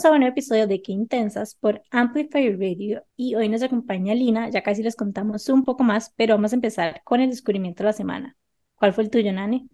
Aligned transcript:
Bienvenidos 0.00 0.22
a 0.22 0.24
un 0.24 0.32
episodio 0.32 0.66
de 0.66 0.80
Qué 0.80 0.92
Intensas 0.92 1.54
por 1.56 1.82
Amplify 1.90 2.56
Radio 2.56 3.04
y 3.16 3.34
hoy 3.34 3.50
nos 3.50 3.62
acompaña 3.62 4.14
Lina, 4.14 4.48
ya 4.48 4.62
casi 4.62 4.82
les 4.82 4.96
contamos 4.96 5.46
un 5.50 5.62
poco 5.62 5.84
más, 5.84 6.14
pero 6.16 6.36
vamos 6.36 6.52
a 6.52 6.54
empezar 6.54 7.02
con 7.04 7.20
el 7.20 7.28
descubrimiento 7.28 7.82
de 7.82 7.88
la 7.88 7.92
semana. 7.92 8.34
¿Cuál 8.76 8.94
fue 8.94 9.04
el 9.04 9.10
tuyo, 9.10 9.30
Nani? 9.30 9.68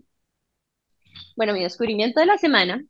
Bueno, 1.37 1.53
mi 1.53 1.63
descubrimiento 1.63 2.19
de 2.19 2.27
la 2.27 2.39
semana 2.39 2.85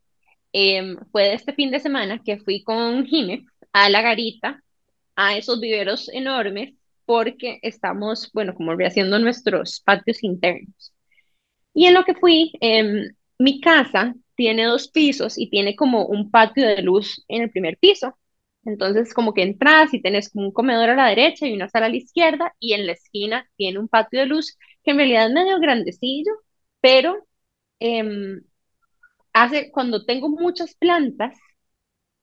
em, 0.53 0.97
fue 1.13 1.25
de 1.25 1.35
este 1.35 1.53
fin 1.53 1.71
de 1.71 1.79
semana 1.79 2.23
que 2.25 2.39
fui 2.39 2.63
con 2.63 3.05
Jime 3.05 3.45
a 3.71 3.91
la 3.91 4.01
garita, 4.01 4.63
a 5.15 5.37
esos 5.37 5.61
viveros 5.61 6.09
enormes, 6.09 6.73
porque 7.05 7.59
estamos, 7.61 8.31
bueno, 8.33 8.55
como 8.55 8.75
rehaciendo 8.75 9.19
nuestros 9.19 9.81
patios 9.81 10.25
internos. 10.25 10.95
Y 11.75 11.85
en 11.85 11.93
lo 11.93 12.05
que 12.05 12.15
fui, 12.15 12.53
em, 12.63 13.15
mi 13.39 13.61
casa 13.61 14.15
tiene 14.37 14.65
dos 14.65 14.89
pisos 14.89 15.39
y 15.39 15.51
tiene 15.51 15.77
como 15.77 16.07
un 16.07 16.31
patio 16.31 16.67
de 16.67 16.83
luz 16.83 17.25
en 17.29 17.43
el 17.43 17.51
primer 17.51 17.79
piso. 17.79 18.19
Entonces, 18.65 19.15
como 19.15 19.33
que 19.35 19.43
entras 19.43 19.95
y 19.95 20.03
tenés 20.03 20.31
como 20.31 20.47
un 20.47 20.53
comedor 20.53 20.91
a 20.91 20.97
la 20.97 21.07
derecha 21.09 21.47
y 21.47 21.55
una 21.55 21.69
sala 21.69 21.87
a 21.87 21.89
la 21.89 21.97
izquierda, 21.97 22.55
y 22.61 22.75
en 22.75 22.87
la 22.87 22.93
esquina 22.93 23.49
tiene 23.57 23.79
un 23.79 23.89
patio 23.89 24.21
de 24.21 24.27
luz 24.27 24.57
que 24.85 24.91
en 24.93 24.99
realidad 24.99 25.27
es 25.29 25.33
medio 25.35 25.61
grandecillo, 25.61 26.33
pero 26.81 27.17
em, 27.81 28.43
hace, 29.33 29.71
cuando 29.73 30.05
tengo 30.07 30.29
muchas 30.29 30.75
plantas, 30.77 31.37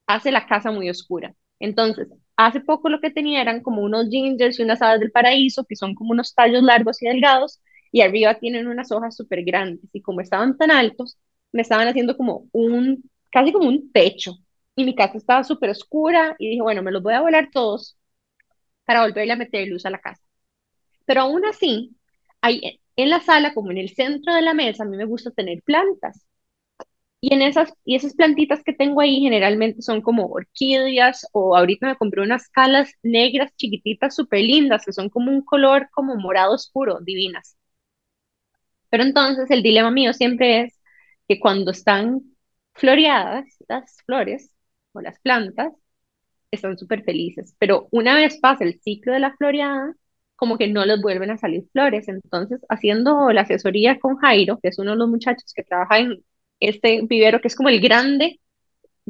hace 0.07 0.31
la 0.31 0.47
casa 0.47 0.71
muy 0.71 0.89
oscura. 0.89 1.33
Entonces, 1.59 2.07
hace 2.37 2.61
poco 2.61 2.89
lo 2.89 2.99
que 3.01 3.11
tenía 3.11 3.41
eran 3.41 3.61
como 3.61 3.81
unos 3.83 4.09
gingers 4.09 4.59
y 4.59 4.63
unas 4.63 4.81
aves 4.81 4.99
del 5.01 5.11
paraíso, 5.11 5.65
que 5.65 5.75
son 5.75 5.95
como 5.95 6.11
unos 6.11 6.33
tallos 6.35 6.63
largos 6.63 7.01
y 7.01 7.07
delgados, 7.07 7.61
y 7.91 8.01
arriba 8.01 8.35
tienen 8.39 8.67
unas 8.67 8.91
hojas 8.91 9.15
súper 9.15 9.43
grandes, 9.43 9.89
y 9.93 10.01
como 10.01 10.21
estaban 10.21 10.57
tan 10.57 10.71
altos, 10.71 11.17
me 11.53 11.63
estaban 11.63 11.87
haciendo 11.87 12.17
como 12.17 12.47
un, 12.53 13.09
casi 13.31 13.53
como 13.53 13.69
un 13.69 13.91
techo, 13.93 14.33
y 14.75 14.85
mi 14.85 14.95
casa 14.95 15.17
estaba 15.17 15.43
súper 15.45 15.71
oscura, 15.71 16.35
y 16.39 16.49
dije, 16.49 16.61
bueno, 16.63 16.83
me 16.83 16.91
los 16.91 17.03
voy 17.03 17.13
a 17.15 17.21
volar 17.21 17.49
todos 17.51 17.97
para 18.85 19.03
volverle 19.03 19.33
a 19.33 19.37
meter 19.37 19.67
luz 19.67 19.85
a 19.85 19.89
la 19.91 19.99
casa. 20.01 20.23
Pero 21.05 21.21
aún 21.21 21.45
así, 21.45 21.95
hay, 22.41 22.81
en 22.95 23.09
la 23.09 23.21
sala, 23.21 23.53
como 23.53 23.71
en 23.71 23.77
el 23.79 23.89
centro 23.89 24.33
de 24.33 24.41
la 24.41 24.53
mesa, 24.53 24.83
a 24.83 24.87
mí 24.87 24.97
me 24.97 25.05
gusta 25.05 25.31
tener 25.31 25.61
plantas. 25.63 26.25
Y, 27.21 27.33
en 27.33 27.41
esas, 27.41 27.73
y 27.85 27.95
esas 27.95 28.13
plantitas 28.15 28.63
que 28.63 28.73
tengo 28.73 29.01
ahí 29.01 29.21
generalmente 29.21 29.81
son 29.81 30.01
como 30.01 30.25
orquídeas 30.27 31.25
o 31.31 31.55
ahorita 31.57 31.87
me 31.87 31.95
compré 31.95 32.21
unas 32.21 32.49
calas 32.49 32.91
negras 33.01 33.55
chiquititas 33.55 34.15
súper 34.15 34.41
lindas 34.41 34.85
que 34.85 34.93
son 34.93 35.09
como 35.09 35.31
un 35.31 35.41
color 35.43 35.89
como 35.91 36.15
morado 36.17 36.53
oscuro, 36.53 36.99
divinas. 37.01 37.57
Pero 38.89 39.03
entonces 39.03 39.49
el 39.51 39.63
dilema 39.63 39.91
mío 39.91 40.13
siempre 40.13 40.61
es 40.61 40.79
que 41.33 41.39
cuando 41.39 41.71
están 41.71 42.21
floreadas 42.73 43.45
las 43.67 44.01
flores 44.05 44.51
o 44.91 45.01
las 45.01 45.19
plantas, 45.19 45.73
están 46.51 46.77
súper 46.77 47.03
felices. 47.03 47.55
Pero 47.59 47.87
una 47.91 48.15
vez 48.15 48.37
pasa 48.39 48.63
el 48.63 48.79
ciclo 48.81 49.13
de 49.13 49.19
la 49.19 49.35
floreada, 49.35 49.95
como 50.35 50.57
que 50.57 50.67
no 50.67 50.85
les 50.85 51.01
vuelven 51.01 51.31
a 51.31 51.37
salir 51.37 51.65
flores. 51.71 52.07
Entonces, 52.07 52.61
haciendo 52.69 53.31
la 53.31 53.41
asesoría 53.41 53.99
con 53.99 54.17
Jairo, 54.17 54.59
que 54.61 54.69
es 54.69 54.77
uno 54.79 54.91
de 54.91 54.97
los 54.97 55.09
muchachos 55.09 55.53
que 55.55 55.63
trabaja 55.63 55.99
en 55.99 56.23
este 56.59 57.01
vivero, 57.03 57.41
que 57.41 57.47
es 57.47 57.55
como 57.55 57.69
el 57.69 57.81
grande, 57.81 58.39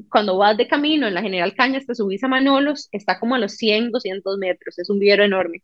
cuando 0.10 0.38
vas 0.38 0.58
de 0.58 0.68
camino 0.68 1.08
en 1.08 1.14
la 1.14 1.22
General 1.22 1.54
Cañas, 1.54 1.86
te 1.86 1.96
subís 1.96 2.24
a 2.24 2.28
Manolos, 2.28 2.88
está 2.92 3.20
como 3.20 3.36
a 3.36 3.40
los 3.40 3.54
100, 3.54 3.92
200 3.92 4.38
metros, 4.38 4.80
es 4.80 4.90
un 4.90 5.00
vivero 5.00 5.24
enorme. 5.24 5.62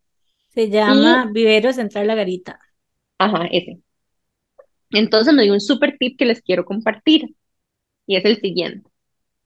Se 0.49 0.69
llama 0.69 1.29
Vivero 1.31 1.71
Central 1.73 2.07
La 2.07 2.15
Garita. 2.15 2.59
Ajá, 3.17 3.47
ese. 3.51 3.79
Entonces 4.91 5.33
me 5.33 5.43
dio 5.43 5.53
un 5.53 5.61
super 5.61 5.97
tip 5.99 6.17
que 6.17 6.25
les 6.25 6.41
quiero 6.41 6.65
compartir, 6.65 7.35
y 8.07 8.17
es 8.17 8.25
el 8.25 8.39
siguiente. 8.41 8.89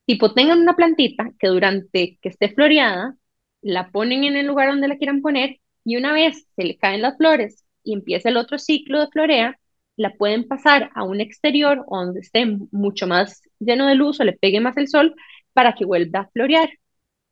Tipo, 0.05 0.33
tengan 0.33 0.59
una 0.61 0.75
plantita 0.75 1.31
que 1.39 1.47
durante 1.47 2.19
que 2.21 2.29
esté 2.29 2.49
floreada, 2.49 3.17
la 3.61 3.91
ponen 3.91 4.23
en 4.25 4.35
el 4.37 4.47
lugar 4.47 4.69
donde 4.69 4.87
la 4.87 4.97
quieran 4.97 5.21
poner 5.21 5.59
y 5.85 5.97
una 5.97 6.13
vez 6.13 6.47
se 6.55 6.63
le 6.65 6.77
caen 6.77 7.01
las 7.01 7.17
flores 7.17 7.65
y 7.83 7.93
empieza 7.93 8.29
el 8.29 8.37
otro 8.37 8.59
ciclo 8.59 8.99
de 9.01 9.07
florea, 9.07 9.59
la 9.95 10.13
pueden 10.15 10.47
pasar 10.47 10.91
a 10.95 11.03
un 11.03 11.21
exterior 11.21 11.85
donde 11.89 12.21
esté 12.21 12.45
mucho 12.71 13.07
más 13.07 13.41
lleno 13.59 13.87
de 13.87 13.95
luz 13.95 14.19
o 14.19 14.23
le 14.23 14.33
pegue 14.33 14.59
más 14.61 14.77
el 14.77 14.87
sol 14.87 15.15
para 15.53 15.75
que 15.75 15.85
vuelva 15.85 16.21
a 16.21 16.29
florear. 16.29 16.69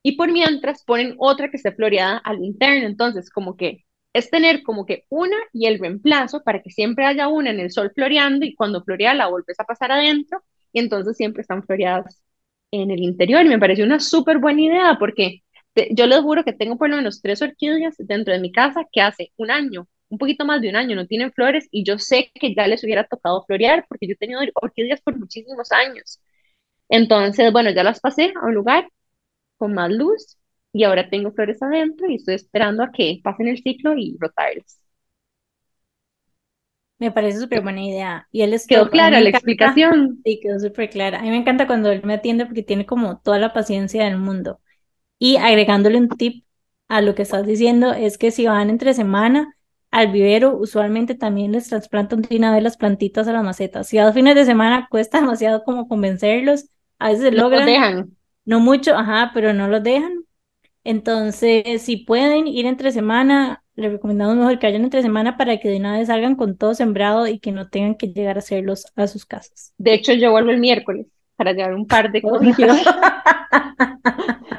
Y 0.03 0.17
por 0.17 0.31
mientras 0.31 0.83
ponen 0.83 1.15
otra 1.19 1.49
que 1.49 1.57
esté 1.57 1.71
floreada 1.73 2.17
al 2.19 2.43
interno. 2.43 2.87
Entonces, 2.87 3.29
como 3.29 3.55
que 3.57 3.85
es 4.13 4.29
tener 4.29 4.63
como 4.63 4.85
que 4.85 5.05
una 5.09 5.37
y 5.53 5.67
el 5.67 5.79
reemplazo 5.79 6.43
para 6.43 6.61
que 6.61 6.69
siempre 6.71 7.05
haya 7.05 7.27
una 7.27 7.51
en 7.51 7.59
el 7.59 7.71
sol 7.71 7.91
floreando 7.95 8.45
y 8.45 8.55
cuando 8.55 8.83
florea 8.83 9.13
la 9.13 9.27
vuelves 9.27 9.59
a 9.59 9.65
pasar 9.65 9.91
adentro 9.91 10.43
y 10.73 10.79
entonces 10.79 11.17
siempre 11.17 11.41
están 11.41 11.63
floreadas 11.63 12.21
en 12.71 12.91
el 12.91 12.99
interior. 13.03 13.45
Y 13.45 13.49
me 13.49 13.59
pareció 13.59 13.85
una 13.85 13.99
súper 13.99 14.39
buena 14.39 14.61
idea 14.61 14.97
porque 14.99 15.43
yo 15.91 16.07
les 16.07 16.19
juro 16.21 16.43
que 16.43 16.53
tengo 16.53 16.77
por 16.77 16.89
lo 16.89 16.97
menos 16.97 17.21
tres 17.21 17.41
orquídeas 17.41 17.95
dentro 17.99 18.33
de 18.33 18.39
mi 18.39 18.51
casa 18.51 18.85
que 18.91 19.01
hace 19.01 19.31
un 19.37 19.51
año, 19.51 19.87
un 20.09 20.17
poquito 20.17 20.45
más 20.45 20.61
de 20.61 20.69
un 20.69 20.75
año, 20.75 20.95
no 20.95 21.07
tienen 21.07 21.31
flores 21.31 21.67
y 21.71 21.83
yo 21.85 21.97
sé 21.97 22.31
que 22.35 22.53
ya 22.55 22.67
les 22.67 22.83
hubiera 22.83 23.05
tocado 23.05 23.43
florear 23.45 23.85
porque 23.87 24.07
yo 24.07 24.13
he 24.13 24.17
tenido 24.17 24.41
orquídeas 24.55 25.01
por 25.01 25.17
muchísimos 25.17 25.71
años. 25.71 26.19
Entonces, 26.89 27.51
bueno, 27.53 27.71
ya 27.71 27.83
las 27.83 27.99
pasé 28.01 28.33
a 28.41 28.45
un 28.47 28.53
lugar 28.55 28.89
con 29.57 29.73
más 29.73 29.91
luz 29.91 30.37
y 30.73 30.83
ahora 30.83 31.09
tengo 31.09 31.31
flores 31.31 31.61
adentro 31.61 32.09
y 32.09 32.15
estoy 32.15 32.35
esperando 32.35 32.83
a 32.83 32.91
que 32.91 33.19
pasen 33.23 33.47
el 33.47 33.61
ciclo 33.61 33.93
y 33.97 34.17
rotarlas. 34.19 34.81
Me 36.99 37.11
parece 37.11 37.39
súper 37.39 37.61
buena 37.61 37.83
idea. 37.83 38.27
Y 38.31 38.43
él 38.43 38.53
es 38.53 38.67
Quedó 38.67 38.89
clara 38.89 39.19
la 39.19 39.29
explicación. 39.29 40.21
Sí, 40.23 40.39
quedó 40.39 40.59
súper 40.59 40.89
clara. 40.89 41.19
A 41.19 41.23
mí 41.23 41.31
me 41.31 41.37
encanta 41.37 41.65
cuando 41.65 41.89
él 41.91 42.01
me 42.03 42.13
atiende 42.13 42.45
porque 42.45 42.61
tiene 42.61 42.85
como 42.85 43.17
toda 43.17 43.39
la 43.39 43.53
paciencia 43.53 44.05
del 44.05 44.17
mundo. 44.19 44.59
Y 45.19 45.37
agregándole 45.37 45.97
un 45.97 46.09
tip 46.09 46.45
a 46.89 47.01
lo 47.01 47.15
que 47.15 47.23
estás 47.23 47.45
diciendo, 47.45 47.93
es 47.93 48.17
que 48.17 48.31
si 48.31 48.47
van 48.47 48.69
entre 48.69 48.93
semana 48.93 49.55
al 49.91 50.11
vivero, 50.11 50.55
usualmente 50.57 51.15
también 51.15 51.53
les 51.53 51.69
trasplantan 51.69 52.21
de 52.21 52.37
una 52.37 52.53
vez 52.53 52.63
las 52.63 52.77
plantitas 52.77 53.27
a 53.27 53.33
las 53.33 53.43
macetas. 53.43 53.87
Si 53.87 53.97
a 53.97 54.05
dos 54.05 54.13
fines 54.13 54.35
de 54.35 54.45
semana 54.45 54.87
cuesta 54.91 55.19
demasiado 55.21 55.63
como 55.63 55.87
convencerlos, 55.87 56.65
a 56.99 57.09
veces 57.09 57.23
se 57.25 57.31
logran. 57.31 57.65
dejan. 57.65 58.17
No 58.45 58.59
mucho, 58.59 58.95
ajá, 58.95 59.31
pero 59.33 59.53
no 59.53 59.67
los 59.67 59.83
dejan. 59.83 60.25
Entonces, 60.83 61.81
si 61.81 61.97
pueden 61.97 62.47
ir 62.47 62.65
entre 62.65 62.91
semana, 62.91 63.63
les 63.75 63.91
recomendamos 63.91 64.35
mejor 64.35 64.59
que 64.59 64.67
vayan 64.67 64.83
entre 64.83 65.01
semana 65.01 65.37
para 65.37 65.57
que 65.57 65.69
de 65.69 65.77
una 65.77 65.97
vez 65.97 66.07
salgan 66.07 66.35
con 66.35 66.57
todo 66.57 66.73
sembrado 66.73 67.27
y 67.27 67.39
que 67.39 67.51
no 67.51 67.69
tengan 67.69 67.95
que 67.95 68.07
llegar 68.07 68.37
a 68.37 68.39
hacerlos 68.39 68.85
a 68.95 69.07
sus 69.07 69.25
casas. 69.25 69.73
De 69.77 69.93
hecho, 69.93 70.13
yo 70.13 70.31
vuelvo 70.31 70.51
el 70.51 70.59
miércoles 70.59 71.07
para 71.35 71.53
llevar 71.53 71.73
un 71.73 71.87
par 71.87 72.11
de 72.11 72.21
cosas 72.21 72.55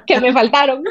que 0.07 0.21
me 0.21 0.33
faltaron. 0.33 0.85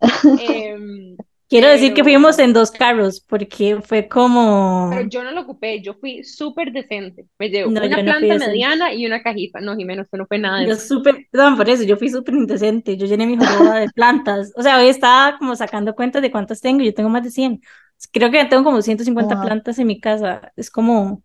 Em, 0.40 1.16
Quiero 1.48 1.68
decir 1.68 1.94
que 1.94 2.04
fuimos 2.04 2.38
en 2.38 2.52
dos 2.52 2.70
carros 2.70 3.24
porque 3.26 3.80
fue 3.82 4.06
como... 4.06 4.90
Pero 4.90 5.08
yo 5.08 5.24
no 5.24 5.30
lo 5.30 5.40
ocupé, 5.40 5.80
yo 5.80 5.94
fui 5.94 6.22
súper 6.22 6.72
decente. 6.72 7.24
Me 7.38 7.48
llevo 7.48 7.70
una 7.70 7.80
planta 7.80 8.38
mediana 8.38 8.92
y 8.92 9.06
una 9.06 9.22
cajita. 9.22 9.58
No, 9.58 9.74
Jimena, 9.74 10.02
esto 10.02 10.18
no 10.18 10.26
fue 10.26 10.38
nada 10.38 10.60
de 10.60 10.68
yo 10.68 10.76
súper, 10.76 11.26
no, 11.32 11.56
por 11.56 11.70
eso, 11.70 11.84
yo 11.84 11.96
fui 11.96 12.10
súper 12.10 12.34
indecente. 12.34 12.98
Yo 12.98 13.06
llené 13.06 13.26
mi 13.26 13.38
jornada 13.38 13.80
de 13.80 13.88
plantas. 13.88 14.52
O 14.56 14.62
sea, 14.62 14.78
hoy 14.78 14.88
estaba 14.88 15.38
como 15.38 15.56
sacando 15.56 15.94
cuentas 15.94 16.20
de 16.20 16.30
cuántas 16.30 16.60
tengo. 16.60 16.84
Yo 16.84 16.92
tengo 16.92 17.08
más 17.08 17.24
de 17.24 17.30
100. 17.30 17.62
Creo 18.12 18.30
que 18.30 18.44
tengo 18.44 18.64
como 18.64 18.82
150 18.82 19.40
plantas 19.40 19.78
en 19.78 19.86
mi 19.86 20.00
casa. 20.00 20.52
Es 20.54 20.70
como 20.70 21.22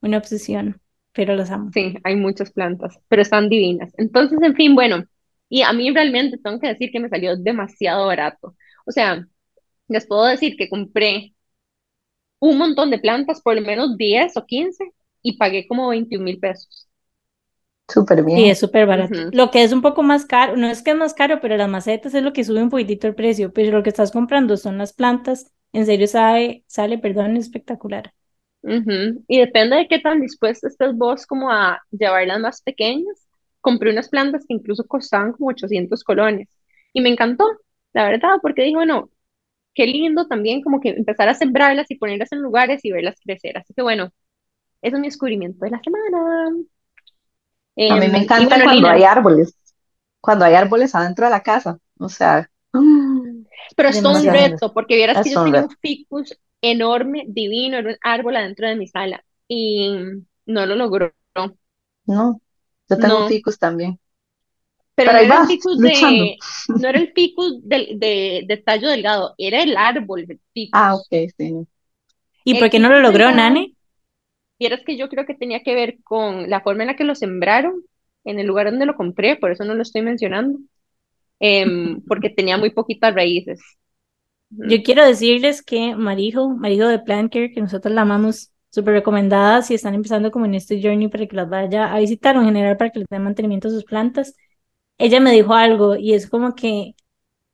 una 0.00 0.18
obsesión, 0.18 0.80
pero 1.12 1.34
las 1.34 1.50
amo. 1.50 1.70
Sí, 1.74 1.96
hay 2.04 2.14
muchas 2.14 2.52
plantas, 2.52 3.00
pero 3.08 3.22
están 3.22 3.48
divinas. 3.48 3.92
Entonces, 3.96 4.38
en 4.40 4.54
fin, 4.54 4.76
bueno, 4.76 5.02
y 5.48 5.62
a 5.62 5.72
mí 5.72 5.90
realmente 5.90 6.38
tengo 6.38 6.60
que 6.60 6.68
decir 6.68 6.90
que 6.92 7.00
me 7.00 7.08
salió 7.08 7.36
demasiado 7.36 8.06
barato. 8.06 8.54
O 8.86 8.92
sea, 8.92 9.26
les 9.88 10.06
puedo 10.06 10.24
decir 10.26 10.56
que 10.56 10.68
compré 10.68 11.34
un 12.40 12.58
montón 12.58 12.90
de 12.90 12.98
plantas, 12.98 13.40
por 13.40 13.54
lo 13.54 13.62
menos 13.62 13.96
10 13.96 14.36
o 14.36 14.44
15, 14.46 14.84
y 15.22 15.36
pagué 15.36 15.66
como 15.68 15.88
21 15.88 16.24
mil 16.24 16.38
pesos. 16.40 16.88
Súper 17.88 18.22
bien. 18.22 18.38
Sí, 18.38 18.50
es 18.50 18.58
súper 18.60 18.86
barato. 18.86 19.20
Lo 19.32 19.50
que 19.50 19.62
es 19.64 19.72
un 19.72 19.82
poco 19.82 20.02
más 20.02 20.26
caro, 20.26 20.56
no 20.56 20.66
es 20.68 20.82
que 20.82 20.90
es 20.90 20.96
más 20.96 21.14
caro, 21.14 21.40
pero 21.40 21.56
las 21.56 21.68
macetas 21.68 22.14
es 22.14 22.22
lo 22.22 22.32
que 22.32 22.44
sube 22.44 22.62
un 22.62 22.70
poquitito 22.70 23.06
el 23.06 23.14
precio, 23.14 23.52
pero 23.52 23.76
lo 23.76 23.82
que 23.82 23.88
estás 23.90 24.12
comprando 24.12 24.56
son 24.56 24.78
las 24.78 24.92
plantas, 24.92 25.52
en 25.72 25.86
serio 25.86 26.06
sale, 26.06 26.64
sale, 26.66 26.98
perdón, 26.98 27.36
espectacular. 27.36 28.12
Y 29.28 29.38
depende 29.38 29.76
de 29.76 29.88
qué 29.88 29.98
tan 30.00 30.20
dispuesto 30.20 30.66
estés 30.66 30.94
vos 30.94 31.26
como 31.26 31.50
a 31.50 31.80
llevar 31.90 32.26
las 32.26 32.40
más 32.40 32.62
pequeñas. 32.62 33.26
Compré 33.60 33.90
unas 33.90 34.08
plantas 34.08 34.44
que 34.46 34.54
incluso 34.54 34.84
costaban 34.86 35.32
como 35.32 35.48
800 35.50 36.04
colones 36.04 36.48
y 36.92 37.00
me 37.00 37.08
encantó, 37.10 37.44
la 37.92 38.08
verdad, 38.08 38.36
porque 38.42 38.62
dije, 38.62 38.76
bueno, 38.76 39.10
qué 39.78 39.86
lindo 39.86 40.26
también 40.26 40.60
como 40.60 40.80
que 40.80 40.88
empezar 40.88 41.28
a 41.28 41.34
sembrarlas 41.34 41.88
y 41.88 41.94
ponerlas 41.94 42.32
en 42.32 42.42
lugares 42.42 42.84
y 42.84 42.90
verlas 42.90 43.14
crecer. 43.22 43.56
Así 43.58 43.72
que 43.72 43.82
bueno, 43.82 44.10
eso 44.82 44.96
es 44.96 45.00
mi 45.00 45.06
descubrimiento 45.06 45.64
de 45.64 45.70
la 45.70 45.80
semana. 45.80 46.48
a 46.48 46.50
mí 47.76 48.00
me 48.00 48.06
em, 48.06 48.14
encanta 48.16 48.60
cuando 48.60 48.88
hay 48.88 49.04
árboles, 49.04 49.56
cuando 50.20 50.44
hay 50.44 50.54
árboles 50.54 50.96
adentro 50.96 51.26
de 51.26 51.30
la 51.30 51.44
casa, 51.44 51.78
o 51.96 52.08
sea. 52.08 52.50
Pero 53.76 53.88
es 53.88 54.02
todo 54.02 54.20
un 54.20 54.26
reto, 54.26 54.74
porque 54.74 54.96
vieras 54.96 55.22
que 55.22 55.30
yo 55.30 55.44
tengo 55.44 55.58
un 55.66 55.76
ficus 55.80 56.36
enorme, 56.60 57.26
divino, 57.28 57.76
era 57.76 57.90
un 57.90 57.96
árbol 58.02 58.34
adentro 58.34 58.66
de 58.66 58.74
mi 58.74 58.88
sala 58.88 59.24
y 59.46 59.92
no 60.44 60.66
lo 60.66 60.74
logró. 60.74 61.12
No, 62.04 62.40
yo 62.90 62.98
tengo 62.98 63.28
ficus 63.28 63.60
también. 63.60 64.00
Pero, 64.98 65.12
no, 65.12 65.18
era 65.18 65.46
ficus 65.46 65.78
de, 65.78 66.36
no 66.68 66.88
era 66.88 66.98
el 66.98 67.12
ficus 67.12 67.60
de, 67.62 68.42
de, 68.44 68.56
tallo 68.56 68.88
delgado, 68.88 69.34
era 69.38 69.62
el 69.62 69.76
árbol 69.76 70.26
del 70.26 70.40
ficus. 70.52 70.72
Ah, 70.72 70.96
ok, 70.96 71.30
sí. 71.36 71.54
¿Y 72.44 72.58
por 72.58 72.68
qué 72.68 72.80
no 72.80 72.88
lo 72.88 73.00
logró, 73.00 73.30
Nani? 73.30 73.76
es 74.58 74.84
que 74.84 74.96
yo 74.96 75.08
creo 75.08 75.24
que 75.24 75.34
tenía 75.34 75.62
que 75.62 75.76
ver 75.76 75.98
con 76.02 76.50
la 76.50 76.62
forma 76.62 76.82
en 76.82 76.88
la 76.88 76.96
que 76.96 77.04
lo 77.04 77.14
sembraron, 77.14 77.84
en 78.24 78.40
el 78.40 78.46
lugar 78.48 78.70
donde 78.70 78.86
lo 78.86 78.96
compré, 78.96 79.36
por 79.36 79.52
eso 79.52 79.64
no 79.64 79.76
lo 79.76 79.82
estoy 79.82 80.02
mencionando, 80.02 80.58
em, 81.38 82.00
porque 82.08 82.30
tenía 82.30 82.56
muy 82.56 82.70
poquitas 82.70 83.14
raíces. 83.14 83.60
Yo 84.50 84.82
quiero 84.82 85.06
decirles 85.06 85.62
que 85.62 85.94
Marijo, 85.94 86.48
Marijo 86.48 86.88
de 86.88 86.98
Plant 86.98 87.32
Care, 87.32 87.52
que 87.52 87.60
nosotros 87.60 87.94
la 87.94 88.02
amamos, 88.02 88.50
súper 88.70 88.94
recomendada 88.94 89.62
si 89.62 89.74
están 89.74 89.94
empezando 89.94 90.30
como 90.30 90.46
en 90.46 90.54
este 90.54 90.82
journey 90.82 91.08
para 91.08 91.26
que 91.26 91.36
las 91.36 91.48
vaya 91.48 91.92
a 91.92 92.00
visitar 92.00 92.36
o 92.36 92.40
en 92.40 92.46
general 92.46 92.76
para 92.76 92.90
que 92.90 93.00
les 93.00 93.08
den 93.08 93.22
mantenimiento 93.22 93.68
a 93.68 93.70
sus 93.70 93.84
plantas. 93.84 94.34
Ella 94.98 95.20
me 95.20 95.32
dijo 95.32 95.54
algo 95.54 95.96
y 95.96 96.14
es 96.14 96.28
como 96.28 96.54
que 96.54 96.94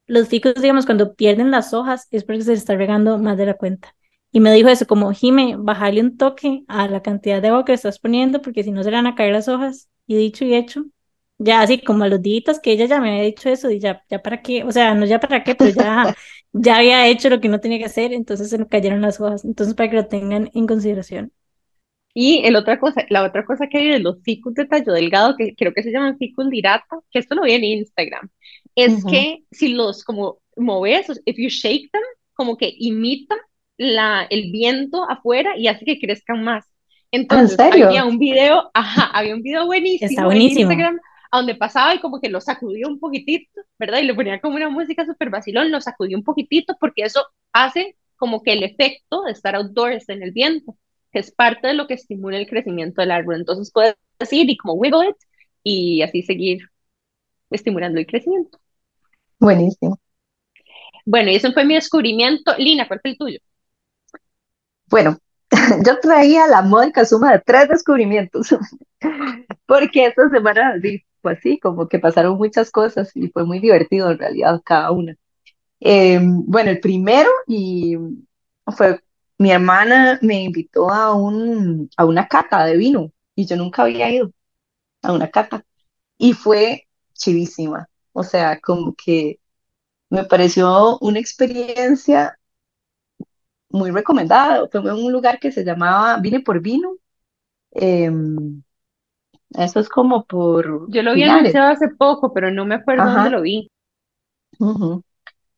los 0.06 0.28
ficus, 0.28 0.54
digamos, 0.56 0.86
cuando 0.86 1.14
pierden 1.14 1.50
las 1.50 1.72
hojas 1.74 2.08
es 2.10 2.24
porque 2.24 2.42
se 2.42 2.50
les 2.52 2.60
está 2.60 2.76
regando 2.76 3.18
más 3.18 3.36
de 3.38 3.46
la 3.46 3.54
cuenta. 3.54 3.94
Y 4.32 4.40
me 4.40 4.52
dijo 4.52 4.68
eso, 4.68 4.86
como, 4.86 5.12
Jime, 5.12 5.56
bájale 5.58 6.00
un 6.00 6.16
toque 6.16 6.64
a 6.68 6.88
la 6.88 7.02
cantidad 7.02 7.40
de 7.42 7.48
agua 7.48 7.64
que 7.64 7.72
estás 7.74 7.98
poniendo, 8.00 8.42
porque 8.42 8.64
si 8.64 8.72
no 8.72 8.82
se 8.82 8.90
le 8.90 8.96
van 8.96 9.06
a 9.06 9.14
caer 9.14 9.32
las 9.32 9.48
hojas. 9.48 9.88
Y 10.06 10.16
dicho 10.16 10.44
y 10.44 10.54
hecho, 10.54 10.84
ya 11.38 11.62
así 11.62 11.80
como 11.82 12.04
a 12.04 12.08
los 12.08 12.20
días 12.22 12.60
que 12.60 12.72
ella 12.72 12.86
ya 12.86 13.00
me 13.00 13.10
había 13.10 13.22
dicho 13.24 13.48
eso, 13.48 13.70
y 13.70 13.78
ya, 13.80 14.02
ya 14.10 14.22
para 14.22 14.42
qué, 14.42 14.64
o 14.64 14.72
sea, 14.72 14.94
no 14.94 15.06
ya 15.06 15.20
para 15.20 15.44
qué, 15.44 15.54
pero 15.54 15.70
ya, 15.70 16.14
ya 16.52 16.76
había 16.78 17.06
hecho 17.08 17.30
lo 17.30 17.40
que 17.40 17.48
no 17.48 17.60
tenía 17.60 17.78
que 17.78 17.86
hacer, 17.86 18.12
entonces 18.12 18.50
se 18.50 18.58
le 18.58 18.66
cayeron 18.68 19.00
las 19.02 19.20
hojas. 19.20 19.44
Entonces, 19.44 19.74
para 19.74 19.90
que 19.90 19.96
lo 19.96 20.06
tengan 20.08 20.50
en 20.54 20.66
consideración. 20.66 21.32
Y 22.16 22.42
el 22.44 22.54
otra 22.54 22.78
cosa, 22.78 23.04
la 23.10 23.24
otra 23.24 23.44
cosa 23.44 23.66
que 23.66 23.78
hay 23.78 23.88
de 23.88 23.98
los 23.98 24.22
ficus 24.22 24.54
de 24.54 24.66
tallo 24.66 24.92
delgado, 24.92 25.36
que 25.36 25.54
creo 25.56 25.74
que 25.74 25.82
se 25.82 25.90
llaman 25.90 26.16
ficus 26.16 26.48
dirata, 26.48 27.00
que 27.10 27.18
esto 27.18 27.34
lo 27.34 27.42
vi 27.42 27.52
en 27.52 27.64
Instagram, 27.64 28.30
es 28.76 29.04
que 29.04 29.42
si 29.50 29.68
los 29.68 30.04
como 30.04 30.38
moves, 30.56 31.20
if 31.24 31.36
you 31.36 31.48
shake 31.48 31.90
them, 31.90 32.02
como 32.34 32.56
que 32.56 32.72
imita 32.78 33.36
la, 33.76 34.26
el 34.30 34.52
viento 34.52 35.08
afuera 35.10 35.56
y 35.56 35.66
hace 35.66 35.84
que 35.84 35.98
crezcan 35.98 36.44
más. 36.44 36.64
Entonces, 37.10 37.58
había 37.58 38.04
un 38.04 38.18
video, 38.18 38.70
ajá, 38.74 39.10
había 39.12 39.34
un 39.34 39.42
video 39.42 39.66
buenísimo, 39.66 40.30
en 40.30 40.40
Instagram 40.40 41.00
donde 41.32 41.54
pasaba 41.54 41.94
y 41.94 41.98
como 41.98 42.20
que 42.20 42.28
lo 42.28 42.40
sacudió 42.40 42.88
un 42.88 43.00
poquitito, 43.00 43.60
¿verdad? 43.78 43.98
Y 43.98 44.04
le 44.04 44.14
ponía 44.14 44.40
como 44.40 44.56
una 44.56 44.68
música 44.68 45.04
súper 45.04 45.30
vacilón, 45.30 45.70
lo 45.70 45.80
sacudió 45.80 46.16
un 46.16 46.24
poquitito 46.24 46.76
porque 46.78 47.02
eso 47.02 47.26
hace 47.52 47.96
como 48.16 48.42
que 48.42 48.52
el 48.52 48.62
efecto 48.62 49.22
de 49.22 49.32
estar 49.32 49.56
outdoors 49.56 50.08
en 50.08 50.22
el 50.22 50.30
viento, 50.30 50.76
que 51.14 51.20
es 51.20 51.30
parte 51.30 51.68
de 51.68 51.74
lo 51.74 51.86
que 51.86 51.94
estimula 51.94 52.36
el 52.36 52.48
crecimiento 52.48 53.00
del 53.00 53.12
árbol. 53.12 53.36
Entonces 53.36 53.70
puedes 53.72 53.94
decir 54.18 54.50
y 54.50 54.56
como 54.56 54.74
wiggle 54.74 55.10
it 55.10 55.16
y 55.62 56.02
así 56.02 56.22
seguir 56.24 56.58
estimulando 57.50 58.00
el 58.00 58.06
crecimiento. 58.06 58.58
Buenísimo. 59.38 59.98
Bueno, 61.06 61.30
y 61.30 61.36
ese 61.36 61.52
fue 61.52 61.64
mi 61.64 61.74
descubrimiento. 61.74 62.52
Lina, 62.58 62.88
¿cuál 62.88 63.00
fue 63.00 63.12
el 63.12 63.18
tuyo? 63.18 63.38
Bueno, 64.86 65.16
yo 65.86 66.00
traía 66.00 66.48
la 66.48 66.62
módica 66.62 67.04
suma 67.04 67.30
de 67.30 67.42
tres 67.46 67.68
descubrimientos, 67.68 68.48
porque 69.66 70.06
esta 70.06 70.28
semana 70.30 70.74
fue 71.22 71.32
así, 71.32 71.60
como 71.60 71.88
que 71.88 72.00
pasaron 72.00 72.36
muchas 72.36 72.72
cosas 72.72 73.14
y 73.14 73.28
fue 73.28 73.44
muy 73.44 73.60
divertido 73.60 74.10
en 74.10 74.18
realidad 74.18 74.60
cada 74.64 74.90
una. 74.90 75.14
Eh, 75.78 76.18
bueno, 76.20 76.70
el 76.70 76.80
primero 76.80 77.30
y 77.46 77.96
fue 78.76 79.00
mi 79.44 79.50
hermana 79.50 80.18
me 80.22 80.42
invitó 80.42 80.90
a, 80.90 81.14
un, 81.14 81.90
a 81.98 82.06
una 82.06 82.26
cata 82.28 82.64
de 82.64 82.78
vino 82.78 83.12
y 83.34 83.44
yo 83.44 83.58
nunca 83.58 83.82
había 83.82 84.10
ido 84.10 84.30
a 85.02 85.12
una 85.12 85.30
cata 85.30 85.62
y 86.16 86.32
fue 86.32 86.88
chivísima. 87.12 87.86
O 88.14 88.22
sea, 88.22 88.58
como 88.58 88.94
que 88.94 89.40
me 90.08 90.24
pareció 90.24 90.98
una 91.00 91.18
experiencia 91.18 92.38
muy 93.68 93.90
recomendada. 93.90 94.66
Fue 94.72 94.80
en 94.80 95.04
un 95.04 95.12
lugar 95.12 95.38
que 95.38 95.52
se 95.52 95.62
llamaba 95.62 96.16
Vine 96.22 96.40
por 96.40 96.62
Vino. 96.62 96.96
Em, 97.72 98.62
eso 99.50 99.78
es 99.78 99.90
como 99.90 100.24
por... 100.24 100.90
Yo 100.90 101.02
lo 101.02 101.12
vi 101.12 101.24
anunciado 101.24 101.70
hace 101.70 101.88
poco, 101.88 102.32
pero 102.32 102.50
no 102.50 102.64
me 102.64 102.76
acuerdo 102.76 103.04
dónde 103.12 103.28
lo 103.28 103.42
vi. 103.42 103.70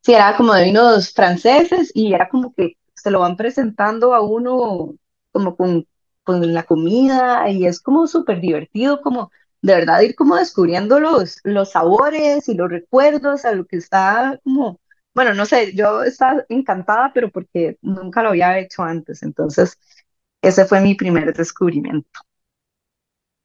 Sí, 0.01 0.13
era 0.13 0.37
como 0.37 0.55
de 0.55 0.65
vinos 0.65 1.13
franceses 1.13 1.93
y 1.95 2.13
era 2.15 2.29
como 2.29 2.53
que 2.53 2.77
se 3.07 3.13
lo 3.13 3.21
van 3.21 3.37
presentando 3.37 4.15
a 4.15 4.21
uno 4.21 4.97
como 5.31 5.57
con, 5.57 5.87
con 6.25 6.53
la 6.53 6.65
comida 6.65 7.49
y 7.49 7.65
es 7.65 7.81
como 7.81 8.09
súper 8.09 8.41
divertido, 8.41 9.01
como 9.01 9.31
de 9.63 9.75
verdad 9.77 10.01
ir 10.01 10.17
como 10.17 10.35
descubriendo 10.35 10.99
los, 10.99 11.39
los 11.45 11.71
sabores 11.71 12.49
y 12.49 12.55
los 12.55 12.69
recuerdos 12.69 13.45
a 13.45 13.53
lo 13.53 13.65
que 13.65 13.77
está 13.77 14.41
como 14.43 14.81
bueno, 15.15 15.35
no 15.35 15.47
sé, 15.47 15.73
yo 15.73 16.03
estaba 16.03 16.45
encantada, 16.49 17.13
pero 17.15 17.31
porque 17.31 17.79
nunca 17.81 18.25
lo 18.25 18.31
había 18.31 18.59
hecho 18.59 18.83
antes, 18.83 19.23
entonces 19.23 19.79
ese 20.43 20.65
fue 20.65 20.81
mi 20.81 20.97
primer 20.97 21.33
descubrimiento. 21.33 22.21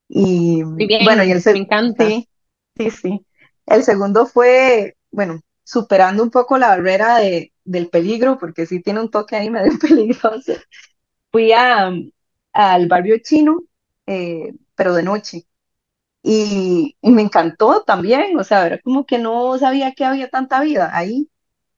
Y 0.09 0.63
bueno, 0.63 1.23
y 1.23 1.31
el 1.31 1.41
me 1.45 1.59
encanta. 1.59 2.07
Sí, 2.07 2.27
sí, 2.75 2.89
sí. 2.89 3.25
El 3.67 3.83
segundo 3.83 4.25
fue, 4.25 4.97
bueno, 5.11 5.39
superando 5.63 6.23
un 6.23 6.31
poco 6.31 6.57
la 6.57 6.69
barrera 6.69 7.17
de, 7.17 7.50
del 7.63 7.89
peligro, 7.89 8.37
porque 8.37 8.65
sí 8.65 8.81
tiene 8.81 9.01
un 9.01 9.11
toque 9.11 9.35
ahí 9.35 9.49
medio 9.49 9.71
peligroso. 9.79 10.53
Fui 11.31 11.51
a, 11.51 11.91
al 12.53 12.87
barrio 12.87 13.17
chino, 13.23 13.59
eh, 14.05 14.53
pero 14.75 14.93
de 14.93 15.03
noche. 15.03 15.45
Y, 16.23 16.95
y, 17.01 17.11
me 17.11 17.23
encantó 17.23 17.81
también, 17.81 18.37
o 18.37 18.43
sea, 18.43 18.67
era 18.67 18.79
como 18.79 19.05
que 19.05 19.17
no 19.17 19.57
sabía 19.57 19.93
que 19.93 20.05
había 20.05 20.29
tanta 20.29 20.61
vida 20.61 20.91
ahí 20.93 21.31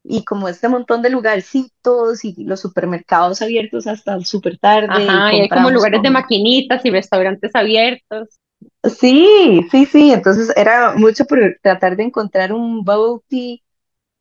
y 0.03 0.25
como 0.25 0.49
este 0.49 0.67
montón 0.67 1.01
de 1.01 1.09
lugarcitos 1.09 2.25
y 2.25 2.35
los 2.43 2.59
supermercados 2.59 3.41
abiertos 3.41 3.87
hasta 3.87 4.19
súper 4.21 4.57
tarde. 4.57 4.87
Ajá, 4.89 5.33
y, 5.33 5.41
hay 5.41 5.49
como 5.49 5.71
lugares 5.71 6.01
de 6.01 6.09
maquinitas 6.09 6.83
y 6.85 6.91
restaurantes 6.91 7.51
abiertos. 7.53 8.39
Sí, 8.83 9.65
sí, 9.71 9.85
sí, 9.85 10.11
entonces 10.11 10.51
era 10.55 10.93
mucho 10.95 11.25
por 11.25 11.39
tratar 11.61 11.95
de 11.95 12.03
encontrar 12.03 12.51
un 12.51 12.83
bubble 12.83 13.21
tea 13.29 13.57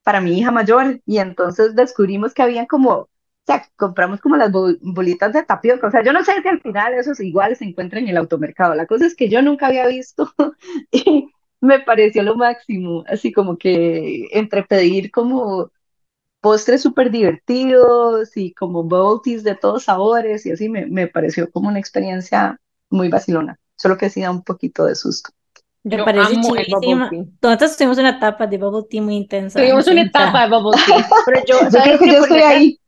para 0.02 0.20
mi 0.20 0.38
hija 0.38 0.50
mayor 0.50 1.00
y 1.06 1.18
entonces 1.18 1.74
descubrimos 1.74 2.34
que 2.34 2.42
habían 2.42 2.66
como, 2.66 2.90
o 2.92 3.08
sea, 3.46 3.66
compramos 3.76 4.20
como 4.20 4.36
las 4.36 4.50
bolitas 4.52 5.32
de 5.32 5.42
tapioca, 5.44 5.86
o 5.86 5.90
sea, 5.90 6.02
yo 6.02 6.12
no 6.12 6.24
sé 6.24 6.40
si 6.42 6.48
al 6.48 6.60
final 6.60 6.94
esos 6.94 7.20
igual 7.20 7.56
se 7.56 7.64
encuentran 7.64 8.04
en 8.04 8.10
el 8.10 8.16
automercado, 8.16 8.74
la 8.74 8.86
cosa 8.86 9.06
es 9.06 9.14
que 9.16 9.28
yo 9.28 9.42
nunca 9.42 9.66
había 9.68 9.86
visto 9.86 10.32
y 10.92 11.30
me 11.60 11.80
pareció 11.80 12.22
lo 12.22 12.36
máximo, 12.36 13.04
así 13.08 13.32
como 13.32 13.56
que 13.58 14.28
entre 14.32 14.64
pedir 14.64 15.10
como 15.10 15.70
postres 16.40 16.82
súper 16.82 17.10
divertidos 17.10 18.36
y 18.36 18.52
como 18.54 18.84
boutiques 18.84 19.44
de 19.44 19.54
todos 19.54 19.84
sabores 19.84 20.44
y 20.46 20.52
así 20.52 20.68
me, 20.68 20.86
me, 20.86 21.06
pareció 21.06 21.50
como 21.50 21.68
una 21.68 21.78
experiencia 21.78 22.60
muy 22.90 23.08
vacilona, 23.08 23.58
solo 23.76 23.96
que 23.96 24.10
sí 24.10 24.22
da 24.22 24.30
un 24.30 24.42
poquito 24.42 24.84
de 24.86 24.96
susto. 24.96 25.30
Me 25.84 26.04
parece 26.04 26.40
chidísima. 26.40 27.10
Nosotros 27.42 27.76
tuvimos 27.76 27.98
una 27.98 28.10
etapa 28.10 28.46
de 28.46 28.58
bubble 28.58 28.86
tea 28.88 29.02
muy 29.02 29.16
intensa. 29.16 29.58
Tuvimos 29.58 29.86
una 29.86 30.02
etapa 30.02 30.42
de 30.42 30.56
bubble 30.56 30.80
tea, 30.86 31.08
pero 31.26 31.42
yo, 31.46 31.58
creo 31.68 31.98
que 31.98 32.06
yo 32.06 32.18
estoy 32.18 32.40
ahí. 32.40 32.80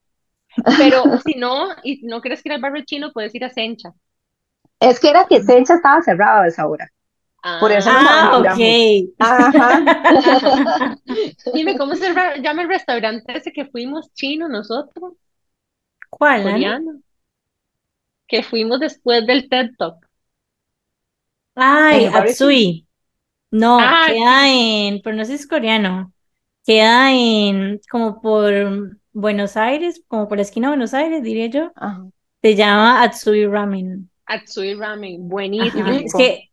Pero 0.79 1.19
si 1.25 1.35
no, 1.35 1.69
y 1.83 2.07
no 2.07 2.21
quieres 2.21 2.45
ir 2.47 2.53
al 2.53 2.61
barrio 2.61 2.85
chino, 2.85 3.13
puedes 3.13 3.35
ir 3.35 3.45
a 3.45 3.51
Sencha. 3.51 3.93
Es 4.79 5.01
que 5.01 5.11
era 5.11 5.27
que 5.27 5.43
Sencha 5.43 5.75
estaba 5.75 6.01
cerrado 6.03 6.43
a 6.43 6.49
esa 6.49 6.67
hora. 6.67 6.89
Por 7.61 7.73
eso 7.73 7.91
ah, 7.93 8.39
ok. 8.39 8.57
Dime, 11.53 11.77
¿cómo 11.77 11.95
se 11.95 12.11
llama 12.41 12.63
el 12.63 12.69
restaurante 12.69 13.37
ese 13.37 13.53
que 13.53 13.67
fuimos 13.67 14.11
chino 14.15 14.49
nosotros? 14.49 15.13
¿Cuál? 16.09 16.43
Coreano. 16.43 17.03
Que 18.27 18.43
fuimos 18.43 18.81
después 18.81 19.27
del 19.27 19.51
TED 19.51 19.73
Talk. 19.77 20.04
Ay, 21.55 22.07
Atsui. 22.07 22.87
No, 23.51 23.79
ah, 23.81 24.07
queda 24.09 24.49
en, 24.51 25.01
pero 25.03 25.17
no 25.17 25.25
sé 25.25 25.37
si 25.37 25.45
es 25.45 25.49
coreano. 25.49 26.13
Queda 26.67 27.13
en, 27.13 27.81
como 27.91 28.21
por 28.21 28.99
Buenos 29.13 29.57
Aires, 29.57 30.03
como 30.09 30.29
por 30.29 30.39
la 30.39 30.43
esquina 30.43 30.69
de 30.69 30.73
Buenos 30.73 30.95
Aires, 30.95 31.23
diría 31.23 31.47
yo. 31.47 31.73
Se 32.43 32.55
llama 32.57 33.03
Atsui 33.03 33.47
Ramen. 33.47 34.11
Atsui 34.27 34.75
Ramen, 34.75 35.29
buenísimo. 35.29 35.89
Es 35.89 36.15
que 36.15 36.51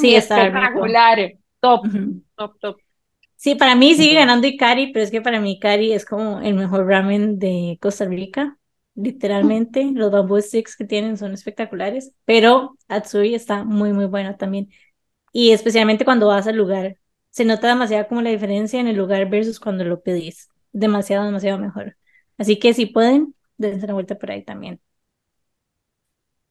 Sí, 0.00 0.14
está 0.14 0.46
espectacular. 0.46 1.32
Top, 1.60 1.84
top, 2.36 2.58
top. 2.60 2.76
Sí, 3.36 3.54
para 3.54 3.74
mí 3.74 3.94
sigue 3.94 4.14
ganando 4.14 4.46
Ikari, 4.46 4.92
pero 4.92 5.04
es 5.04 5.10
que 5.10 5.22
para 5.22 5.40
mí 5.40 5.52
Ikari 5.52 5.92
es 5.92 6.04
como 6.04 6.40
el 6.40 6.54
mejor 6.54 6.86
ramen 6.86 7.38
de 7.38 7.78
Costa 7.80 8.04
Rica. 8.04 8.58
Literalmente, 9.02 9.90
los 9.94 10.10
bamboo 10.10 10.40
sticks 10.42 10.76
que 10.76 10.84
tienen 10.84 11.16
son 11.16 11.32
espectaculares, 11.32 12.12
pero 12.24 12.76
Atsui 12.88 13.34
está 13.34 13.64
muy, 13.64 13.92
muy 13.92 14.06
bueno 14.06 14.36
también. 14.36 14.68
Y 15.32 15.52
especialmente 15.52 16.04
cuando 16.04 16.28
vas 16.28 16.46
al 16.46 16.56
lugar, 16.56 16.96
se 17.30 17.44
nota 17.44 17.68
demasiado 17.68 18.08
como 18.08 18.22
la 18.22 18.30
diferencia 18.30 18.80
en 18.80 18.88
el 18.88 18.96
lugar 18.96 19.28
versus 19.30 19.60
cuando 19.60 19.84
lo 19.84 20.02
pedís. 20.02 20.48
Demasiado, 20.72 21.24
demasiado 21.24 21.58
mejor. 21.58 21.96
Así 22.38 22.58
que 22.58 22.74
si 22.74 22.86
pueden, 22.86 23.34
dense 23.56 23.84
una 23.86 23.94
vuelta 23.94 24.18
por 24.18 24.30
ahí 24.30 24.44
también. 24.44 24.80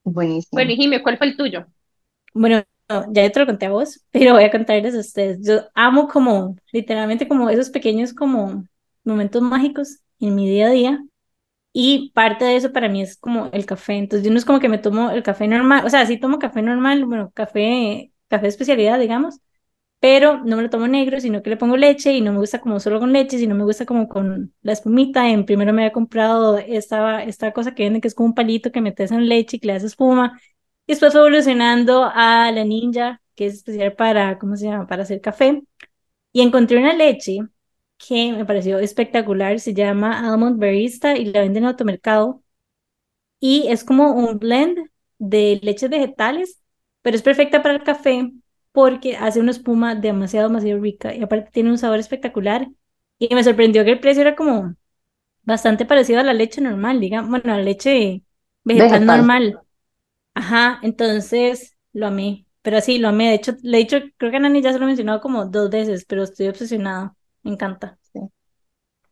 Buenísimo. 0.04 0.52
Bueno, 0.52 0.72
Jimmy, 0.76 1.02
¿cuál 1.02 1.18
fue 1.18 1.28
el 1.28 1.38
tuyo? 1.38 1.66
Bueno, 2.34 2.64
ya 3.12 3.32
te 3.32 3.40
lo 3.40 3.46
conté 3.46 3.66
a 3.68 3.72
vos, 3.72 4.02
pero 4.12 4.34
voy 4.34 4.44
a 4.44 4.52
contarles 4.52 4.96
a 4.96 5.00
ustedes. 5.00 5.40
Yo 5.46 5.62
amo 5.76 6.08
como, 6.08 6.56
literalmente 6.72 7.28
como 7.28 7.50
esos 7.50 7.70
pequeños 7.70 8.14
como 8.14 8.64
momentos 9.04 9.42
mágicos 9.42 10.00
en 10.20 10.36
mi 10.36 10.50
día 10.50 10.68
a 10.68 10.72
día. 10.72 11.04
Y 11.72 12.12
parte 12.14 12.46
de 12.46 12.56
eso 12.56 12.72
para 12.74 12.90
mí 12.90 13.02
es 13.02 13.18
como 13.18 13.50
el 13.54 13.66
café. 13.66 13.94
Entonces 13.94 14.26
yo 14.26 14.32
no 14.32 14.38
es 14.38 14.46
como 14.46 14.60
que 14.60 14.70
me 14.70 14.80
tomo 14.80 15.12
el 15.12 15.24
café 15.24 15.48
normal, 15.48 15.86
o 15.86 15.90
sea, 15.90 16.06
sí 16.06 16.18
tomo 16.18 16.40
café 16.40 16.62
normal, 16.62 17.06
bueno, 17.06 17.32
café, 17.34 18.12
café 18.28 18.44
de 18.44 18.50
especialidad, 18.50 19.00
digamos, 19.00 19.40
pero 20.00 20.40
no 20.46 20.56
me 20.58 20.64
lo 20.64 20.70
tomo 20.70 20.88
negro, 20.88 21.20
sino 21.20 21.44
que 21.44 21.50
le 21.50 21.58
pongo 21.58 21.78
leche 21.78 22.14
y 22.14 22.22
no 22.22 22.32
me 22.32 22.40
gusta 22.40 22.62
como 22.62 22.80
solo 22.80 23.00
con 23.00 23.12
leche, 23.14 23.38
sino 23.38 23.56
me 23.56 23.64
gusta 23.66 23.86
como 23.86 24.08
con 24.08 24.54
la 24.62 24.72
espumita. 24.74 25.30
En 25.30 25.46
primero 25.46 25.74
me 25.74 25.84
había 25.84 25.94
comprado 25.94 26.58
esta, 26.58 27.24
esta 27.24 27.52
cosa 27.54 27.76
que 27.76 27.84
venden 27.84 28.02
que 28.02 28.08
es 28.08 28.16
como 28.16 28.30
un 28.30 28.36
palito 28.36 28.72
que 28.72 28.82
metes 28.82 29.12
en 29.12 29.28
leche 29.28 29.58
y 29.58 29.60
que 29.60 29.68
le 29.68 29.74
hace 29.74 29.88
espuma. 29.88 30.40
Y 30.88 30.94
después 30.94 31.12
fue 31.14 31.22
evolucionando 31.22 32.04
a 32.06 32.52
la 32.52 32.64
Ninja, 32.66 33.22
que 33.36 33.48
es 33.48 33.56
especial 33.56 33.94
para, 33.94 34.40
¿cómo 34.40 34.56
se 34.56 34.66
llama? 34.66 34.88
Para 34.88 35.04
hacer 35.04 35.22
café. 35.22 35.62
Y 36.32 36.42
encontré 36.42 36.78
una 36.78 36.94
leche 36.94 37.40
que 38.00 38.34
me 38.34 38.46
pareció 38.46 38.80
espectacular, 38.80 39.62
se 39.62 39.76
llama 39.76 40.20
Almond 40.32 40.60
Barista 40.62 41.18
y 41.18 41.26
la 41.28 41.42
venden 41.42 41.66
en 41.66 41.70
automercado. 41.70 42.44
Y 43.40 43.68
es 43.70 43.84
como 43.84 44.12
un 44.14 44.40
blend 44.40 44.80
de 45.18 45.60
leches 45.64 45.90
vegetales, 45.90 46.62
pero 47.02 47.16
es 47.16 47.24
perfecta 47.24 47.62
para 47.62 47.76
el 47.76 47.84
café 47.84 48.32
porque 48.72 49.18
hace 49.18 49.40
una 49.40 49.52
espuma 49.52 49.96
demasiado, 49.96 50.48
demasiado 50.50 50.82
rica 50.82 51.16
y 51.16 51.22
aparte 51.24 51.52
tiene 51.52 51.72
un 51.72 51.78
sabor 51.78 52.00
espectacular. 52.00 52.68
Y 53.20 53.34
me 53.36 53.44
sorprendió 53.44 53.84
que 53.84 53.92
el 53.92 54.00
precio 54.00 54.22
era 54.22 54.36
como 54.36 54.76
bastante 55.44 55.86
parecido 55.86 56.20
a 56.22 56.24
la 56.24 56.34
leche 56.34 56.62
normal, 56.62 57.00
digamos, 57.02 57.30
bueno, 57.32 57.54
a 57.54 57.58
la 57.58 57.64
leche 57.64 58.24
vegetal, 58.66 59.06
normal. 59.08 59.62
Ajá, 60.34 60.80
entonces 60.84 61.78
lo 61.94 62.08
amé, 62.08 62.48
pero 62.62 62.78
así 62.78 62.98
lo 63.00 63.10
amé. 63.10 63.30
De 63.30 63.36
hecho, 63.36 63.54
le 63.64 63.78
he 63.78 63.82
dicho, 63.82 63.98
creo 64.18 64.32
que 64.32 64.40
Nani 64.40 64.62
ya 64.62 64.74
se 64.74 64.80
lo 64.80 64.86
ha 64.86 64.88
mencionado 64.88 65.22
como 65.22 65.46
dos 65.46 65.70
veces, 65.70 66.06
pero 66.06 66.24
estoy 66.24 66.48
obsesionada. 66.48 67.16
Me 67.50 67.56
encanta. 67.56 67.98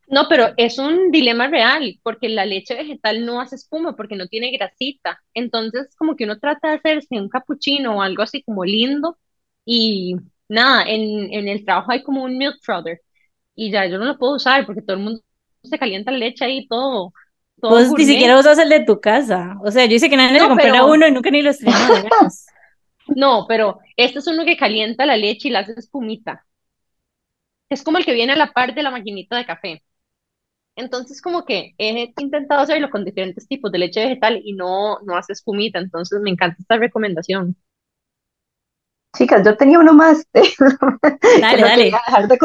No, 0.10 0.28
pero 0.30 0.54
es 0.56 0.78
un 0.78 1.12
dilema 1.12 1.48
real, 1.48 2.00
porque 2.02 2.30
la 2.30 2.46
leche 2.46 2.76
vegetal 2.76 3.26
no 3.26 3.42
hace 3.42 3.56
espuma 3.56 3.96
porque 3.96 4.16
no 4.16 4.28
tiene 4.28 4.52
grasita. 4.52 5.22
Entonces, 5.34 5.94
como 5.98 6.16
que 6.16 6.24
uno 6.24 6.40
trata 6.40 6.70
de 6.70 6.76
hacerse 6.76 7.20
un 7.20 7.28
capuchino 7.28 7.98
o 7.98 8.02
algo 8.02 8.24
así 8.24 8.42
como 8.44 8.64
lindo, 8.64 9.18
y 9.66 10.16
nada, 10.48 10.84
en, 10.84 11.34
en 11.34 11.50
el 11.50 11.66
trabajo 11.66 11.92
hay 11.92 12.04
como 12.04 12.24
un 12.24 12.38
milk 12.38 12.56
frother, 12.62 13.02
y 13.54 13.70
ya 13.72 13.86
yo 13.88 13.98
no 13.98 14.06
lo 14.06 14.18
puedo 14.18 14.36
usar 14.36 14.66
porque 14.66 14.82
todo 14.82 14.96
el 14.96 15.04
mundo 15.04 15.22
se 15.64 15.78
calienta 15.78 16.12
la 16.12 16.20
leche 16.20 16.46
ahí 16.46 16.68
todo. 16.68 17.12
todo 17.60 17.72
Vos 17.72 17.92
ni 17.92 18.06
siquiera 18.06 18.40
usas 18.40 18.60
el 18.60 18.70
de 18.70 18.86
tu 18.86 19.02
casa. 19.02 19.58
O 19.62 19.72
sea, 19.72 19.86
yo 19.88 19.96
hice 19.96 20.10
que 20.10 20.16
nadie 20.16 20.40
le 20.40 20.48
comprara 20.48 20.86
uno 20.86 21.06
y 21.06 21.12
nunca 21.12 21.32
ni 21.32 21.42
lo 21.42 21.52
no, 23.16 23.46
pero 23.48 23.80
este 23.98 24.20
es 24.20 24.28
uno 24.28 24.46
que 24.46 24.56
calienta 24.56 25.06
la 25.06 25.18
leche 25.18 25.50
y 25.50 25.52
la 25.52 25.60
hace 25.60 25.74
espumita. 25.74 26.46
Es 27.70 27.84
como 27.84 27.98
el 27.98 28.06
que 28.06 28.14
viene 28.14 28.34
a 28.34 28.38
la 28.38 28.54
par 28.54 28.74
de 28.74 28.84
la 28.84 28.92
maquinita 28.92 29.38
de 29.38 29.46
café. 29.46 29.84
Entonces, 30.76 31.22
como 31.22 31.44
que 31.44 31.74
he 31.78 32.14
intentado 32.20 32.62
hacerlo 32.62 32.90
con 32.90 33.04
diferentes 33.04 33.48
tipos 33.48 33.72
de 33.72 33.80
leche 33.80 34.02
vegetal 34.02 34.40
y 34.44 34.54
no, 34.54 35.00
no 35.02 35.18
hace 35.18 35.34
espumita. 35.34 35.80
Entonces, 35.80 36.22
me 36.22 36.30
encanta 36.30 36.58
esta 36.60 36.78
recomendación. 36.78 37.56
Chicas, 39.18 39.44
yo 39.44 39.58
tenía 39.58 39.80
uno 39.80 39.94
más. 39.94 40.28
dale, 41.42 41.62
dale. 41.62 41.84
dejar 41.86 42.28
de. 42.28 42.38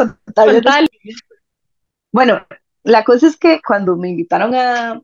Bueno, 2.11 2.45
la 2.83 3.03
cosa 3.03 3.27
es 3.27 3.37
que 3.37 3.61
cuando 3.65 3.95
me 3.95 4.09
invitaron 4.09 4.55
a, 4.55 4.99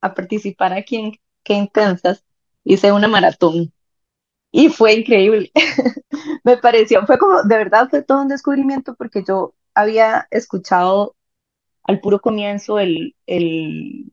a 0.00 0.14
participar 0.14 0.72
aquí 0.74 0.96
en 0.96 1.12
Qué 1.42 1.54
Intensas, 1.54 2.24
hice 2.64 2.92
una 2.92 3.08
maratón 3.08 3.72
y 4.56 4.68
fue 4.68 4.94
increíble. 4.94 5.50
me 6.44 6.56
pareció, 6.58 7.04
fue 7.06 7.18
como, 7.18 7.42
de 7.42 7.56
verdad 7.56 7.88
fue 7.90 8.02
todo 8.02 8.22
un 8.22 8.28
descubrimiento 8.28 8.94
porque 8.94 9.24
yo 9.26 9.54
había 9.74 10.26
escuchado 10.30 11.16
al 11.84 12.00
puro 12.00 12.20
comienzo 12.20 12.78
el, 12.80 13.16
el, 13.26 14.12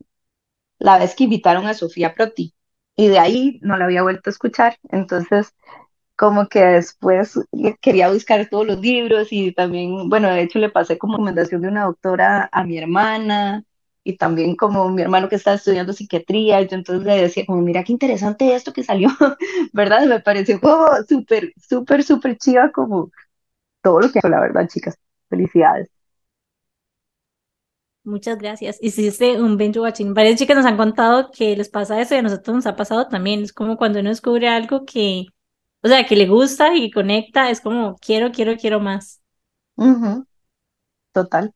la 0.79 0.97
vez 0.99 1.15
que 1.15 1.25
invitaron 1.25 1.67
a 1.67 1.73
Sofía 1.73 2.15
Proti 2.15 2.53
y 2.95 3.07
de 3.07 3.19
ahí 3.19 3.59
no 3.63 3.77
la 3.77 3.85
había 3.85 4.03
vuelto 4.03 4.29
a 4.29 4.31
escuchar. 4.33 4.77
Entonces, 4.89 5.55
como 6.15 6.47
que 6.49 6.59
después 6.61 7.39
quería 7.81 8.11
buscar 8.11 8.47
todos 8.49 8.67
los 8.67 8.79
libros 8.79 9.29
y 9.31 9.53
también, 9.53 10.09
bueno, 10.09 10.29
de 10.29 10.43
hecho 10.43 10.59
le 10.59 10.69
pasé 10.69 10.97
como 10.97 11.13
recomendación 11.15 11.61
de 11.61 11.67
una 11.69 11.85
doctora 11.85 12.49
a 12.51 12.63
mi 12.63 12.77
hermana 12.77 13.63
y 14.03 14.17
también 14.17 14.55
como 14.55 14.89
mi 14.89 15.01
hermano 15.01 15.29
que 15.29 15.35
está 15.35 15.53
estudiando 15.53 15.93
psiquiatría, 15.93 16.61
yo 16.63 16.75
entonces 16.75 17.05
le 17.05 17.21
decía 17.21 17.45
como, 17.45 17.61
mira 17.61 17.83
qué 17.83 17.91
interesante 17.93 18.53
esto 18.55 18.73
que 18.73 18.83
salió, 18.83 19.09
¿verdad? 19.73 20.05
Me 20.07 20.19
pareció 20.19 20.59
como 20.59 20.87
súper, 21.07 21.53
súper, 21.57 22.03
súper 22.03 22.37
chiva 22.37 22.71
como 22.71 23.11
todo 23.83 24.01
lo 24.01 24.11
que 24.11 24.19
la 24.29 24.41
verdad, 24.41 24.67
chicas. 24.69 24.97
Felicidades. 25.31 25.89
Muchas 28.03 28.37
gracias. 28.37 28.77
Hiciste 28.81 29.41
un 29.41 29.57
binge 29.57 29.79
watching. 29.79 30.13
Varias 30.13 30.39
chicas 30.39 30.57
nos 30.57 30.65
han 30.65 30.77
contado 30.77 31.31
que 31.31 31.55
les 31.55 31.69
pasa 31.69 32.01
eso 32.01 32.15
y 32.15 32.17
a 32.17 32.21
nosotros 32.21 32.55
nos 32.55 32.65
ha 32.67 32.75
pasado 32.75 33.07
también. 33.07 33.41
Es 33.43 33.53
como 33.53 33.77
cuando 33.77 33.99
uno 33.99 34.09
descubre 34.09 34.47
algo 34.49 34.85
que, 34.85 35.25
o 35.83 35.87
sea, 35.87 36.05
que 36.05 36.15
le 36.15 36.27
gusta 36.27 36.75
y 36.75 36.91
conecta, 36.91 37.49
es 37.51 37.61
como 37.61 37.95
quiero, 37.97 38.31
quiero, 38.31 38.57
quiero 38.57 38.79
más. 38.79 39.21
Total. 41.13 41.53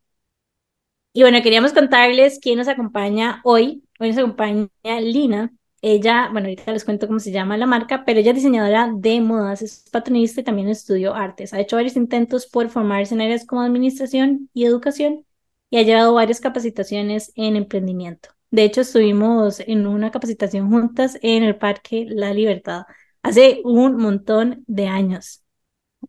Y 1.13 1.22
bueno, 1.22 1.41
queríamos 1.41 1.74
contarles 1.74 2.39
quién 2.41 2.58
nos 2.58 2.67
acompaña 2.67 3.41
hoy. 3.44 3.84
Hoy 4.00 4.10
nos 4.10 4.17
acompaña 4.17 4.70
Lina. 5.01 5.51
Ella, 5.88 6.30
bueno, 6.32 6.48
ahorita 6.48 6.72
les 6.72 6.84
cuento 6.84 7.06
cómo 7.06 7.20
se 7.20 7.32
llama 7.32 7.58
la 7.58 7.68
marca, 7.68 8.06
pero 8.06 8.20
ella 8.20 8.32
es 8.32 8.38
diseñadora 8.38 8.92
de 8.92 9.22
modas, 9.22 9.62
es 9.62 9.86
patronista 9.92 10.42
y 10.42 10.44
también 10.44 10.68
estudió 10.68 11.13
artes. 11.13 11.54
Ha 11.54 11.60
hecho 11.60 11.75
varios 11.75 11.96
intentos 11.96 12.48
por 12.48 12.70
formarse 12.70 13.13
en 13.13 13.22
áreas 13.22 13.46
como 13.46 13.62
administración 13.62 14.50
y 14.51 14.65
educación 14.65 15.27
y 15.70 15.77
ha 15.77 15.84
llevado 15.84 16.15
varias 16.15 16.42
capacitaciones 16.42 17.32
en 17.36 17.56
emprendimiento. 17.56 18.30
De 18.50 18.63
hecho, 18.63 18.82
estuvimos 18.82 19.60
en 19.60 19.86
una 19.86 20.10
capacitación 20.10 20.72
juntas 20.72 21.20
en 21.22 21.44
el 21.44 21.56
Parque 21.56 22.08
La 22.10 22.34
Libertad 22.34 22.86
hace 23.22 23.62
un 23.63 23.98
montón 23.98 24.63
de 24.65 24.88
años. 24.88 25.44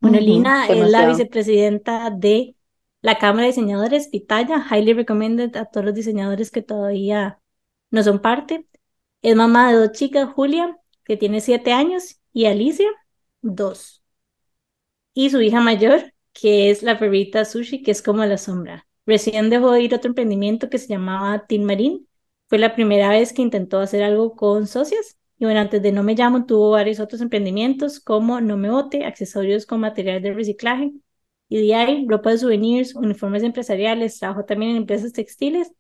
Bueno, 0.01 0.19
Lina 0.21 0.69
es 0.69 0.89
la 0.89 1.07
vicepresidenta 1.07 2.09
de 2.09 2.57
la 3.03 3.19
Cámara 3.19 3.43
de 3.43 3.49
Diseñadores 3.49 4.09
Pitaya, 4.09 4.65
highly 4.71 4.95
recommended 4.95 5.55
a 5.55 5.67
todos 5.67 5.85
los 5.85 5.95
diseñadores 5.95 6.51
que 6.51 6.63
todavía 6.63 7.41
no 7.91 8.03
son 8.03 8.21
parte. 8.21 8.67
Es 9.27 9.35
mamá 9.35 9.73
de 9.73 9.79
dos 9.81 9.91
chicas, 9.91 10.33
Julia, 10.33 10.79
que 11.05 11.17
tiene 11.17 11.41
siete 11.41 11.73
años, 11.73 12.21
y 12.33 12.45
Alicia, 12.47 12.87
dos. 13.43 14.01
Y 15.15 15.31
su 15.31 15.41
hija 15.43 15.61
mayor, 15.61 16.13
que 16.33 16.71
es 16.71 16.85
la 16.85 16.97
perrita 16.97 17.45
Sushi, 17.45 17.83
que 17.83 17.91
es 17.91 18.03
como 18.03 18.25
la 18.25 18.39
sombra. 18.39 18.87
Recién 19.05 19.51
dejó 19.51 19.73
de 19.73 19.83
ir 19.83 19.95
otro 19.97 20.11
emprendimiento 20.11 20.71
que 20.71 20.79
se 20.79 20.87
llamaba 20.87 21.45
Team 21.45 21.65
Marín. 21.65 22.07
Fue 22.49 22.59
la 22.59 22.77
primera 22.77 23.09
vez 23.11 23.33
que 23.33 23.43
intentó 23.43 23.81
hacer 23.81 24.05
algo 24.05 24.37
con 24.37 24.69
socias. 24.69 25.19
Y 25.41 25.45
bueno, 25.45 25.59
antes 25.59 25.83
de 25.83 25.91
No 25.91 26.05
Me 26.05 26.15
Llamo, 26.15 26.47
tuvo 26.47 26.71
varios 26.71 27.01
otros 27.01 27.21
emprendimientos 27.21 27.99
como 27.99 28.41
No 28.41 28.57
Me 28.57 28.71
Bote, 28.71 29.07
accesorios 29.07 29.67
con 29.67 29.81
material 29.81 30.23
de 30.23 30.35
reciclaje, 30.35 30.93
y 31.49 31.67
de 31.67 31.75
ahí 31.75 32.07
ropa 32.09 32.31
de 32.31 32.39
souvenirs, 32.39 32.95
uniformes 32.95 33.43
empresariales, 33.43 34.21
trabajó 34.21 34.45
también 34.45 34.71
en 34.71 34.77
empresas 34.79 35.13
textiles 35.13 35.73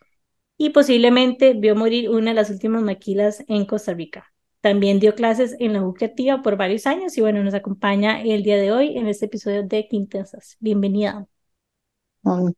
y 0.58 0.70
posiblemente 0.70 1.54
vio 1.54 1.74
morir 1.76 2.10
una 2.10 2.30
de 2.30 2.34
las 2.34 2.50
últimas 2.50 2.82
maquilas 2.82 3.44
en 3.48 3.66
Costa 3.66 3.94
Rica. 3.94 4.32
También 4.60 5.00
dio 5.00 5.14
clases 5.14 5.56
en 5.60 5.74
la 5.74 5.82
U 5.82 5.94
Creativa 5.94 6.42
por 6.42 6.56
varios 6.56 6.86
años 6.86 7.16
y 7.16 7.20
bueno, 7.20 7.42
nos 7.44 7.54
acompaña 7.54 8.22
el 8.22 8.42
día 8.42 8.56
de 8.56 8.72
hoy 8.72 8.96
en 8.96 9.06
este 9.06 9.26
episodio 9.26 9.62
de 9.62 9.86
Quintensas. 9.88 10.56
Bienvenida 10.60 11.26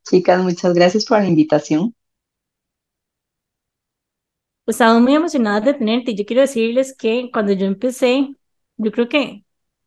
chicas, 0.08 0.42
muchas 0.42 0.74
gracias 0.74 1.04
por 1.04 1.18
la 1.18 1.26
invitación. 1.28 1.94
Pues 4.64 4.76
estamos 4.76 5.02
muy 5.02 5.14
emocionadas 5.14 5.64
de 5.64 5.74
tenerte. 5.74 6.14
Yo 6.14 6.24
quiero 6.26 6.42
decirles 6.42 6.94
que 6.96 7.30
cuando 7.32 7.52
yo 7.52 7.66
empecé, 7.66 8.34
yo 8.76 8.92
creo 8.92 9.08
que 9.08 9.44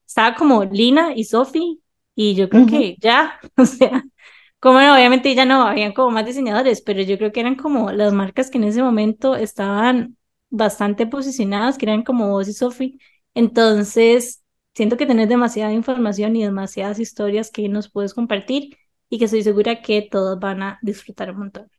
estaba 0.07 0.35
como 0.35 0.63
Lina 0.65 1.13
y 1.15 1.23
Sofi, 1.23 1.81
y 2.15 2.35
yo 2.35 2.49
creo 2.49 2.65
que 2.65 2.95
ya, 2.99 3.39
o 3.57 3.65
sea, 3.65 4.03
como 4.61 4.79
no, 4.79 4.93
obviamente 4.95 5.33
ya 5.35 5.45
no, 5.45 5.63
habían 5.63 5.91
como 5.93 6.11
más 6.11 6.25
diseñadores, 6.25 6.81
pero 6.81 7.01
yo 7.01 7.17
creo 7.17 7.31
que 7.31 7.39
eran 7.41 7.55
como 7.55 7.91
las 7.91 8.13
marcas 8.13 8.51
que 8.51 8.59
en 8.59 8.65
ese 8.65 8.83
momento 8.83 9.35
estaban 9.35 10.17
bastante 10.51 11.07
posicionadas, 11.07 11.77
que 11.79 11.85
eran 11.87 12.03
como 12.03 12.29
vos 12.29 12.47
y 12.47 12.53
Sofi. 12.53 12.99
Entonces, 13.33 14.43
siento 14.75 14.97
que 14.97 15.07
tenés 15.07 15.29
demasiada 15.29 15.73
información 15.73 16.35
y 16.35 16.43
demasiadas 16.43 16.99
historias 16.99 17.49
que 17.49 17.69
nos 17.69 17.89
puedes 17.89 18.13
compartir 18.13 18.77
y 19.09 19.17
que 19.17 19.25
estoy 19.25 19.41
segura 19.41 19.81
que 19.81 20.07
todos 20.11 20.39
van 20.39 20.61
a 20.61 20.79
disfrutar 20.83 21.31
un 21.31 21.39
montón. 21.39 21.71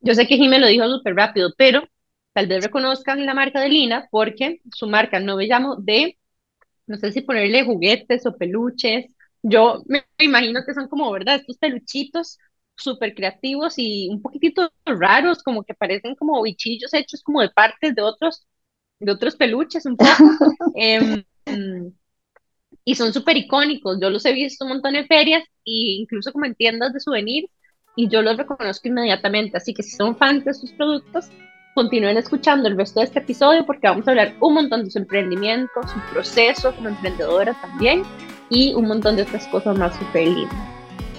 Yo 0.00 0.14
sé 0.14 0.26
que 0.26 0.36
Jimé 0.36 0.58
lo 0.58 0.66
dijo 0.66 0.86
súper 0.88 1.14
rápido, 1.14 1.50
pero 1.56 1.84
tal 2.32 2.48
vez 2.48 2.64
reconozcan 2.64 3.24
la 3.24 3.34
marca 3.34 3.60
de 3.60 3.68
Lina 3.68 4.08
porque 4.10 4.60
su 4.72 4.88
marca 4.88 5.20
no 5.20 5.36
me 5.36 5.46
llamo 5.46 5.76
de, 5.76 6.18
no 6.86 6.96
sé 6.98 7.12
si 7.12 7.22
ponerle 7.22 7.64
juguetes 7.64 8.26
o 8.26 8.36
peluches. 8.36 9.13
Yo 9.46 9.82
me 9.86 10.06
imagino 10.18 10.64
que 10.64 10.72
son 10.72 10.88
como, 10.88 11.12
¿verdad? 11.12 11.36
Estos 11.36 11.58
peluchitos 11.58 12.38
súper 12.74 13.14
creativos 13.14 13.74
y 13.76 14.08
un 14.08 14.22
poquitito 14.22 14.72
raros, 14.86 15.42
como 15.42 15.62
que 15.64 15.74
parecen 15.74 16.14
como 16.14 16.42
bichillos 16.42 16.94
hechos 16.94 17.22
como 17.22 17.42
de 17.42 17.50
partes 17.50 17.94
de 17.94 18.00
otros, 18.00 18.46
de 18.98 19.12
otros 19.12 19.36
peluches 19.36 19.84
un 19.84 19.98
poco. 19.98 20.12
Mm, 20.74 21.88
y 22.86 22.94
son 22.94 23.12
súper 23.12 23.36
icónicos. 23.36 23.98
Yo 24.00 24.08
los 24.08 24.24
he 24.24 24.32
visto 24.32 24.64
un 24.64 24.70
montón 24.70 24.96
en 24.96 25.06
ferias 25.06 25.42
e 25.66 26.00
incluso 26.00 26.32
como 26.32 26.46
en 26.46 26.54
tiendas 26.54 26.94
de 26.94 27.00
souvenirs 27.00 27.50
y 27.96 28.08
yo 28.08 28.22
los 28.22 28.38
reconozco 28.38 28.88
inmediatamente. 28.88 29.58
Así 29.58 29.74
que 29.74 29.82
si 29.82 29.90
son 29.94 30.16
fans 30.16 30.46
de 30.46 30.54
sus 30.54 30.72
productos, 30.72 31.28
continúen 31.74 32.16
escuchando 32.16 32.66
el 32.66 32.78
resto 32.78 33.00
de 33.00 33.06
este 33.06 33.18
episodio 33.18 33.66
porque 33.66 33.88
vamos 33.88 34.08
a 34.08 34.12
hablar 34.12 34.34
un 34.40 34.54
montón 34.54 34.84
de 34.84 34.90
su 34.90 34.98
emprendimiento, 34.98 35.82
su 35.82 36.00
proceso 36.14 36.74
como 36.74 36.88
emprendedora 36.88 37.52
también 37.60 38.04
y 38.54 38.72
un 38.74 38.86
montón 38.86 39.16
de 39.16 39.22
otras 39.22 39.46
cosas 39.48 39.76
más 39.76 39.94
súper 39.96 40.28
lindas. 40.28 40.56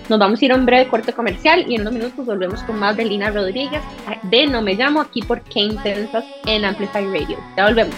Nos 0.08 0.20
vamos 0.20 0.42
a 0.42 0.46
ir 0.46 0.52
a 0.52 0.56
un 0.56 0.66
breve 0.66 0.88
corte 0.88 1.14
comercial 1.14 1.66
y 1.68 1.76
en 1.76 1.82
unos 1.82 1.94
minutos 1.94 2.26
volvemos 2.26 2.64
con 2.64 2.80
más 2.80 2.96
de 2.96 3.06
Lina 3.06 3.32
Rodríguez 3.32 3.82
de 4.24 4.48
No 4.48 4.62
Me 4.62 4.76
Llamo 4.76 5.02
aquí 5.02 5.22
por 5.22 5.42
Qué 5.42 5.62
Intensas 5.62 6.24
en 6.46 6.64
Amplify 6.64 7.06
Radio. 7.06 7.38
Ya 7.58 7.66
volvemos. 7.66 7.96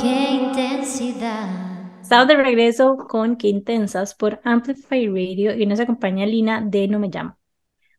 Qué 0.00 0.30
intensidad. 0.32 1.48
Estamos 2.00 2.28
de 2.28 2.36
regreso 2.36 2.96
con 3.08 3.36
Qué 3.36 3.48
Intensas 3.48 4.14
por 4.14 4.40
Amplify 4.42 5.06
Radio 5.06 5.54
y 5.54 5.66
nos 5.66 5.80
acompaña 5.80 6.26
Lina 6.26 6.62
de 6.62 6.88
No 6.88 6.98
Me 6.98 7.08
Llamo. 7.08 7.36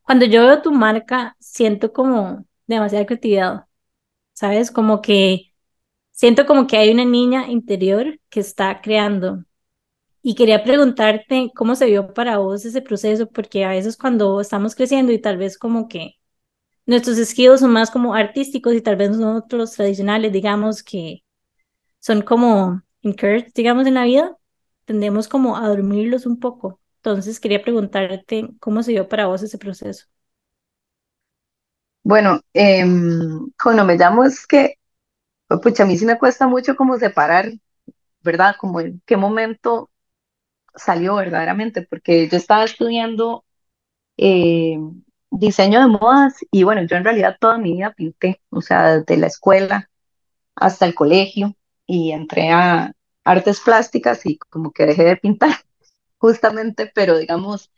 Cuando 0.01 0.25
yo 0.25 0.43
veo 0.43 0.61
tu 0.61 0.71
marca, 0.71 1.35
siento 1.39 1.93
como 1.93 2.45
demasiada 2.67 3.05
creatividad, 3.05 3.65
¿sabes? 4.33 4.71
Como 4.71 5.01
que 5.01 5.53
siento 6.11 6.45
como 6.45 6.67
que 6.67 6.77
hay 6.77 6.91
una 6.91 7.05
niña 7.05 7.47
interior 7.47 8.19
que 8.29 8.39
está 8.39 8.81
creando. 8.81 9.44
Y 10.27 10.33
quería 10.33 10.63
preguntarte 10.63 11.51
cómo 11.53 11.75
se 11.75 11.85
vio 11.85 12.11
para 12.11 12.39
vos 12.39 12.65
ese 12.65 12.81
proceso, 12.81 13.27
porque 13.27 13.63
a 13.63 13.69
veces 13.69 13.95
cuando 13.95 14.41
estamos 14.41 14.73
creciendo 14.73 15.11
y 15.11 15.19
tal 15.21 15.37
vez 15.37 15.55
como 15.55 15.87
que 15.87 16.15
nuestros 16.87 17.17
skills 17.17 17.61
son 17.61 17.71
más 17.73 17.91
como 17.91 18.15
artísticos 18.15 18.73
y 18.73 18.81
tal 18.81 18.95
vez 18.95 19.11
nosotros 19.11 19.73
tradicionales, 19.73 20.31
digamos 20.33 20.83
que 20.83 21.23
son 21.99 22.23
como 22.23 22.81
encouraged, 23.03 23.53
digamos, 23.55 23.87
en 23.87 23.93
la 23.95 24.05
vida, 24.05 24.35
tendemos 24.85 25.27
como 25.27 25.57
a 25.57 25.67
dormirlos 25.67 26.25
un 26.25 26.39
poco. 26.39 26.79
Entonces 26.97 27.39
quería 27.39 27.61
preguntarte 27.61 28.49
cómo 28.59 28.83
se 28.83 28.93
vio 28.93 29.07
para 29.07 29.27
vos 29.27 29.43
ese 29.43 29.59
proceso. 29.59 30.07
Bueno, 32.03 32.41
eh, 32.55 32.83
cuando 33.61 33.85
me 33.85 33.95
llamo 33.95 34.23
es 34.23 34.47
que, 34.47 34.79
pucha, 35.61 35.83
a 35.83 35.85
mí 35.85 35.97
sí 35.97 36.05
me 36.05 36.17
cuesta 36.17 36.47
mucho 36.47 36.75
como 36.75 36.97
separar, 36.97 37.51
¿verdad? 38.21 38.55
Como 38.59 38.81
en 38.81 39.01
qué 39.05 39.17
momento 39.17 39.91
salió 40.75 41.15
verdaderamente, 41.15 41.81
porque 41.83 42.27
yo 42.29 42.37
estaba 42.37 42.63
estudiando 42.65 43.45
eh, 44.17 44.77
diseño 45.31 45.81
de 45.81 45.87
modas 45.87 46.35
y 46.51 46.63
bueno, 46.63 46.83
yo 46.83 46.97
en 46.97 47.03
realidad 47.03 47.37
toda 47.39 47.57
mi 47.57 47.73
vida 47.73 47.93
pinté, 47.93 48.41
o 48.49 48.61
sea, 48.61 48.99
desde 48.99 49.17
la 49.17 49.27
escuela 49.27 49.89
hasta 50.55 50.85
el 50.85 50.95
colegio 50.95 51.55
y 51.87 52.11
entré 52.11 52.51
a 52.51 52.93
artes 53.23 53.61
plásticas 53.61 54.25
y 54.25 54.37
como 54.37 54.71
que 54.71 54.85
dejé 54.85 55.03
de 55.05 55.17
pintar 55.17 55.51
justamente, 56.17 56.91
pero 56.93 57.17
digamos, 57.17 57.71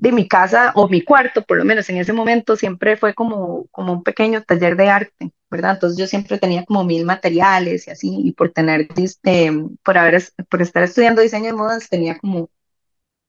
de 0.00 0.12
mi 0.12 0.26
casa 0.26 0.72
o 0.76 0.88
mi 0.88 1.02
cuarto, 1.02 1.42
por 1.42 1.58
lo 1.58 1.64
menos 1.66 1.90
en 1.90 1.98
ese 1.98 2.14
momento, 2.14 2.56
siempre 2.56 2.96
fue 2.96 3.12
como, 3.14 3.66
como 3.70 3.92
un 3.92 4.02
pequeño 4.02 4.42
taller 4.42 4.74
de 4.76 4.88
arte, 4.88 5.32
¿verdad? 5.50 5.72
Entonces 5.74 5.98
yo 5.98 6.06
siempre 6.06 6.38
tenía 6.38 6.64
como 6.64 6.84
mil 6.84 7.04
materiales 7.04 7.86
y 7.86 7.90
así, 7.90 8.16
y 8.24 8.32
por 8.32 8.50
tener, 8.50 8.88
este, 8.96 9.52
por 9.84 9.98
haber, 9.98 10.22
por 10.48 10.62
estar 10.62 10.82
estudiando 10.84 11.20
diseño 11.20 11.46
de 11.48 11.52
modas, 11.52 11.90
tenía 11.90 12.18
como, 12.18 12.48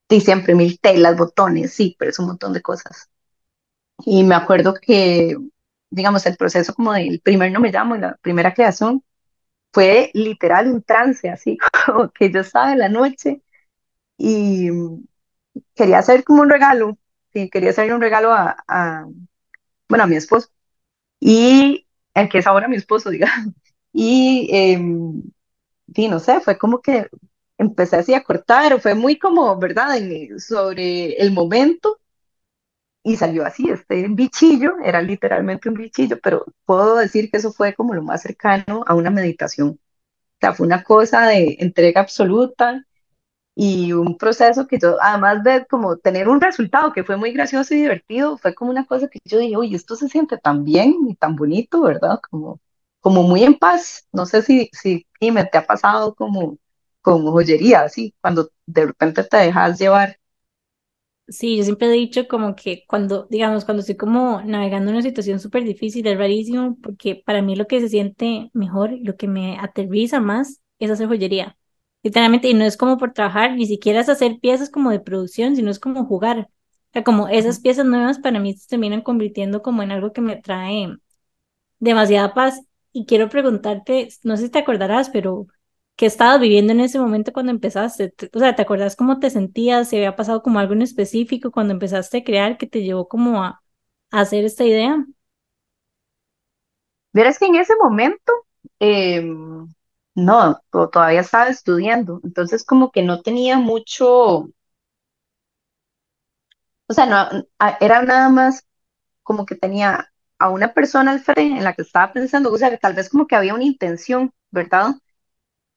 y 0.09 0.21
siempre 0.21 0.55
mil 0.55 0.79
telas, 0.79 1.17
botones, 1.17 1.73
sí, 1.73 1.95
pero 1.99 2.11
es 2.11 2.19
un 2.19 2.27
montón 2.27 2.53
de 2.53 2.61
cosas. 2.61 3.09
Y 4.05 4.23
me 4.23 4.35
acuerdo 4.35 4.73
que, 4.75 5.37
digamos, 5.89 6.25
el 6.25 6.37
proceso 6.37 6.73
como 6.73 6.93
del 6.93 7.21
primer 7.21 7.51
no 7.51 7.59
me 7.59 7.71
llamo, 7.71 7.97
la 7.97 8.17
primera 8.21 8.53
creación, 8.53 9.03
fue 9.73 10.11
literal 10.13 10.67
un 10.67 10.83
trance, 10.83 11.29
así 11.29 11.57
como 11.85 12.11
que 12.11 12.31
yo 12.31 12.41
estaba 12.41 12.73
en 12.73 12.79
la 12.79 12.89
noche 12.89 13.41
y 14.17 14.69
quería 15.75 15.99
hacer 15.99 16.23
como 16.23 16.41
un 16.41 16.49
regalo, 16.49 16.97
sí, 17.33 17.49
quería 17.49 17.71
hacerle 17.71 17.95
un 17.95 18.01
regalo 18.01 18.31
a, 18.33 19.05
bueno, 19.89 20.03
a 20.05 20.07
mi 20.07 20.15
esposo, 20.15 20.49
y 21.19 21.87
el 22.15 22.29
que 22.29 22.39
es 22.39 22.47
ahora 22.47 22.67
mi 22.67 22.77
esposo, 22.77 23.09
digamos, 23.11 23.55
y, 23.93 24.49
eh, 24.53 24.79
no 26.09 26.19
sé, 26.19 26.39
fue 26.41 26.57
como 26.57 26.81
que 26.81 27.07
empecé 27.57 27.97
así 27.97 28.13
a 28.13 28.23
cortar, 28.23 28.79
fue 28.81 28.95
muy 28.95 29.19
como, 29.19 29.57
¿verdad?, 29.57 29.97
sobre 30.37 31.13
el 31.21 31.31
momento, 31.31 31.99
y 33.03 33.15
salió 33.17 33.45
así, 33.45 33.69
este 33.69 34.07
bichillo, 34.09 34.73
era 34.83 35.01
literalmente 35.01 35.69
un 35.69 35.75
bichillo, 35.75 36.19
pero 36.21 36.45
puedo 36.65 36.97
decir 36.97 37.31
que 37.31 37.37
eso 37.37 37.51
fue 37.51 37.73
como 37.73 37.93
lo 37.95 38.03
más 38.03 38.21
cercano 38.21 38.83
a 38.85 38.93
una 38.95 39.09
meditación. 39.09 39.69
O 39.69 39.77
sea, 40.41 40.53
fue 40.53 40.67
una 40.67 40.83
cosa 40.83 41.27
de 41.27 41.57
entrega 41.59 42.01
absoluta, 42.01 42.85
y 43.55 43.93
un 43.93 44.17
proceso 44.17 44.67
que 44.67 44.79
yo, 44.79 44.97
además 45.01 45.43
de 45.43 45.65
como 45.67 45.97
tener 45.97 46.29
un 46.29 46.41
resultado 46.41 46.93
que 46.93 47.03
fue 47.03 47.17
muy 47.17 47.31
gracioso 47.33 47.73
y 47.73 47.77
divertido, 47.81 48.37
fue 48.37 48.55
como 48.55 48.71
una 48.71 48.85
cosa 48.85 49.07
que 49.09 49.19
yo 49.25 49.39
dije, 49.39 49.57
oye, 49.57 49.75
esto 49.75 49.95
se 49.95 50.09
siente 50.09 50.37
tan 50.37 50.63
bien 50.63 50.95
y 51.09 51.15
tan 51.15 51.35
bonito, 51.35 51.81
¿verdad? 51.81 52.19
Como, 52.29 52.59
como 53.01 53.23
muy 53.23 53.43
en 53.43 53.55
paz. 53.59 54.07
No 54.13 54.25
sé 54.25 54.41
si, 54.41 54.69
si 54.73 55.05
me 55.31 55.45
te 55.45 55.57
ha 55.57 55.65
pasado 55.67 56.15
como 56.15 56.57
con 57.01 57.25
joyería, 57.25 57.81
así, 57.83 58.15
cuando 58.21 58.49
de 58.65 58.87
repente 58.87 59.23
te 59.23 59.37
dejas 59.37 59.79
llevar. 59.79 60.17
Sí, 61.27 61.55
yo 61.57 61.63
siempre 61.63 61.87
he 61.87 61.91
dicho 61.91 62.27
como 62.27 62.55
que 62.55 62.83
cuando, 62.87 63.25
digamos, 63.29 63.63
cuando 63.63 63.79
estoy 63.81 63.95
como 63.95 64.41
navegando 64.43 64.91
una 64.91 65.01
situación 65.01 65.39
súper 65.39 65.63
difícil, 65.63 66.05
es 66.07 66.17
rarísimo, 66.17 66.77
porque 66.83 67.15
para 67.25 67.41
mí 67.41 67.55
lo 67.55 67.67
que 67.67 67.79
se 67.79 67.87
siente 67.89 68.49
mejor, 68.53 68.91
lo 69.01 69.15
que 69.15 69.27
me 69.27 69.57
aterriza 69.57 70.19
más, 70.19 70.61
es 70.79 70.91
hacer 70.91 71.07
joyería 71.07 71.57
literalmente, 72.03 72.49
y 72.49 72.53
no 72.53 72.65
es 72.65 72.77
como 72.77 72.97
por 72.97 73.13
trabajar, 73.13 73.55
ni 73.55 73.65
siquiera 73.65 73.99
es 74.01 74.09
hacer 74.09 74.39
piezas 74.39 74.69
como 74.69 74.91
de 74.91 74.99
producción, 74.99 75.55
sino 75.55 75.71
es 75.71 75.79
como 75.79 76.05
jugar. 76.05 76.49
O 76.49 76.93
sea, 76.93 77.03
como 77.03 77.27
esas 77.29 77.59
piezas 77.59 77.85
nuevas 77.85 78.19
para 78.19 78.39
mí 78.39 78.53
se 78.55 78.67
terminan 78.67 79.01
convirtiendo 79.01 79.61
como 79.61 79.83
en 79.83 79.91
algo 79.91 80.13
que 80.13 80.21
me 80.21 80.37
trae 80.37 80.89
demasiada 81.79 82.33
paz. 82.33 82.61
Y 82.93 83.05
quiero 83.05 83.29
preguntarte, 83.29 84.09
no 84.23 84.37
sé 84.37 84.43
si 84.43 84.49
te 84.49 84.59
acordarás, 84.59 85.09
pero 85.09 85.47
¿qué 85.95 86.05
estabas 86.05 86.41
viviendo 86.41 86.73
en 86.73 86.81
ese 86.81 86.99
momento 86.99 87.31
cuando 87.33 87.51
empezaste? 87.51 88.13
O 88.33 88.39
sea, 88.39 88.55
¿te 88.55 88.61
acordás 88.61 88.95
cómo 88.95 89.19
te 89.19 89.29
sentías? 89.29 89.89
¿Se 89.89 89.97
había 89.97 90.15
pasado 90.15 90.41
como 90.41 90.59
algo 90.59 90.73
en 90.73 90.81
específico 90.81 91.51
cuando 91.51 91.73
empezaste 91.73 92.17
a 92.19 92.23
crear 92.23 92.57
que 92.57 92.67
te 92.67 92.83
llevó 92.83 93.07
como 93.07 93.43
a, 93.43 93.61
hacer 94.11 94.43
esta 94.45 94.65
idea? 94.65 95.05
Verás 97.13 97.39
que 97.39 97.45
en 97.45 97.55
ese 97.55 97.73
momento, 97.81 98.33
eh, 98.79 99.23
no, 100.15 100.61
todavía 100.71 101.21
estaba 101.21 101.47
estudiando, 101.49 102.21
entonces 102.23 102.63
como 102.65 102.91
que 102.91 103.03
no 103.03 103.21
tenía 103.21 103.57
mucho, 103.59 104.49
o 106.87 106.93
sea, 106.93 107.05
no, 107.05 107.45
era 107.79 108.01
nada 108.03 108.29
más 108.29 108.65
como 109.23 109.45
que 109.45 109.55
tenía 109.55 110.11
a 110.39 110.49
una 110.49 110.73
persona 110.73 111.11
al 111.11 111.21
frente 111.21 111.43
en 111.57 111.63
la 111.63 111.73
que 111.73 111.83
estaba 111.83 112.13
pensando, 112.13 112.51
o 112.51 112.57
sea, 112.57 112.77
tal 112.79 112.95
vez 112.95 113.09
como 113.09 113.27
que 113.27 113.35
había 113.35 113.55
una 113.55 113.65
intención, 113.65 114.33
¿verdad? 114.51 114.95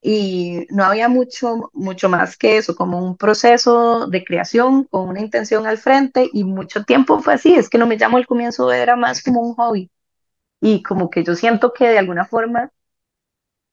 Y 0.01 0.67
no 0.71 0.85
había 0.85 1.09
mucho, 1.09 1.71
mucho 1.73 2.09
más 2.09 2.37
que 2.37 2.57
eso, 2.57 2.75
como 2.75 2.99
un 3.05 3.17
proceso 3.17 4.07
de 4.07 4.23
creación 4.25 4.85
con 4.85 5.09
una 5.09 5.21
intención 5.21 5.67
al 5.67 5.77
frente 5.79 6.29
y 6.33 6.43
mucho 6.45 6.83
tiempo 6.85 7.19
fue 7.21 7.35
así, 7.35 7.55
es 7.55 7.69
que 7.69 7.77
no 7.79 7.87
me 7.87 7.97
llamo 7.97 8.17
al 8.17 8.27
comienzo, 8.27 8.71
era 8.73 8.95
más 8.97 9.23
como 9.23 9.41
un 9.41 9.55
hobby 9.55 9.91
y 10.61 10.83
como 10.83 11.09
que 11.09 11.23
yo 11.23 11.35
siento 11.35 11.73
que 11.73 11.87
de 11.89 11.99
alguna 11.99 12.25
forma 12.25 12.71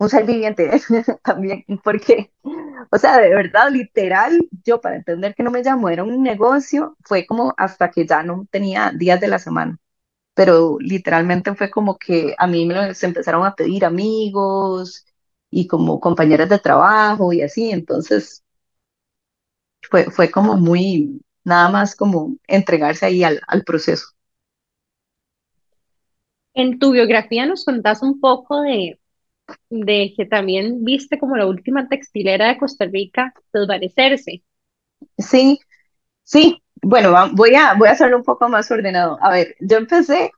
un 0.03 0.11
ser 0.11 0.25
viviente 0.27 0.71
también, 1.25 1.65
porque, 1.85 2.33
o 2.91 2.99
sea, 2.99 3.19
de 3.21 3.31
verdad, 3.31 3.71
literal, 3.71 4.49
yo 4.65 4.81
para 4.81 4.97
entender 4.97 5.35
que 5.35 5.43
no 5.43 5.51
me 5.51 5.63
llamó, 5.63 5.89
era 5.91 6.05
un 6.05 6.23
negocio, 6.23 6.97
fue 7.05 7.27
como 7.27 7.55
hasta 7.57 7.91
que 7.91 8.07
ya 8.07 8.23
no 8.23 8.47
tenía 8.51 8.93
días 8.97 9.21
de 9.21 9.29
la 9.29 9.39
semana, 9.39 9.79
pero 10.35 10.79
literalmente 10.81 11.55
fue 11.57 11.71
como 11.71 11.99
que 11.99 12.35
a 12.39 12.47
mí 12.49 12.67
me 12.67 12.95
se 12.95 13.07
empezaron 13.07 13.47
a 13.47 13.55
pedir 13.57 13.85
amigos 13.85 15.07
y 15.51 15.67
como 15.69 16.01
compañeras 16.01 16.49
de 16.51 16.59
trabajo 16.61 17.33
y 17.33 17.43
así, 17.43 17.71
entonces 17.73 18.45
fue, 19.91 20.11
fue 20.11 20.31
como 20.31 20.57
muy, 20.57 21.21
nada 21.45 21.69
más 21.71 21.95
como 21.97 22.37
entregarse 22.49 23.07
ahí 23.07 23.23
al, 23.25 23.41
al 23.47 23.63
proceso. 23.65 24.07
En 26.55 26.79
tu 26.79 26.93
biografía 26.93 27.45
nos 27.45 27.67
contás 27.67 28.03
un 28.03 28.19
poco 28.19 28.63
de 28.63 28.99
de 29.71 30.13
que 30.17 30.27
también 30.27 30.85
viste 30.85 31.19
como 31.19 31.37
la 31.37 31.47
última 31.47 31.89
textilera 31.89 32.49
de 32.49 32.59
Costa 32.59 32.85
Rica 32.87 33.33
desvanecerse. 33.53 34.43
Sí, 35.19 35.61
sí. 36.23 36.63
Bueno, 36.83 37.13
voy 37.35 37.55
a, 37.55 37.75
voy 37.75 37.89
a 37.89 37.93
hacerlo 37.93 38.17
un 38.17 38.25
poco 38.25 38.49
más 38.49 38.71
ordenado. 38.71 39.19
A 39.23 39.31
ver, 39.31 39.55
yo 39.61 39.79
empecé, 39.79 40.33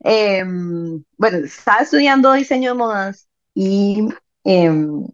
em, 0.00 1.04
bueno, 1.16 1.38
estaba 1.38 1.82
estudiando 1.82 2.32
diseño 2.32 2.70
de 2.72 2.78
modas 2.78 3.28
y, 3.54 4.08
em, 4.44 5.06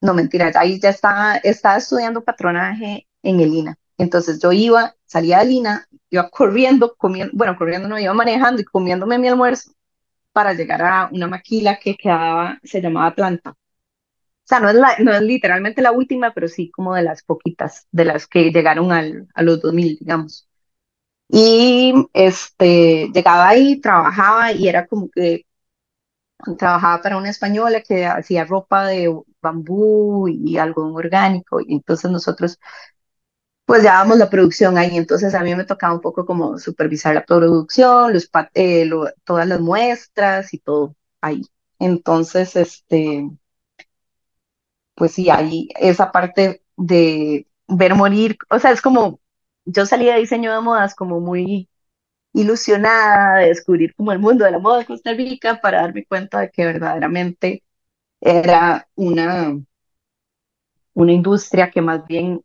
no 0.00 0.14
mentira, 0.14 0.52
ahí 0.54 0.80
ya 0.80 0.90
estaba, 0.90 1.36
estaba 1.38 1.78
estudiando 1.78 2.22
patronaje 2.24 3.06
en 3.22 3.40
el 3.40 3.52
INA. 3.54 3.78
Entonces 3.98 4.40
yo 4.40 4.52
iba, 4.52 4.94
salía 5.06 5.38
del 5.40 5.50
INA, 5.50 5.88
iba 6.10 6.30
corriendo, 6.30 6.94
comiendo, 6.96 7.32
bueno, 7.36 7.56
corriendo 7.58 7.88
no, 7.88 7.98
iba 7.98 8.14
manejando 8.14 8.62
y 8.62 8.64
comiéndome 8.64 9.18
mi 9.18 9.28
almuerzo 9.28 9.72
para 10.38 10.54
llegar 10.54 10.80
a 10.82 11.08
una 11.12 11.26
maquila 11.26 11.80
que 11.80 11.96
quedaba, 11.96 12.60
se 12.62 12.80
llamaba 12.80 13.12
Planta. 13.12 13.50
O 13.50 13.56
sea, 14.44 14.60
no 14.60 14.68
es, 14.70 14.76
la, 14.76 14.96
no 15.00 15.12
es 15.12 15.22
literalmente 15.22 15.82
la 15.82 15.92
última, 15.92 16.32
pero 16.34 16.48
sí 16.48 16.70
como 16.70 16.94
de 16.94 17.02
las 17.02 17.24
poquitas, 17.24 17.88
de 17.92 18.04
las 18.06 18.28
que 18.28 18.52
llegaron 18.52 18.92
al, 18.92 19.28
a 19.34 19.42
los 19.42 19.60
2000, 19.62 19.98
digamos. 19.98 20.48
Y 21.28 21.94
este, 22.14 23.10
llegaba 23.14 23.48
ahí, 23.48 23.80
trabajaba 23.80 24.52
y 24.52 24.68
era 24.68 24.86
como 24.86 25.10
que 25.10 25.46
trabajaba 26.58 27.02
para 27.02 27.16
una 27.16 27.30
española 27.30 27.82
que 27.82 28.06
hacía 28.06 28.44
ropa 28.44 28.86
de 28.86 29.12
bambú 29.40 30.28
y 30.28 30.58
algodón 30.58 30.94
orgánico. 30.96 31.60
Y 31.60 31.74
entonces 31.74 32.10
nosotros 32.10 32.58
pues 33.68 33.82
llevábamos 33.82 34.16
la 34.16 34.30
producción 34.30 34.78
ahí, 34.78 34.96
entonces 34.96 35.34
a 35.34 35.42
mí 35.42 35.54
me 35.54 35.64
tocaba 35.66 35.92
un 35.92 36.00
poco 36.00 36.24
como 36.24 36.58
supervisar 36.58 37.14
la 37.14 37.26
producción, 37.26 38.14
los, 38.14 38.30
eh, 38.54 38.88
todas 39.24 39.46
las 39.46 39.60
muestras 39.60 40.54
y 40.54 40.58
todo 40.58 40.96
ahí. 41.20 41.42
Entonces, 41.78 42.56
este, 42.56 43.28
pues 44.94 45.12
sí, 45.12 45.28
ahí 45.28 45.68
esa 45.78 46.10
parte 46.12 46.62
de 46.78 47.46
ver 47.66 47.94
morir, 47.94 48.38
o 48.48 48.58
sea, 48.58 48.70
es 48.70 48.80
como, 48.80 49.20
yo 49.66 49.84
salí 49.84 50.06
de 50.06 50.16
diseño 50.16 50.54
de 50.54 50.62
modas 50.62 50.94
como 50.94 51.20
muy 51.20 51.68
ilusionada 52.32 53.40
de 53.40 53.48
descubrir 53.48 53.94
como 53.96 54.12
el 54.12 54.18
mundo 54.18 54.46
de 54.46 54.52
la 54.52 54.60
moda 54.60 54.78
de 54.78 54.86
Costa 54.86 55.12
Rica 55.12 55.60
para 55.60 55.82
darme 55.82 56.06
cuenta 56.06 56.40
de 56.40 56.50
que 56.50 56.64
verdaderamente 56.64 57.64
era 58.20 58.88
una, 58.94 59.58
una 60.94 61.12
industria 61.12 61.70
que 61.70 61.82
más 61.82 62.06
bien 62.06 62.42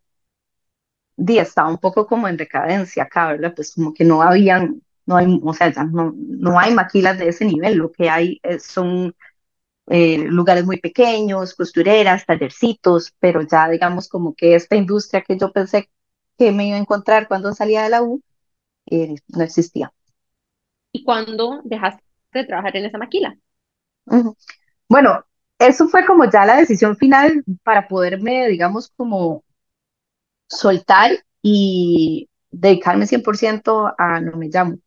día 1.26 1.44
estaba 1.44 1.70
un 1.70 1.78
poco 1.78 2.08
como 2.08 2.28
en 2.28 2.38
decadencia 2.38 3.04
acá, 3.04 3.28
¿verdad? 3.28 3.54
Pues 3.56 3.74
como 3.74 3.94
que 3.94 4.04
no 4.04 4.22
habían, 4.22 4.82
no 5.06 5.16
hay, 5.18 5.40
o 5.44 5.54
sea, 5.54 5.72
ya 5.72 5.84
no, 5.84 6.14
no 6.16 6.60
hay 6.60 6.74
maquilas 6.74 7.18
de 7.18 7.30
ese 7.30 7.46
nivel, 7.46 7.76
lo 7.78 7.92
que 7.92 8.10
hay 8.10 8.42
son 8.60 9.16
eh, 9.88 10.18
lugares 10.18 10.66
muy 10.66 10.80
pequeños, 10.80 11.56
costureras, 11.56 12.26
tallercitos, 12.26 13.14
pero 13.20 13.42
ya 13.42 13.68
digamos 13.70 14.08
como 14.08 14.34
que 14.34 14.56
esta 14.56 14.76
industria 14.76 15.22
que 15.22 15.38
yo 15.38 15.52
pensé 15.52 15.90
que 16.38 16.52
me 16.52 16.68
iba 16.68 16.78
a 16.78 16.80
encontrar 16.80 17.28
cuando 17.28 17.54
salía 17.54 17.84
de 17.84 17.90
la 17.90 18.02
U, 18.02 18.22
eh, 18.90 19.16
no 19.28 19.44
existía. 19.44 19.92
¿Y 20.92 21.04
cuándo 21.04 21.62
dejaste 21.64 22.04
de 22.34 22.46
trabajar 22.46 22.78
en 22.78 22.86
esa 22.86 22.98
maquila? 22.98 23.38
Bueno, 24.88 25.26
eso 25.60 25.88
fue 25.88 26.06
como 26.06 26.30
ya 26.30 26.46
la 26.46 26.58
decisión 26.58 26.96
final 26.98 27.44
para 27.64 27.88
poderme, 27.88 28.48
digamos, 28.48 28.92
como 28.96 29.44
soltar 30.58 31.12
y 31.42 32.30
dedicarme 32.52 33.08
100% 33.08 33.94
a 33.98 34.20
no 34.22 34.38
me 34.38 34.50
llamo. 34.50 34.80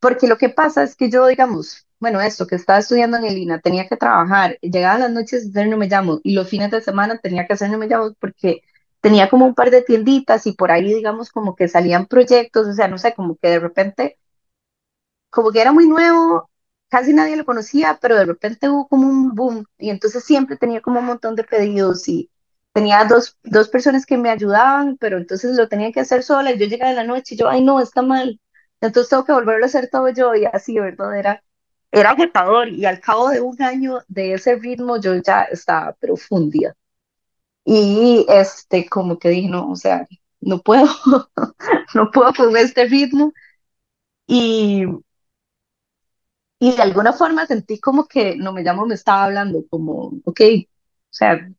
Porque 0.00 0.26
lo 0.28 0.36
que 0.38 0.48
pasa 0.50 0.82
es 0.82 0.96
que 0.96 1.10
yo, 1.10 1.26
digamos, 1.26 1.86
bueno, 2.00 2.20
esto 2.20 2.46
que 2.46 2.56
estaba 2.56 2.80
estudiando 2.80 3.16
en 3.18 3.24
el 3.24 3.38
INA, 3.38 3.60
tenía 3.60 3.88
que 3.88 3.96
trabajar, 3.96 4.58
llegaba 4.60 4.98
las 4.98 5.10
noches 5.12 5.46
a 5.46 5.48
hacer 5.50 5.68
no 5.68 5.76
me 5.76 5.88
llamo 5.88 6.20
y 6.24 6.34
los 6.34 6.48
fines 6.48 6.70
de 6.70 6.80
semana 6.80 7.18
tenía 7.18 7.46
que 7.46 7.52
hacer 7.54 7.70
no 7.70 7.78
me 7.78 7.86
llamo 7.88 8.14
porque 8.20 8.62
tenía 9.00 9.28
como 9.30 9.46
un 9.46 9.54
par 9.54 9.70
de 9.70 9.82
tienditas 9.82 10.46
y 10.46 10.52
por 10.52 10.72
ahí, 10.72 10.92
digamos, 10.94 11.30
como 11.30 11.54
que 11.56 11.68
salían 11.68 12.06
proyectos, 12.06 12.66
o 12.68 12.72
sea, 12.74 12.88
no 12.88 12.98
sé, 12.98 13.14
como 13.14 13.36
que 13.36 13.48
de 13.48 13.60
repente, 13.60 14.18
como 15.30 15.50
que 15.50 15.60
era 15.60 15.72
muy 15.72 15.88
nuevo, 15.88 16.50
casi 16.88 17.12
nadie 17.12 17.36
lo 17.36 17.44
conocía, 17.44 17.98
pero 18.00 18.16
de 18.16 18.26
repente 18.26 18.68
hubo 18.68 18.88
como 18.88 19.08
un 19.08 19.34
boom 19.34 19.64
y 19.78 19.90
entonces 19.90 20.24
siempre 20.24 20.56
tenía 20.56 20.80
como 20.82 21.00
un 21.00 21.06
montón 21.06 21.34
de 21.36 21.44
pedidos 21.44 22.08
y 22.08 22.30
tenía 22.72 23.04
dos, 23.04 23.38
dos 23.42 23.68
personas 23.68 24.06
que 24.06 24.16
me 24.18 24.30
ayudaban, 24.30 24.96
pero 24.98 25.18
entonces 25.18 25.56
lo 25.56 25.68
tenía 25.68 25.92
que 25.92 26.00
hacer 26.00 26.22
sola 26.22 26.52
yo 26.52 26.66
llegaba 26.66 26.90
en 26.90 26.96
la 26.96 27.04
noche 27.04 27.34
y 27.34 27.38
yo, 27.38 27.48
ay 27.48 27.62
no, 27.62 27.80
está 27.80 28.02
mal, 28.02 28.40
entonces 28.80 29.10
tengo 29.10 29.24
que 29.24 29.32
volverlo 29.32 29.64
a 29.64 29.68
hacer 29.68 29.88
todo 29.90 30.08
yo 30.10 30.34
y 30.34 30.44
así, 30.46 30.78
¿verdad? 30.78 31.18
Era, 31.18 31.44
era 31.92 32.10
agotador 32.10 32.68
y 32.68 32.84
al 32.86 33.00
cabo 33.00 33.28
de 33.30 33.40
un 33.40 33.60
año 33.62 34.00
de 34.08 34.34
ese 34.34 34.56
ritmo 34.56 34.98
yo 35.00 35.14
ya 35.16 35.42
estaba 35.44 35.92
profundida. 35.94 36.74
Y 37.64 38.26
este, 38.28 38.88
como 38.88 39.18
que 39.18 39.28
dije, 39.30 39.48
no, 39.48 39.70
o 39.70 39.76
sea, 39.76 40.06
no 40.40 40.60
puedo, 40.60 40.86
no 41.94 42.10
puedo 42.10 42.32
con 42.34 42.56
este 42.56 42.86
ritmo. 42.86 43.32
Y, 44.28 44.84
y 46.58 46.74
de 46.76 46.82
alguna 46.82 47.12
forma 47.12 47.46
sentí 47.46 47.80
como 47.80 48.06
que 48.06 48.36
no 48.36 48.52
me 48.52 48.62
llamo, 48.62 48.86
me 48.86 48.94
estaba 48.94 49.24
hablando, 49.24 49.64
como, 49.68 50.12
ok, 50.24 50.40
o 50.40 51.14
sea, 51.14 51.50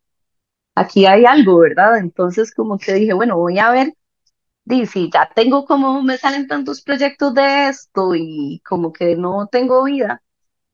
aquí 0.76 1.06
hay 1.06 1.26
algo, 1.26 1.60
¿verdad? 1.60 1.98
Entonces 1.98 2.54
como 2.54 2.78
que 2.78 2.94
dije, 2.94 3.14
bueno, 3.14 3.38
voy 3.38 3.60
a 3.60 3.72
ver, 3.72 3.94
y 4.66 4.86
si 4.88 5.10
ya 5.12 5.30
tengo 5.36 5.66
como, 5.66 6.02
me 6.04 6.18
salen 6.18 6.48
tantos 6.48 6.82
proyectos 6.84 7.34
de 7.34 7.70
esto 7.70 8.16
y 8.16 8.62
como 8.66 8.94
que 8.94 9.16
no 9.18 9.48
tengo 9.52 9.84
vida, 9.86 10.24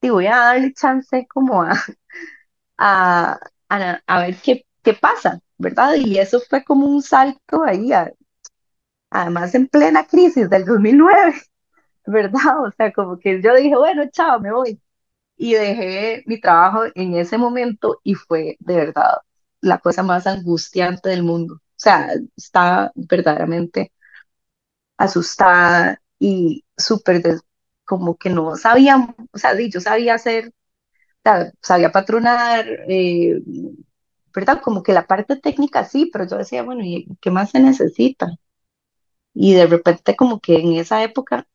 y 0.02 0.10
voy 0.12 0.28
a 0.28 0.38
darle 0.38 0.74
chance 0.74 1.28
como 1.30 1.64
a, 1.64 1.74
a, 2.78 3.40
a, 4.08 4.20
ver 4.20 4.36
qué, 4.44 4.66
qué 4.84 4.94
pasa, 4.94 5.40
¿verdad? 5.58 5.96
Y 5.96 6.18
eso 6.20 6.40
fue 6.50 6.64
como 6.64 6.86
un 6.88 7.02
salto 7.02 7.64
ahí, 7.64 7.92
además 9.10 9.54
en 9.56 9.68
plena 9.68 10.06
crisis 10.06 10.50
del 10.50 10.66
2009, 10.66 11.34
¿verdad? 12.06 12.66
O 12.66 12.72
sea, 12.78 12.92
como 12.94 13.20
que 13.20 13.42
yo 13.42 13.56
dije, 13.56 13.76
bueno, 13.76 14.04
chao, 14.12 14.40
me 14.40 14.52
voy. 14.54 14.82
Y 15.38 15.54
dejé 15.54 16.24
mi 16.28 16.40
trabajo 16.42 16.84
en 16.96 17.16
ese 17.16 17.38
momento 17.38 18.02
y 18.04 18.16
fue 18.16 18.58
de 18.60 18.76
verdad 18.78 19.20
la 19.62 19.80
cosa 19.80 20.04
más 20.04 20.28
angustiante 20.28 21.10
del 21.10 21.24
mundo. 21.24 21.56
O 21.56 21.62
sea, 21.76 22.10
estaba 22.36 22.92
verdaderamente 22.96 23.92
asustada 24.98 26.02
y 26.20 26.66
súper 26.78 27.24
como 27.86 28.18
que 28.18 28.30
no 28.30 28.56
sabía, 28.56 29.16
o 29.32 29.38
sea, 29.38 29.54
yo 29.60 29.80
sabía 29.82 30.16
hacer, 30.16 30.54
sabía 31.62 31.92
patronar, 31.92 32.66
eh, 32.88 33.40
¿verdad? 34.34 34.62
Como 34.62 34.84
que 34.84 34.94
la 34.94 35.08
parte 35.08 35.36
técnica 35.38 35.86
sí, 35.86 36.10
pero 36.12 36.28
yo 36.28 36.38
decía, 36.38 36.64
bueno, 36.64 36.84
¿y 36.84 37.08
qué 37.22 37.32
más 37.32 37.52
se 37.52 37.60
necesita? 37.60 38.28
Y 39.34 39.54
de 39.56 39.66
repente 39.66 40.16
como 40.16 40.40
que 40.40 40.58
en 40.60 40.74
esa 40.74 41.02
época, 41.04 41.48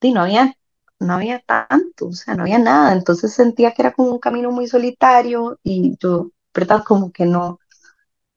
sí, 0.00 0.12
no 0.12 0.22
había, 0.22 0.54
no 0.98 1.14
había 1.14 1.40
tanto, 1.40 2.08
o 2.08 2.12
sea, 2.12 2.34
no 2.34 2.42
había 2.42 2.58
nada, 2.58 2.92
entonces 2.92 3.32
sentía 3.32 3.72
que 3.72 3.82
era 3.82 3.92
como 3.92 4.10
un 4.12 4.18
camino 4.18 4.50
muy 4.50 4.66
solitario 4.68 5.58
y 5.62 5.96
yo 5.98 6.30
¿verdad? 6.54 6.82
Como 6.84 7.12
que 7.12 7.26
no, 7.26 7.60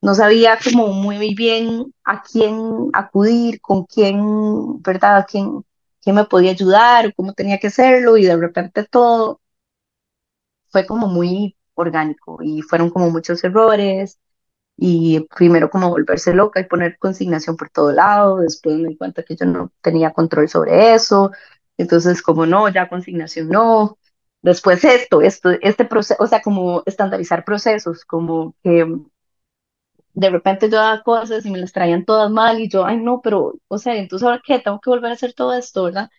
no 0.02 0.15
sabía 0.15 0.60
como 0.63 0.89
muy 0.89 1.36
bien 1.36 1.93
a 2.04 2.21
quién 2.23 2.89
acudir, 2.93 3.62
con 3.62 3.86
quién, 3.86 4.82
¿verdad? 4.84 5.17
A 5.17 5.26
quién, 5.26 5.63
quién 6.02 6.15
me 6.15 6.26
podía 6.26 6.52
ayudar 6.52 7.13
cómo 7.15 7.34
tenía 7.34 7.60
que 7.60 7.67
hacerlo 7.67 8.17
y 8.17 8.26
de 8.26 8.38
repente 8.38 8.86
todo 8.86 9.41
fue 10.69 10.86
como 10.86 11.08
muy 11.08 11.56
orgánico 11.76 12.39
y 12.41 12.62
fueron 12.62 12.89
como 12.89 13.10
muchos 13.10 13.43
errores 13.43 14.19
y 14.78 15.21
primero 15.36 15.69
como 15.69 15.89
volverse 15.89 16.34
loca 16.34 16.60
y 16.60 16.65
poner 16.65 16.97
consignación 16.99 17.58
por 17.58 17.69
todo 17.69 17.91
lado, 17.91 18.38
después 18.39 18.78
me 18.78 18.89
di 18.89 18.97
cuenta 18.97 19.23
que 19.23 19.36
yo 19.36 19.45
no 19.45 19.71
tenía 19.82 20.13
control 20.13 20.49
sobre 20.49 20.95
eso, 20.95 21.32
entonces 21.78 22.21
como 22.21 22.45
no, 22.45 22.69
ya 22.69 22.89
consignación 22.89 23.49
no, 23.49 23.97
Después 24.44 24.84
esto, 24.86 25.22
esto, 25.22 25.52
este 25.62 25.86
proceso, 25.86 26.24
o 26.24 26.28
sea, 26.28 26.42
como 26.44 26.84
estandarizar 26.86 27.46
procesos, 27.46 28.06
como 28.06 28.56
que 28.64 28.86
de 30.14 30.30
repente 30.30 30.70
yo 30.70 30.78
daba 30.78 31.04
cosas 31.04 31.46
y 31.46 31.52
me 31.52 31.60
las 31.60 31.72
traían 31.72 32.06
todas 32.06 32.30
mal 32.32 32.60
y 32.60 32.70
yo, 32.70 32.86
ay 32.86 32.98
no, 32.98 33.22
pero, 33.22 33.56
o 33.68 33.78
sea, 33.78 33.96
entonces 33.96 34.26
ahora 34.26 34.42
qué, 34.46 34.60
tengo 34.60 34.80
que 34.80 34.90
volver 34.90 35.12
a 35.12 35.14
hacer 35.16 35.34
todo 35.34 35.54
esto, 35.54 35.86
¿verdad? 35.86 36.10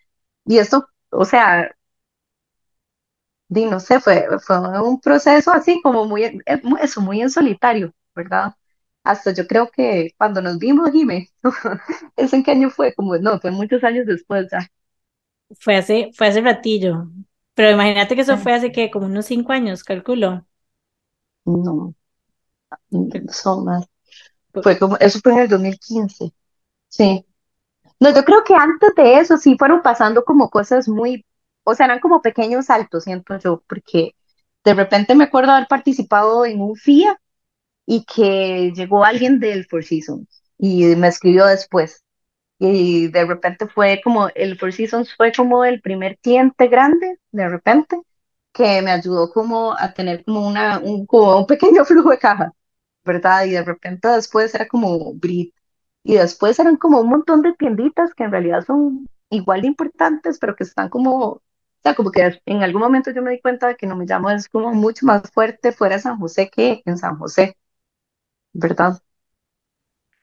Y 0.47 0.59
esto, 0.59 0.89
o 1.11 1.25
sea, 1.25 1.71
di, 3.49 3.67
no 3.67 3.81
sé, 3.81 4.01
fue, 4.01 4.27
fue 4.45 4.59
un 4.83 5.01
proceso 5.01 5.53
así 5.53 5.81
como 5.83 6.07
muy, 6.07 6.25
eh, 6.25 6.41
eso, 6.83 7.01
muy 7.01 7.21
en 7.23 7.31
solitario, 7.31 7.93
¿verdad? 8.15 8.55
Hasta 9.05 9.33
yo 9.33 9.47
creo 9.47 9.71
que 9.71 10.11
cuando 10.19 10.41
nos 10.43 10.59
vimos, 10.59 10.93
dime, 10.93 11.29
¿eso 12.17 12.37
en 12.37 12.43
qué 12.43 12.53
año 12.53 12.71
fue? 12.71 12.95
Como, 12.95 13.17
no, 13.19 13.39
fue 13.41 13.51
muchos 13.51 13.85
años 13.85 14.07
después 14.07 14.49
ya. 14.51 14.67
Fue 15.61 15.77
hace, 15.77 16.11
fue 16.15 16.29
hace 16.29 16.41
ratillo, 16.41 17.07
pero 17.55 17.71
imagínate 17.71 18.15
que 18.15 18.23
eso 18.23 18.37
fue 18.39 18.53
hace 18.53 18.73
que 18.73 18.91
como 18.91 19.07
unos 19.07 19.27
cinco 19.27 19.53
años, 19.53 19.85
calculo. 19.85 20.47
No, 21.45 21.95
son 23.31 23.65
más. 23.65 23.87
Fue 24.63 24.79
como, 24.79 24.97
eso 24.99 25.21
fue 25.23 25.33
en 25.33 25.39
el 25.41 25.49
2015. 25.49 26.33
Sí. 26.89 27.27
No, 28.01 28.15
yo 28.15 28.25
creo 28.25 28.45
que 28.45 28.55
antes 28.55 28.95
de 28.97 29.19
eso 29.19 29.39
sí 29.39 29.57
fueron 29.59 29.83
pasando 29.83 30.25
como 30.25 30.51
cosas 30.51 30.89
muy, 30.89 31.27
o 31.65 31.75
sea, 31.75 31.87
eran 31.87 32.01
como 32.01 32.23
pequeños 32.23 32.67
saltos, 32.67 33.05
siento 33.05 33.39
yo, 33.39 33.63
porque 33.69 34.15
de 34.65 34.75
repente 34.75 35.15
me 35.17 35.25
acuerdo 35.25 35.53
haber 35.53 35.69
participado 35.69 36.47
en 36.47 36.61
un 36.61 36.77
FIA 36.77 37.21
y 37.87 38.05
que 38.07 38.73
llegó 38.75 39.05
alguien 39.05 39.41
del 39.41 39.67
Four 39.67 39.85
Seasons 39.85 40.29
y 40.59 40.97
me 40.97 41.09
escribió 41.09 41.47
después 41.47 42.04
y 42.73 43.09
de 43.09 43.25
repente 43.27 43.67
fue 43.69 44.01
como, 44.03 44.29
el 44.35 44.59
Four 44.59 44.73
Seasons 44.73 45.15
fue 45.17 45.33
como 45.33 45.65
el 45.65 45.81
primer 45.81 46.19
cliente 46.19 46.69
grande, 46.69 47.19
de 47.33 47.49
repente, 47.49 48.01
que 48.53 48.83
me 48.83 48.91
ayudó 48.93 49.31
como 49.33 49.75
a 49.79 49.93
tener 49.95 50.25
como, 50.25 50.47
una, 50.47 50.79
un, 50.79 51.07
como 51.07 51.39
un 51.39 51.47
pequeño 51.47 51.85
flujo 51.87 52.11
de 52.11 52.19
caja, 52.19 52.53
¿verdad? 53.05 53.45
Y 53.45 53.51
de 53.53 53.65
repente 53.65 54.09
después 54.09 54.55
era 54.55 54.69
como 54.69 55.15
Brit, 55.15 55.55
y 56.05 56.15
después 56.17 56.59
eran 56.59 56.77
como 56.77 57.01
un 57.01 57.09
montón 57.09 57.43
de 57.43 57.55
tienditas 57.55 58.15
que 58.15 58.25
en 58.25 58.33
realidad 58.33 58.65
son 58.67 59.09
igual 59.31 59.63
de 59.63 59.69
importantes, 59.69 60.39
pero 60.39 60.57
que 60.57 60.65
están 60.65 60.89
como 60.91 61.43
sea, 61.85 61.95
como 61.95 62.11
que 62.11 62.41
en 62.47 62.63
algún 62.63 62.83
momento 62.83 63.11
yo 63.11 63.23
me 63.23 63.31
di 63.33 63.41
cuenta 63.41 63.69
de 63.69 63.77
que 63.77 63.87
no 63.87 63.97
me 63.97 64.07
llamo 64.07 64.31
es 64.31 64.49
como 64.49 64.73
mucho 64.73 65.07
más 65.07 65.31
fuerte 65.31 65.73
fuera 65.73 65.97
de 65.97 66.03
San 66.03 66.19
José 66.19 66.51
que 66.51 66.83
en 66.87 66.97
San 66.99 67.19
José, 67.19 67.57
¿verdad? 68.53 69.03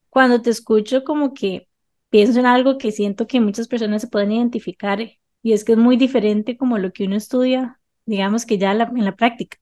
Cuando 0.10 0.41
te 0.41 0.49
escucho 0.49 1.04
como 1.04 1.34
que 1.34 1.67
pienso 2.12 2.39
en 2.41 2.47
algo 2.47 2.80
que 2.80 2.93
siento 2.93 3.28
que 3.28 3.41
muchas 3.41 3.69
personas 3.69 4.04
se 4.04 4.10
pueden 4.10 4.34
identificar 4.34 5.02
y 5.43 5.54
es 5.54 5.65
que 5.65 5.74
es 5.74 5.80
muy 5.80 5.97
diferente 5.97 6.58
como 6.58 6.80
lo 6.80 6.93
que 6.93 7.06
uno 7.06 7.17
estudia, 7.17 7.82
digamos 8.08 8.45
que 8.47 8.60
ya 8.60 8.74
en 8.74 9.06
la 9.06 9.17
práctica. 9.17 9.60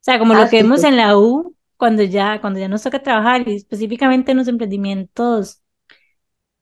O 0.00 0.04
sea, 0.04 0.18
como 0.18 0.34
lo 0.34 0.44
Ah, 0.44 0.48
que 0.48 0.58
sí, 0.58 0.64
vemos 0.64 0.84
to- 0.84 0.84
en 0.84 0.96
la 0.98 1.18
U 1.18 1.56
cuando 1.78 2.02
ya, 2.04 2.40
cuando 2.42 2.60
ya 2.60 2.68
nos 2.68 2.82
toca 2.84 3.02
trabajar 3.02 3.48
y 3.48 3.56
específicamente 3.56 4.32
en 4.32 4.38
los 4.38 4.48
emprendimientos 4.48 5.62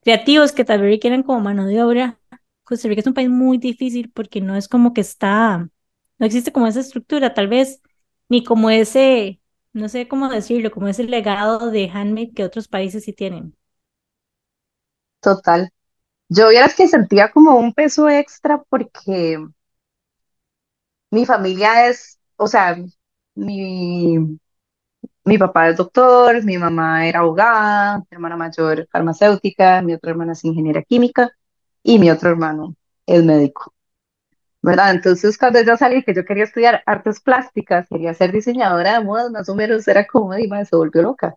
creativos 0.03 0.53
que 0.53 0.65
tal 0.65 0.81
vez 0.83 0.91
requieren 0.93 1.23
como 1.23 1.41
mano 1.41 1.67
de 1.67 1.83
obra. 1.83 2.21
Costa 2.65 2.89
Rica 2.89 3.01
es 3.01 3.07
un 3.07 3.15
país 3.15 3.31
muy 3.31 3.59
difícil 3.59 4.11
porque 4.13 4.41
no 4.41 4.57
es 4.57 4.69
como 4.69 4.93
que 4.95 5.01
está, 5.01 5.69
no 6.19 6.27
existe 6.27 6.53
como 6.53 6.67
esa 6.67 6.81
estructura, 6.81 7.35
tal 7.35 7.49
vez, 7.49 7.81
ni 8.29 8.45
como 8.45 8.71
ese, 8.71 9.41
no 9.73 9.89
sé 9.89 10.07
cómo 10.09 10.29
decirlo, 10.29 10.71
como 10.71 10.89
ese 10.89 11.05
legado 11.05 11.71
de 11.71 11.89
handmade 11.91 12.33
que 12.35 12.45
otros 12.45 12.69
países 12.69 13.05
sí 13.05 13.13
tienen. 13.13 13.57
Total. 15.21 15.71
Yo 16.31 16.51
vieras 16.51 16.75
que 16.77 16.89
sentía 16.89 17.31
como 17.33 17.57
un 17.59 17.75
peso 17.75 18.09
extra 18.11 18.63
porque 18.71 19.39
mi 21.11 21.25
familia 21.27 21.89
es, 21.89 22.19
o 22.37 22.47
sea, 22.47 22.77
mi, 23.35 24.17
mi 25.25 25.39
papá 25.39 25.69
es 25.69 25.77
doctor, 25.77 26.45
mi 26.45 26.59
mamá 26.59 27.07
era 27.07 27.21
abogada, 27.21 27.99
mi 27.99 28.07
hermana 28.11 28.37
mayor 28.37 28.89
farmacéutica, 28.91 29.83
mi 29.83 29.95
otra 29.95 30.11
hermana 30.11 30.33
es 30.33 30.45
ingeniera 30.45 30.83
química 30.83 31.31
y 31.83 31.99
mi 31.99 32.11
otro 32.11 32.31
hermano 32.31 32.75
es 33.07 33.25
médico, 33.25 33.75
¿verdad? 34.63 34.93
Entonces 34.95 35.39
cuando 35.39 35.63
yo 35.63 35.77
salí 35.77 36.05
que 36.05 36.15
yo 36.15 36.25
quería 36.25 36.45
estudiar 36.45 36.83
artes 36.87 37.21
plásticas, 37.21 37.89
quería 37.89 38.15
ser 38.15 38.33
diseñadora 38.33 38.99
de 38.99 39.05
modas, 39.05 39.31
más 39.33 39.49
o 39.49 39.55
menos 39.57 39.89
era 39.89 40.07
como, 40.07 40.35
Dima, 40.35 40.65
se 40.65 40.77
volvió 40.77 41.03
loca. 41.03 41.37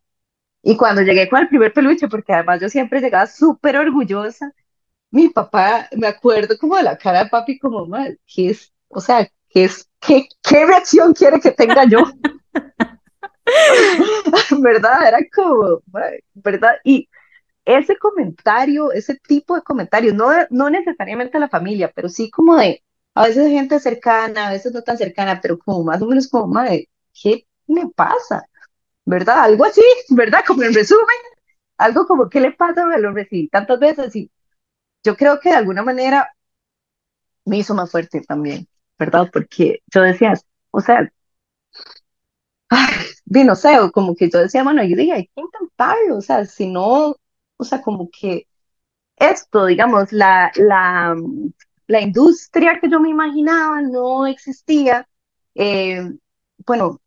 Y 0.64 0.78
cuando 0.78 1.02
llegué 1.02 1.30
con 1.30 1.42
el 1.42 1.50
primer 1.50 1.74
peluche, 1.74 2.08
porque 2.08 2.34
además 2.34 2.62
yo 2.62 2.70
siempre 2.70 3.02
llegaba 3.02 3.28
súper 3.28 3.78
orgullosa, 3.78 4.54
mi 5.12 5.30
papá, 5.30 5.90
me 5.98 6.08
acuerdo 6.08 6.58
como 6.60 6.78
de 6.78 6.84
la 6.84 6.98
cara 6.98 7.24
de 7.26 7.30
papi, 7.30 7.60
como, 7.60 7.86
mal, 7.88 8.20
¿qué 8.28 8.52
es? 8.52 8.74
O 8.90 9.02
sea, 9.02 9.30
¿qué 9.50 9.66
es? 9.66 9.90
¿Qué, 10.00 10.28
qué 10.44 10.66
reacción 10.66 11.14
quiere 11.14 11.40
que 11.40 11.52
tenga 11.52 11.86
yo? 11.86 12.00
¿Verdad? 14.62 15.08
Era 15.08 15.20
como, 15.34 15.82
¿verdad? 16.34 16.76
Y 16.84 17.10
ese 17.66 17.98
comentario, 17.98 18.92
ese 18.92 19.16
tipo 19.18 19.56
de 19.56 19.64
comentarios, 19.64 20.14
no, 20.16 20.30
no 20.52 20.70
necesariamente 20.70 21.38
a 21.38 21.42
la 21.42 21.50
familia, 21.50 21.92
pero 21.96 22.10
sí 22.10 22.30
como 22.32 22.58
de, 22.58 22.84
a 23.16 23.28
veces 23.28 23.50
gente 23.50 23.80
cercana, 23.80 24.50
a 24.50 24.52
veces 24.54 24.74
no 24.74 24.84
tan 24.84 24.98
cercana, 24.98 25.40
pero 25.42 25.60
como 25.60 25.84
más 25.86 26.02
o 26.02 26.08
menos 26.08 26.30
como, 26.30 26.48
madre, 26.48 26.90
¿qué 27.14 27.48
le 27.68 27.88
pasa? 27.96 28.46
¿Verdad? 29.06 29.40
Algo 29.44 29.66
así, 29.66 29.82
¿verdad? 30.10 30.44
Como 30.46 30.64
en 30.64 30.74
resumen, 30.74 31.06
algo 31.78 32.08
como, 32.08 32.30
¿qué 32.30 32.42
le 32.42 32.52
pasa? 32.54 32.86
Me 32.86 33.00
lo 33.00 33.12
recibí 33.14 33.50
tantas 33.50 33.80
veces 33.80 34.16
y 34.16 34.32
yo 35.04 35.16
creo 35.18 35.40
que 35.42 35.50
de 35.52 35.56
alguna 35.58 35.84
manera 35.84 36.30
me 37.46 37.58
hizo 37.58 37.74
más 37.76 37.92
fuerte 37.92 38.22
también, 38.22 38.68
¿verdad? 38.98 39.30
Porque 39.32 39.82
yo 39.94 40.02
decía, 40.02 40.34
o 40.72 40.82
sea, 40.82 41.12
di, 43.26 43.44
no 43.44 43.56
sé, 43.56 43.70
como 43.94 44.16
que 44.16 44.30
yo 44.30 44.40
decía, 44.40 44.64
bueno, 44.64 44.84
yo 44.84 44.96
dije, 44.96 45.14
hay 45.14 45.28
que 45.28 45.42
intentarlo, 45.42 46.18
o 46.18 46.22
sea, 46.22 46.46
si 46.46 46.68
no, 46.68 47.16
o 47.58 47.64
sea, 47.64 47.82
como 47.82 48.10
que 48.12 48.48
esto, 49.18 49.68
digamos, 49.68 50.12
la, 50.14 50.52
la, 50.56 51.16
la 51.88 52.02
industria 52.02 52.80
que 52.82 52.90
yo 52.90 53.00
me 53.00 53.10
imaginaba 53.10 53.82
no 53.82 54.28
existía, 54.28 55.08
eh, 55.56 56.12
bueno, 56.68 57.02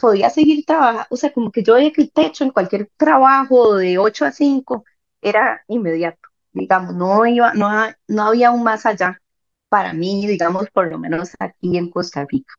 podía 0.00 0.30
seguir 0.30 0.64
trabajando, 0.66 1.06
o 1.10 1.16
sea, 1.16 1.32
como 1.32 1.50
que 1.52 1.62
yo 1.62 1.74
veía 1.74 1.92
que 1.92 2.02
el 2.02 2.12
techo 2.12 2.44
en 2.44 2.50
cualquier 2.50 2.90
trabajo 2.96 3.76
de 3.76 3.98
8 3.98 4.24
a 4.26 4.32
5 4.32 4.84
era 5.22 5.62
inmediato, 5.68 6.20
digamos, 6.52 6.94
no 6.94 7.26
iba, 7.26 7.52
no, 7.54 7.68
no 8.08 8.22
había 8.24 8.50
un 8.52 8.62
más 8.64 8.86
allá 8.86 9.20
para 9.68 9.92
mí, 9.92 10.26
digamos, 10.26 10.68
por 10.72 10.88
lo 10.90 10.98
menos 10.98 11.30
aquí 11.40 11.76
en 11.78 11.90
Costa 11.90 12.26
Rica. 12.30 12.54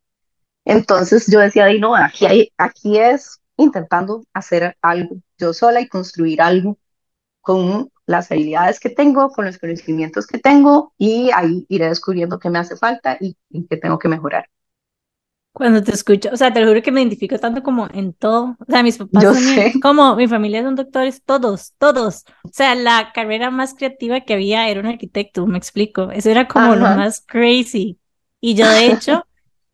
Entonces 0.66 1.28
yo 1.32 1.40
decía, 1.40 1.66
"Di, 1.66 1.80
no, 1.80 1.96
aquí 1.96 2.26
hay, 2.26 2.52
aquí 2.58 2.98
es 3.00 3.42
intentando 3.58 4.24
hacer 4.34 4.76
algo 4.82 5.18
yo 5.38 5.54
sola 5.54 5.82
y 5.82 5.88
construir 5.90 6.42
algo 6.42 6.78
con 7.42 7.92
las 8.06 8.32
habilidades 8.32 8.80
que 8.80 8.90
tengo, 8.90 9.30
con 9.32 9.46
los 9.46 9.58
conocimientos 9.60 10.28
que 10.28 10.40
tengo 10.40 10.94
y 10.98 11.32
ahí 11.36 11.66
iré 11.70 11.88
descubriendo 11.90 12.40
qué 12.40 12.50
me 12.50 12.60
hace 12.60 12.76
falta 12.78 13.18
y, 13.20 13.38
y 13.50 13.68
qué 13.68 13.78
tengo 13.78 14.00
que 14.00 14.10
mejorar. 14.10 14.50
Cuando 15.60 15.84
te 15.84 15.92
escucho, 15.94 16.30
o 16.34 16.38
sea, 16.38 16.54
te 16.54 16.62
lo 16.62 16.68
juro 16.70 16.82
que 16.82 16.92
me 16.92 17.02
identifico 17.02 17.38
tanto 17.40 17.64
como 17.64 17.88
en 17.94 18.14
todo. 18.14 18.56
O 18.60 18.66
sea, 18.72 18.82
mis 18.84 18.98
papás 18.98 19.26
Yo 19.26 19.34
también, 19.34 19.66
sé, 19.66 19.74
como 19.80 20.16
mi 20.16 20.28
familia 20.28 20.64
son 20.64 20.76
doctores, 20.76 21.22
todos, 21.26 21.74
todos. 21.78 22.24
O 22.46 22.50
sea, 22.54 22.76
la 22.76 23.12
carrera 23.14 23.52
más 23.52 23.74
creativa 23.76 24.22
que 24.22 24.34
había 24.36 24.70
era 24.70 24.80
un 24.80 24.88
arquitecto, 24.88 25.48
me 25.48 25.58
explico. 25.58 26.12
Eso 26.12 26.30
era 26.30 26.48
como 26.48 26.76
lo 26.78 26.88
ajá, 26.88 26.94
más 26.94 27.22
crazy. 27.28 28.00
Y 28.40 28.56
yo, 28.56 28.70
de 28.72 28.88
hecho, 28.90 29.18
o 29.20 29.26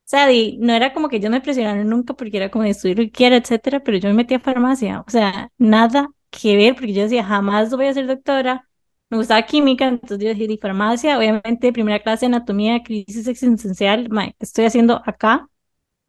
sea, 0.05 0.27
di- 0.27 0.57
no 0.59 0.73
era 0.73 0.93
como 0.93 1.09
que 1.09 1.19
yo 1.19 1.29
me 1.29 1.41
presionara 1.41 1.83
nunca 1.83 2.13
porque 2.15 2.37
era 2.37 2.49
como 2.51 2.63
de 2.63 2.71
estudiar 2.71 2.97
lo 2.99 3.03
que 3.05 3.11
quiera, 3.11 3.37
etcétera, 3.37 3.81
pero 3.83 3.97
yo 3.97 4.09
me 4.09 4.15
metí 4.15 4.33
a 4.35 4.39
farmacia. 4.39 5.01
O 5.07 5.11
sea, 5.11 5.51
nada 5.59 6.09
que 6.31 6.55
ver, 6.57 6.75
porque 6.75 6.93
yo 6.93 7.03
decía, 7.03 7.23
jamás 7.23 7.69
voy 7.75 7.87
a 7.87 7.93
ser 7.93 8.07
doctora. 8.07 8.67
Me 9.09 9.17
gustaba 9.17 9.43
química, 9.45 9.87
entonces 9.87 10.19
yo 10.19 10.29
dije, 10.33 10.47
di 10.47 10.57
farmacia, 10.57 11.17
obviamente, 11.17 11.71
primera 11.73 11.99
clase 12.01 12.21
de 12.27 12.35
anatomía, 12.35 12.81
crisis 12.83 13.27
existencial, 13.27 14.09
mae, 14.09 14.29
¿qué 14.39 14.45
estoy 14.45 14.65
haciendo 14.65 15.01
acá? 15.05 15.47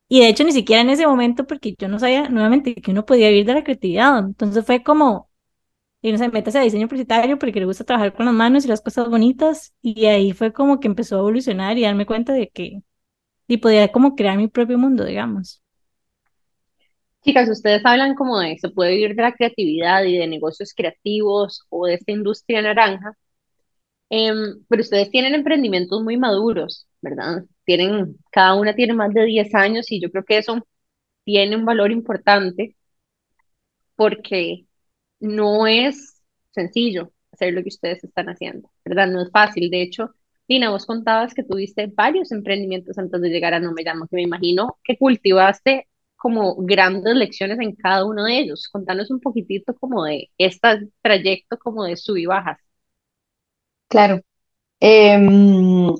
Y 0.09 0.21
de 0.21 0.29
hecho 0.29 0.45
ni 0.45 0.53
siquiera 0.53 0.83
en 0.83 0.91
ese 0.91 1.07
momento 1.07 1.47
porque 1.47 1.75
yo 1.79 1.89
no 1.89 1.99
sabía 1.99 2.29
nuevamente 2.29 2.75
que 2.77 2.91
uno 2.93 3.05
podía 3.07 3.29
vivir 3.29 3.47
de 3.47 3.55
la 3.55 3.65
creatividad. 3.65 4.19
Entonces 4.21 4.65
fue 4.65 4.83
como, 4.85 5.31
y 6.03 6.13
no 6.13 6.19
sé, 6.19 6.29
métase 6.31 6.59
a 6.59 6.63
diseño 6.63 6.89
publicitario 6.89 7.39
porque 7.39 7.61
le 7.61 7.67
gusta 7.67 7.85
trabajar 7.85 8.15
con 8.15 8.27
las 8.27 8.35
manos 8.35 8.65
y 8.65 8.69
las 8.69 8.83
cosas 8.83 9.09
bonitas. 9.11 9.75
Y 9.83 10.07
ahí 10.07 10.33
fue 10.33 10.53
como 10.53 10.81
que 10.81 10.89
empezó 10.89 11.17
a 11.17 11.21
evolucionar 11.21 11.79
y 11.79 11.83
darme 11.83 12.07
cuenta 12.07 12.33
de 12.35 12.51
que 12.51 12.83
y 13.49 13.59
podía 13.59 13.93
como 13.93 14.17
crear 14.17 14.37
mi 14.39 14.49
propio 14.49 14.79
mundo, 14.79 15.05
digamos. 15.05 15.63
Chicas, 17.25 17.49
ustedes 17.51 17.85
hablan 17.85 18.15
como 18.15 18.39
de 18.39 18.57
se 18.59 18.69
puede 18.71 18.93
vivir 18.93 19.17
de 19.17 19.23
la 19.23 19.33
creatividad 19.35 20.05
y 20.05 20.17
de 20.17 20.27
negocios 20.29 20.73
creativos 20.75 21.63
o 21.71 21.87
de 21.87 21.95
esta 21.95 22.13
industria 22.13 22.63
naranja, 22.63 23.13
em, 24.11 24.65
pero 24.69 24.83
ustedes 24.83 25.11
tienen 25.11 25.35
emprendimientos 25.35 26.03
muy 26.03 26.17
maduros, 26.17 26.86
¿verdad? 27.03 27.45
Tienen, 27.65 28.19
cada 28.33 28.55
una 28.55 28.75
tiene 28.75 28.95
más 28.95 29.13
de 29.15 29.25
10 29.25 29.55
años 29.55 29.91
y 29.93 30.01
yo 30.01 30.11
creo 30.11 30.25
que 30.25 30.39
eso 30.39 30.67
tiene 31.25 31.57
un 31.57 31.65
valor 31.67 31.93
importante 31.93 32.77
porque 33.97 34.67
no 35.21 35.67
es 35.67 36.23
sencillo 36.53 37.13
hacer 37.33 37.55
lo 37.55 37.63
que 37.63 37.69
ustedes 37.69 38.05
están 38.05 38.29
haciendo, 38.29 38.71
¿verdad? 38.85 39.09
No 39.09 39.23
es 39.23 39.31
fácil. 39.31 39.71
De 39.71 39.83
hecho, 39.83 40.15
Lina, 40.49 40.71
vos 40.71 40.87
contabas 40.87 41.35
que 41.35 41.45
tuviste 41.45 41.89
varios 41.89 42.33
emprendimientos 42.33 42.99
antes 42.99 43.21
de 43.21 43.29
llegar 43.31 43.55
a 43.55 43.61
No 43.61 43.73
Me 43.73 43.83
Llamo, 43.85 44.07
que 44.09 44.17
me 44.17 44.23
imagino 44.23 44.79
que 44.85 44.99
cultivaste 44.99 45.89
como 46.17 46.57
grandes 46.57 47.15
lecciones 47.15 47.59
en 47.61 47.75
cada 47.77 48.05
uno 48.07 48.25
de 48.25 48.39
ellos. 48.39 48.69
Contanos 48.73 49.11
un 49.11 49.21
poquitito 49.21 49.75
como 49.77 50.05
de 50.05 50.31
este 50.39 50.91
trayecto 51.03 51.59
como 51.59 51.85
de 51.85 51.97
sub 51.97 52.17
y 52.17 52.27
bajas. 52.27 52.59
claro. 53.89 54.21
Em, 54.81 55.95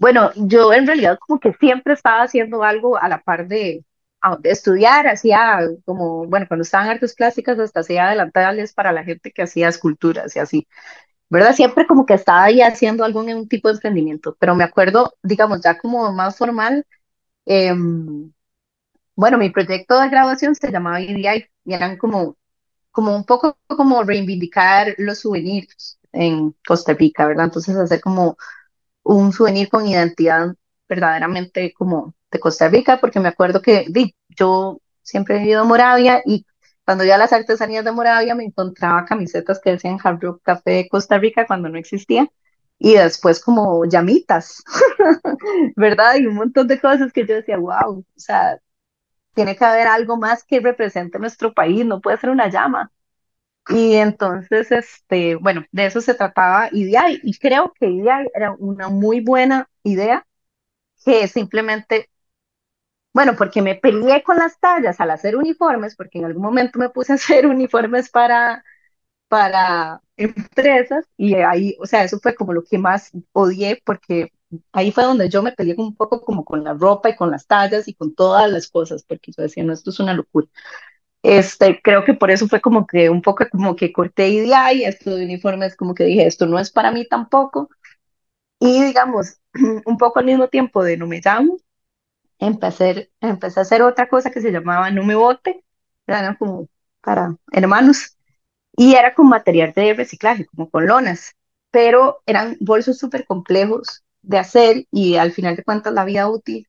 bueno, 0.00 0.30
yo 0.36 0.72
en 0.72 0.86
realidad 0.86 1.18
como 1.18 1.40
que 1.40 1.52
siempre 1.54 1.92
estaba 1.94 2.22
haciendo 2.22 2.64
algo 2.64 2.96
a 2.96 3.08
la 3.08 3.20
par 3.22 3.46
de, 3.48 3.84
estudiar, 4.44 5.06
hacía 5.08 5.60
como, 5.84 6.26
bueno, 6.26 6.46
cuando 6.48 6.62
estaba 6.62 6.90
artes 6.90 7.14
plásticas 7.14 7.58
hasta 7.58 7.80
hacía 7.80 8.06
adelantales 8.06 8.72
para 8.74 8.92
la 8.92 9.04
gente 9.04 9.32
que 9.32 9.42
hacía 9.42 9.68
esculturas 9.68 10.34
y 10.36 10.38
así. 10.40 10.68
¿verdad? 11.30 11.54
Siempre 11.54 11.86
como 11.86 12.06
que 12.06 12.14
estaba 12.14 12.44
ahí 12.44 12.60
haciendo 12.62 13.04
algún 13.04 13.48
tipo 13.48 13.68
de 13.68 13.74
emprendimiento, 13.74 14.36
pero 14.40 14.54
me 14.56 14.64
acuerdo, 14.64 15.14
digamos, 15.22 15.62
ya 15.62 15.78
como 15.78 16.12
más 16.12 16.36
formal, 16.38 16.86
em, 17.46 18.32
bueno, 19.16 19.38
mi 19.38 19.50
proyecto 19.50 20.00
de 20.00 20.08
graduación 20.08 20.54
se 20.54 20.70
llamaba 20.72 21.00
EDI 21.00 21.46
y 21.64 21.74
eran 21.74 21.98
como, 21.98 22.36
como 22.92 23.16
un 23.16 23.24
poco 23.24 23.58
como 23.68 24.02
reivindicar 24.04 24.94
los 24.98 25.20
souvenirs 25.20 25.98
en 26.12 26.54
Costa 26.66 26.94
Rica, 26.94 27.26
¿verdad? 27.26 27.46
Entonces 27.46 27.76
hacer 27.76 28.00
como 28.00 28.36
un 29.02 29.32
souvenir 29.32 29.68
con 29.68 29.86
identidad 29.86 30.54
verdaderamente 30.88 31.72
como 31.72 32.14
de 32.30 32.40
Costa 32.40 32.68
Rica, 32.68 33.00
porque 33.00 33.20
me 33.20 33.28
acuerdo 33.28 33.62
que 33.62 33.86
di, 33.88 34.14
yo 34.28 34.80
siempre 35.02 35.36
he 35.36 35.38
vivido 35.40 35.62
en 35.62 35.68
Moravia 35.68 36.22
y 36.24 36.46
cuando 36.84 37.04
iba 37.04 37.14
a 37.14 37.18
las 37.18 37.32
artesanías 37.32 37.84
de 37.84 37.92
Moravia 37.92 38.34
me 38.34 38.44
encontraba 38.44 39.04
camisetas 39.04 39.60
que 39.60 39.70
decían 39.72 39.98
Hard 40.02 40.20
Rock 40.20 40.42
Café 40.42 40.70
de 40.72 40.88
Costa 40.88 41.18
Rica 41.18 41.46
cuando 41.46 41.68
no 41.68 41.78
existía 41.78 42.28
y 42.78 42.94
después 42.94 43.40
como 43.40 43.84
llamitas, 43.84 44.64
¿verdad? 45.76 46.16
Y 46.16 46.26
un 46.26 46.34
montón 46.34 46.66
de 46.66 46.80
cosas 46.80 47.12
que 47.12 47.26
yo 47.26 47.34
decía, 47.34 47.58
wow, 47.58 47.98
o 48.00 48.04
sea, 48.16 48.58
tiene 49.34 49.56
que 49.56 49.64
haber 49.64 49.86
algo 49.86 50.16
más 50.16 50.44
que 50.44 50.60
represente 50.60 51.18
nuestro 51.18 51.52
país, 51.54 51.84
no 51.86 52.00
puede 52.00 52.18
ser 52.18 52.30
una 52.30 52.48
llama. 52.48 52.90
Y 53.70 53.94
entonces, 53.96 54.72
este, 54.72 55.36
bueno, 55.36 55.64
de 55.72 55.86
eso 55.86 56.00
se 56.00 56.14
trataba 56.14 56.68
IDEAI 56.72 57.20
y 57.22 57.38
creo 57.38 57.72
que 57.78 57.86
IDEAI 57.88 58.28
era 58.34 58.52
una 58.58 58.88
muy 58.88 59.20
buena 59.20 59.68
idea 59.84 60.26
que 61.04 61.28
simplemente, 61.28 62.10
bueno, 63.12 63.34
porque 63.36 63.62
me 63.62 63.74
peleé 63.74 64.22
con 64.22 64.36
las 64.38 64.58
tallas 64.60 65.00
al 65.00 65.10
hacer 65.10 65.36
uniformes, 65.36 65.96
porque 65.96 66.18
en 66.18 66.26
algún 66.26 66.42
momento 66.42 66.78
me 66.78 66.90
puse 66.90 67.12
a 67.12 67.16
hacer 67.16 67.46
uniformes 67.46 68.10
para, 68.10 68.64
para 69.28 70.02
empresas 70.16 71.06
y 71.16 71.34
ahí, 71.36 71.76
o 71.80 71.86
sea, 71.86 72.04
eso 72.04 72.20
fue 72.20 72.34
como 72.36 72.52
lo 72.54 72.64
que 72.64 72.78
más 72.78 73.12
odié 73.32 73.82
porque 73.86 74.32
ahí 74.72 74.92
fue 74.92 75.04
donde 75.04 75.28
yo 75.30 75.42
me 75.42 75.52
peleé 75.52 75.74
un 75.78 75.96
poco 75.96 76.22
como 76.22 76.44
con 76.44 76.64
la 76.64 76.74
ropa 76.74 77.10
y 77.10 77.16
con 77.16 77.30
las 77.32 77.46
tallas 77.46 77.88
y 77.88 77.94
con 77.94 78.14
todas 78.14 78.50
las 78.50 78.68
cosas, 78.70 79.04
porque 79.04 79.32
yo 79.36 79.42
decía, 79.44 79.64
no, 79.64 79.72
esto 79.74 79.90
es 79.90 80.00
una 80.00 80.14
locura. 80.14 80.48
Este, 81.22 81.80
creo 81.82 82.04
que 82.04 82.14
por 82.14 82.30
eso 82.30 82.48
fue 82.48 82.60
como 82.62 82.86
que 82.86 83.10
un 83.10 83.20
poco 83.22 83.44
como 83.50 83.76
que 83.76 83.92
corté 83.92 84.28
idea 84.30 84.72
y 84.72 84.84
esto 84.84 85.14
de 85.16 85.24
uniformes 85.24 85.76
como 85.76 85.94
que 85.94 86.04
dije, 86.04 86.26
esto 86.26 86.46
no 86.46 86.58
es 86.58 86.70
para 86.70 86.92
mí 86.92 87.06
tampoco. 87.06 87.68
Y 88.60 88.82
digamos, 88.84 89.40
un 89.86 89.98
poco 89.98 90.20
al 90.20 90.26
mismo 90.26 90.48
tiempo 90.48 90.84
de 90.84 90.96
No 90.96 91.06
Me 91.06 91.20
Llamo, 91.24 91.58
empecé, 92.38 93.12
empecé 93.20 93.60
a 93.60 93.64
hacer 93.64 93.82
otra 93.82 94.08
cosa 94.08 94.30
que 94.30 94.40
se 94.42 94.52
llamaba 94.52 94.90
No 94.90 95.04
Me 95.04 95.14
Bote, 95.16 95.64
era 96.06 96.36
como 96.36 96.68
para 97.02 97.36
hermanos, 97.52 98.18
y 98.76 98.94
era 98.96 99.14
con 99.14 99.28
material 99.28 99.72
de 99.74 99.94
reciclaje, 99.94 100.46
como 100.46 100.70
con 100.70 100.86
lonas, 100.86 101.36
pero 101.70 102.22
eran 102.26 102.56
bolsos 102.60 102.98
súper 102.98 103.26
complejos 103.26 104.04
de 104.22 104.38
hacer 104.38 104.86
y 104.92 105.16
al 105.16 105.32
final 105.32 105.56
de 105.56 105.64
cuentas 105.64 105.94
la 105.94 106.04
vida 106.04 106.28
útil 106.28 106.68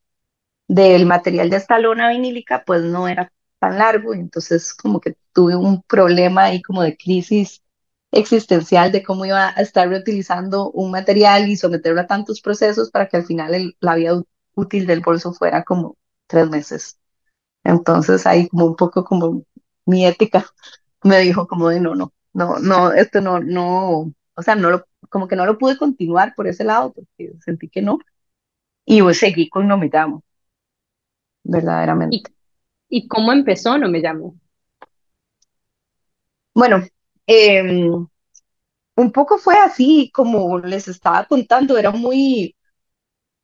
del 0.67 1.05
material 1.05 1.49
de 1.49 1.57
esta 1.57 1.79
lona 1.79 2.09
vinílica 2.09 2.63
pues 2.65 2.81
no 2.83 3.07
era 3.07 3.31
tan 3.61 3.77
largo, 3.77 4.13
entonces 4.15 4.73
como 4.73 4.99
que 5.01 5.15
tuve 5.33 5.55
un 5.55 5.83
problema 5.83 6.45
ahí 6.45 6.63
como 6.63 6.81
de 6.83 6.97
crisis 6.97 7.63
existencial 8.11 8.91
de 8.91 9.03
cómo 9.03 9.25
iba 9.25 9.49
a 9.49 9.61
estar 9.61 9.87
reutilizando 9.87 10.71
un 10.71 10.91
material 10.91 11.47
y 11.49 11.57
someterlo 11.57 12.01
a 12.01 12.07
tantos 12.07 12.41
procesos 12.41 12.91
para 12.91 13.07
que 13.07 13.17
al 13.17 13.25
final 13.25 13.75
la 13.79 13.95
vida 13.95 14.21
útil 14.55 14.87
del 14.87 15.01
bolso 15.01 15.33
fuera 15.33 15.63
como 15.63 15.97
tres 16.27 16.49
meses. 16.49 16.99
Entonces 17.63 18.27
ahí 18.27 18.49
como 18.49 18.65
un 18.67 18.75
poco 18.75 19.03
como 19.05 19.43
mi 19.85 20.05
ética 20.05 20.45
me 21.03 21.19
dijo 21.19 21.47
como 21.47 21.69
de 21.69 21.79
no, 21.81 21.95
no, 21.95 22.13
no, 22.33 22.59
no, 22.59 22.91
esto 22.93 23.21
no, 23.21 23.39
no, 23.39 24.13
o 24.35 24.41
sea, 24.43 24.55
no 24.55 24.71
lo, 24.71 24.85
como 25.09 25.27
que 25.27 25.35
no 25.37 25.45
lo 25.45 25.57
pude 25.59 25.77
continuar 25.77 26.33
por 26.35 26.47
ese 26.47 26.63
lado 26.63 26.93
porque 26.93 27.33
sentí 27.45 27.69
que 27.69 27.81
no. 27.83 27.99
Y 28.85 29.01
pues 29.01 29.19
seguí 29.19 29.49
con 29.49 29.67
No 29.67 29.77
Me 29.77 29.89
Llamo, 29.91 30.23
verdaderamente. 31.43 32.31
¿Y 32.91 33.07
cómo 33.07 33.31
empezó? 33.31 33.77
No 33.77 33.87
me 33.87 33.99
llamo. 33.99 34.35
Bueno, 36.53 36.85
em, 37.25 38.05
un 38.97 39.11
poco 39.13 39.37
fue 39.37 39.57
así, 39.57 40.11
como 40.13 40.59
les 40.59 40.89
estaba 40.89 41.23
contando, 41.25 41.77
era 41.77 41.91
muy 41.91 42.53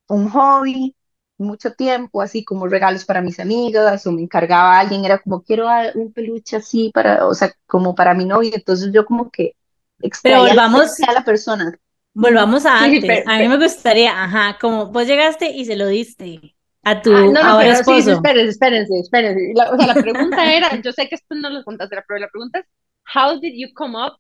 un 0.10 0.30
hobby, 0.30 0.94
mucho 1.38 1.72
tiempo, 1.72 2.22
así 2.22 2.44
como 2.44 2.68
regalos 2.68 3.06
para 3.06 3.22
mis 3.22 3.40
amigas, 3.40 4.06
o 4.06 4.12
me 4.12 4.22
encargaba 4.22 4.76
a 4.76 4.80
alguien, 4.82 5.06
era 5.06 5.20
como, 5.20 5.42
quiero 5.42 5.70
un 5.96 6.12
peluche 6.12 6.58
así 6.58 6.92
para, 6.94 7.26
o 7.26 7.34
sea, 7.34 7.54
como 7.66 7.96
para 7.96 8.14
mi 8.14 8.26
novia, 8.26 8.52
entonces 8.54 8.92
yo 8.92 9.06
como 9.06 9.32
que 9.32 9.56
extraía 10.02 10.40
Pero 10.40 10.50
volvamos, 10.50 11.00
a 11.08 11.14
la 11.14 11.24
persona. 11.24 11.80
Volvamos 12.14 12.66
a 12.66 12.84
antes, 12.84 13.26
a 13.26 13.38
mí 13.38 13.48
me 13.48 13.58
gustaría, 13.58 14.12
ajá, 14.24 14.58
como 14.60 14.88
vos 14.88 15.08
llegaste 15.08 15.52
y 15.52 15.64
se 15.64 15.78
lo 15.78 15.88
diste 15.88 16.57
a 16.88 17.02
tu 17.02 17.14
ah, 17.14 17.22
no, 17.26 17.44
no, 17.44 17.58
pero 17.60 17.72
esposo. 17.74 18.02
Sí, 18.02 18.12
espérense, 18.12 18.50
espérense, 18.50 19.00
espérense. 19.00 19.52
La, 19.54 19.72
o 19.72 19.78
sea, 19.78 19.88
la 19.88 20.02
pregunta 20.02 20.54
era, 20.54 20.82
yo 20.82 20.94
sé 20.94 21.10
que 21.10 21.16
esto 21.16 21.36
no 21.36 21.50
lo 21.50 21.62
contaste, 21.64 21.98
pero 22.08 22.20
la 22.20 22.30
pregunta 22.30 22.60
es, 22.60 22.66
how 23.14 23.38
did 23.40 23.54
you 23.56 23.74
come 23.74 23.98
up 23.98 24.18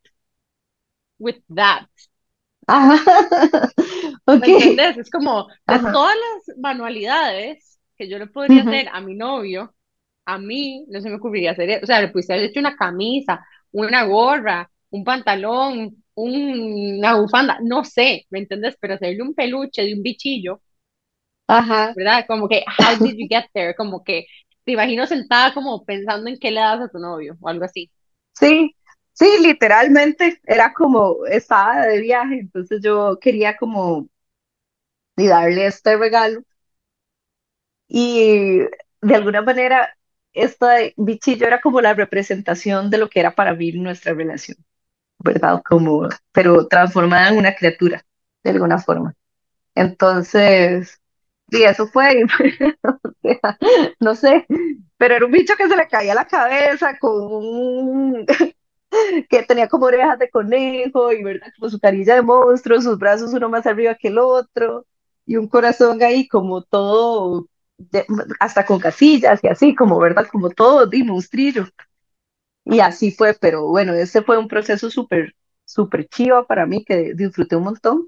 with 1.18 1.38
that? 1.56 1.88
okay. 4.26 4.40
¿Me 4.40 4.48
entiendes? 4.48 4.98
Es 4.98 5.10
como, 5.10 5.48
de 5.66 5.80
todas 5.80 6.16
las 6.16 6.58
manualidades 6.58 7.80
que 7.98 8.10
yo 8.10 8.20
le 8.20 8.28
podría 8.28 8.64
hacer 8.64 8.90
a 8.92 9.00
mi 9.00 9.16
novio, 9.16 9.74
a 10.26 10.38
mí 10.38 10.86
no 10.90 11.00
se 11.00 11.10
me 11.10 11.16
ocurriría 11.16 11.52
hacer, 11.52 11.82
o 11.82 11.86
sea, 11.86 12.02
le 12.02 12.10
pudiste 12.10 12.34
haber 12.34 12.48
hecho 12.48 12.60
una 12.60 12.76
camisa, 12.76 13.46
una 13.72 14.04
gorra, 14.04 14.70
un 14.90 15.06
pantalón, 15.06 16.04
una 16.16 17.16
bufanda, 17.16 17.60
no 17.62 17.86
sé, 17.86 18.26
¿me 18.30 18.40
entiendes? 18.40 18.76
Pero 18.82 18.96
hacerle 18.96 19.22
un 19.22 19.34
peluche 19.34 19.84
de 19.84 19.94
un 19.94 20.04
bichillo, 20.04 20.62
Ajá. 21.48 21.94
¿verdad? 21.96 22.26
Como 22.28 22.48
que, 22.48 22.64
how 22.80 22.96
did 23.04 23.16
you 23.18 23.28
get 23.30 23.46
there? 23.54 23.76
Como 23.76 24.04
que 24.04 24.28
te 24.64 24.74
imagino 24.74 25.08
sentada 25.08 25.54
como 25.54 25.86
pensando 25.86 26.30
en 26.30 26.38
qué 26.38 26.52
le 26.52 26.60
das 26.60 26.82
a 26.82 26.90
tu 26.90 27.00
novio 27.00 27.38
o 27.40 27.48
algo 27.50 27.66
así. 27.66 27.90
Sí, 28.34 28.76
sí, 29.14 29.26
literalmente 29.42 30.42
era 30.46 30.74
como, 30.74 31.26
estaba 31.26 31.86
de 31.86 32.02
viaje, 32.02 32.40
entonces 32.40 32.82
yo 32.84 33.18
quería 33.20 33.56
como 33.58 34.08
y 35.18 35.28
darle 35.28 35.66
este 35.68 35.98
regalo. 35.98 36.42
Y 37.88 38.60
de 39.02 39.16
alguna 39.16 39.42
manera, 39.42 39.96
este 40.34 40.94
bichillo 40.98 41.48
era 41.48 41.62
como 41.62 41.82
la 41.82 41.94
representación 41.94 42.90
de 42.90 42.98
lo 42.98 43.10
que 43.10 43.20
era 43.20 43.34
para 43.36 43.54
mí 43.54 43.72
nuestra 43.74 44.14
relación, 44.14 44.58
¿verdad? 45.20 45.62
Como, 45.68 46.10
pero 46.32 46.68
transformada 46.68 47.30
en 47.30 47.38
una 47.40 47.56
criatura, 47.56 48.06
de 48.44 48.52
alguna 48.52 48.80
forma. 48.80 49.16
Entonces, 49.76 51.02
y 51.50 51.64
eso 51.64 51.88
fue, 51.88 52.24
no 54.00 54.16
sé, 54.16 54.46
pero 54.98 55.16
era 55.16 55.26
un 55.26 55.32
bicho 55.32 55.56
que 55.58 55.68
se 55.68 55.76
le 55.76 55.88
caía 55.88 56.14
la 56.16 56.26
cabeza 56.28 56.98
con 57.00 57.14
un, 57.34 58.26
que 59.30 59.44
tenía 59.44 59.68
como 59.68 59.86
orejas 59.88 60.20
de 60.20 60.30
conejo 60.30 61.12
y 61.12 61.24
verdad, 61.24 61.48
como 61.58 61.70
su 61.70 61.80
carilla 61.80 62.16
de 62.16 62.22
monstruo, 62.22 62.82
sus 62.82 62.98
brazos 62.98 63.34
uno 63.34 63.50
más 63.50 63.66
arriba 63.68 63.96
que 63.96 64.10
el 64.10 64.20
otro 64.20 64.86
y 65.26 65.38
un 65.38 65.48
corazón 65.48 66.02
ahí 66.04 66.28
como 66.28 66.64
todo, 66.64 67.48
hasta 68.40 68.66
con 68.66 68.80
casillas 68.80 69.40
y 69.44 69.48
así, 69.48 69.76
como 69.76 70.00
verdad, 70.00 70.28
como 70.32 70.50
todo 70.50 70.88
de 70.88 71.04
monstrillo. 71.04 71.66
Y 72.66 72.80
así 72.82 73.12
fue, 73.12 73.34
pero 73.40 73.68
bueno, 73.68 73.94
ese 73.94 74.22
fue 74.22 74.38
un 74.38 74.48
proceso 74.48 74.90
súper, 74.90 75.34
súper 75.66 76.08
chivo 76.08 76.46
para 76.46 76.66
mí 76.66 76.84
que 76.86 77.14
disfruté 77.16 77.56
un 77.56 77.64
montón. 77.64 78.08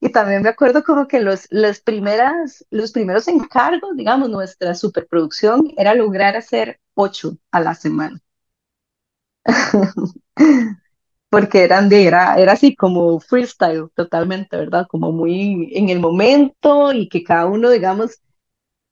Y 0.00 0.10
también 0.10 0.42
me 0.42 0.48
acuerdo 0.48 0.84
como 0.84 1.08
que 1.08 1.20
los, 1.20 1.46
las 1.50 1.80
primeras, 1.80 2.64
los 2.70 2.92
primeros 2.92 3.26
encargos, 3.26 3.96
digamos, 3.96 4.28
nuestra 4.30 4.74
superproducción 4.74 5.72
era 5.76 5.94
lograr 5.94 6.36
hacer 6.36 6.78
ocho 6.94 7.36
a 7.50 7.60
la 7.60 7.74
semana. 7.74 8.20
Porque 11.30 11.64
eran 11.64 11.88
de, 11.88 12.06
era, 12.06 12.36
era 12.36 12.52
así 12.52 12.74
como 12.76 13.18
freestyle 13.20 13.88
totalmente, 13.94 14.56
¿verdad? 14.56 14.86
Como 14.88 15.12
muy 15.12 15.70
en 15.74 15.88
el 15.90 16.00
momento 16.00 16.92
y 16.92 17.08
que 17.08 17.22
cada 17.22 17.46
uno, 17.46 17.68
digamos, 17.68 18.22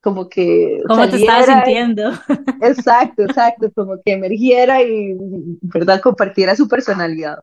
como 0.02 0.28
que... 0.28 0.82
¿Cómo 0.86 1.08
te 1.08 1.16
estabas 1.16 1.46
sintiendo? 1.46 2.12
Exacto, 2.60 3.22
exacto, 3.22 3.70
como 3.74 3.94
que 4.04 4.12
emergiera 4.12 4.82
y, 4.82 5.16
¿verdad? 5.62 6.00
Compartiera 6.00 6.54
su 6.56 6.68
personalidad 6.68 7.38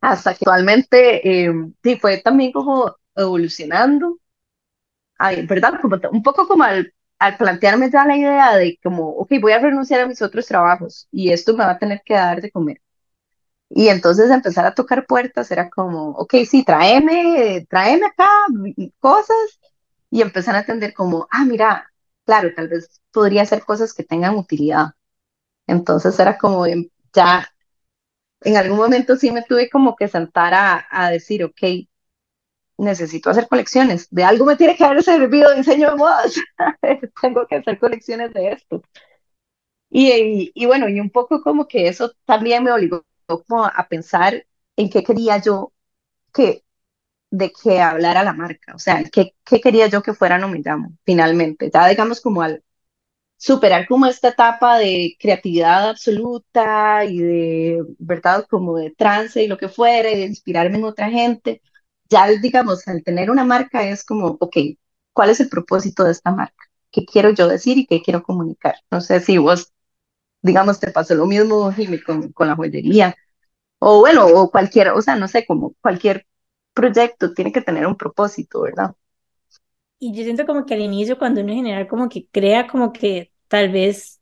hasta 0.00 0.30
actualmente 0.30 1.46
eh, 1.46 1.52
sí 1.82 1.96
fue 1.98 2.18
también 2.18 2.52
como 2.52 2.96
evolucionando, 3.14 4.18
ay, 5.18 5.46
¿verdad? 5.46 5.80
Como, 5.80 5.98
un 6.12 6.22
poco 6.22 6.46
como 6.48 6.64
al, 6.64 6.92
plantearme 7.38 7.90
ya 7.90 8.04
la 8.04 8.16
idea 8.16 8.56
de 8.56 8.78
como, 8.82 9.10
ok, 9.10 9.32
voy 9.40 9.52
a 9.52 9.58
renunciar 9.58 10.00
a 10.02 10.06
mis 10.06 10.22
otros 10.22 10.46
trabajos 10.46 11.08
y 11.10 11.30
esto 11.32 11.52
me 11.56 11.64
va 11.64 11.72
a 11.72 11.78
tener 11.78 12.02
que 12.04 12.14
dar 12.14 12.40
de 12.40 12.50
comer. 12.50 12.80
Y 13.70 13.88
entonces 13.88 14.30
empezar 14.30 14.66
a 14.66 14.74
tocar 14.74 15.06
puertas 15.06 15.50
era 15.50 15.68
como, 15.70 16.10
ok, 16.12 16.34
sí, 16.48 16.64
tráeme, 16.64 17.66
tráeme 17.68 18.06
acá 18.06 18.28
cosas 19.00 19.60
y 20.10 20.22
empezar 20.22 20.56
a 20.56 20.60
entender 20.60 20.94
como, 20.94 21.28
ah, 21.30 21.44
mira, 21.44 21.92
claro, 22.24 22.50
tal 22.54 22.68
vez 22.68 23.00
podría 23.12 23.42
hacer 23.42 23.64
cosas 23.64 23.92
que 23.94 24.04
tengan 24.04 24.36
utilidad. 24.36 24.92
Entonces 25.66 26.18
era 26.20 26.38
como 26.38 26.66
ya 27.14 27.48
en 28.42 28.56
algún 28.56 28.78
momento 28.78 29.16
sí 29.16 29.30
me 29.32 29.42
tuve 29.42 29.70
como 29.70 29.96
que 29.96 30.08
sentar 30.08 30.54
a, 30.54 30.86
a 30.90 31.10
decir, 31.10 31.44
ok, 31.44 31.60
necesito 32.78 33.30
hacer 33.30 33.48
colecciones, 33.48 34.08
de 34.10 34.24
algo 34.24 34.44
me 34.44 34.56
tiene 34.56 34.76
que 34.76 34.84
haber 34.84 35.02
servido 35.02 35.54
diseño 35.54 35.90
de 35.90 35.96
modas, 35.96 36.34
tengo 37.22 37.46
que 37.46 37.56
hacer 37.56 37.78
colecciones 37.78 38.32
de 38.32 38.52
esto. 38.52 38.82
Y, 39.90 40.52
y, 40.54 40.66
bueno, 40.66 40.88
y 40.88 41.00
un 41.00 41.10
poco 41.10 41.42
como 41.42 41.66
que 41.68 41.88
eso 41.88 42.12
también 42.26 42.62
me 42.64 42.72
obligó 42.72 43.04
como 43.26 43.64
a 43.64 43.88
pensar 43.88 44.46
en 44.76 44.90
qué 44.90 45.02
quería 45.02 45.38
yo 45.38 45.72
que 46.34 46.64
de 47.30 47.52
que 47.52 47.80
hablara 47.82 48.24
la 48.24 48.34
marca, 48.34 48.74
o 48.76 48.78
sea, 48.80 49.04
qué, 49.12 49.34
qué 49.44 49.60
quería 49.60 49.88
yo 49.88 50.02
que 50.02 50.14
fuera 50.14 50.38
No 50.38 50.50
finalmente, 51.04 51.70
ya 51.72 51.88
digamos 51.88 52.20
como 52.22 52.42
al, 52.42 52.64
superar 53.38 53.88
como 53.88 54.06
esta 54.06 54.30
etapa 54.30 54.78
de 54.78 55.16
creatividad 55.20 55.90
absoluta 55.90 57.04
y 57.06 57.18
de, 57.20 57.84
¿verdad? 58.00 58.46
Como 58.50 58.78
de 58.78 58.92
trance 58.92 59.42
y 59.44 59.48
lo 59.48 59.58
que 59.58 59.68
fuera, 59.70 60.10
y 60.10 60.16
de 60.20 60.26
inspirarme 60.26 60.78
en 60.78 60.84
otra 60.84 61.10
gente. 61.10 61.62
Ya, 62.10 62.28
digamos, 62.28 62.88
al 62.88 63.04
tener 63.04 63.30
una 63.30 63.44
marca 63.44 63.84
es 63.88 64.04
como, 64.04 64.36
ok, 64.40 64.56
¿cuál 65.14 65.30
es 65.30 65.40
el 65.40 65.48
propósito 65.50 66.04
de 66.04 66.12
esta 66.12 66.32
marca? 66.32 66.64
¿Qué 66.92 67.04
quiero 67.06 67.30
yo 67.30 67.48
decir 67.48 67.78
y 67.78 67.86
qué 67.86 68.02
quiero 68.02 68.22
comunicar? 68.24 68.76
No 68.90 69.00
sé 69.02 69.20
si 69.20 69.38
vos 69.38 69.72
digamos, 70.42 70.80
te 70.80 70.90
pasó 70.92 71.14
lo 71.14 71.26
mismo, 71.26 71.72
Jimmy, 71.72 72.00
con, 72.02 72.32
con 72.32 72.48
la 72.48 72.56
joyería, 72.56 73.16
o 73.80 74.00
bueno, 74.00 74.26
o 74.26 74.50
cualquier, 74.50 74.90
o 74.90 75.02
sea, 75.02 75.16
no 75.16 75.28
sé, 75.28 75.46
como 75.46 75.74
cualquier 75.82 76.26
proyecto 76.74 77.34
tiene 77.34 77.52
que 77.52 77.62
tener 77.62 77.86
un 77.86 77.96
propósito, 77.96 78.62
¿verdad? 78.62 78.94
Y 79.98 80.12
yo 80.14 80.22
siento 80.24 80.46
como 80.46 80.64
que 80.64 80.74
al 80.74 80.80
inicio, 80.80 81.18
cuando 81.18 81.40
uno 81.40 81.50
en 81.52 81.58
general 81.58 81.88
como 81.88 82.08
que 82.08 82.28
crea 82.30 82.66
como 82.68 82.92
que 82.92 83.32
tal 83.48 83.70
vez 83.70 84.20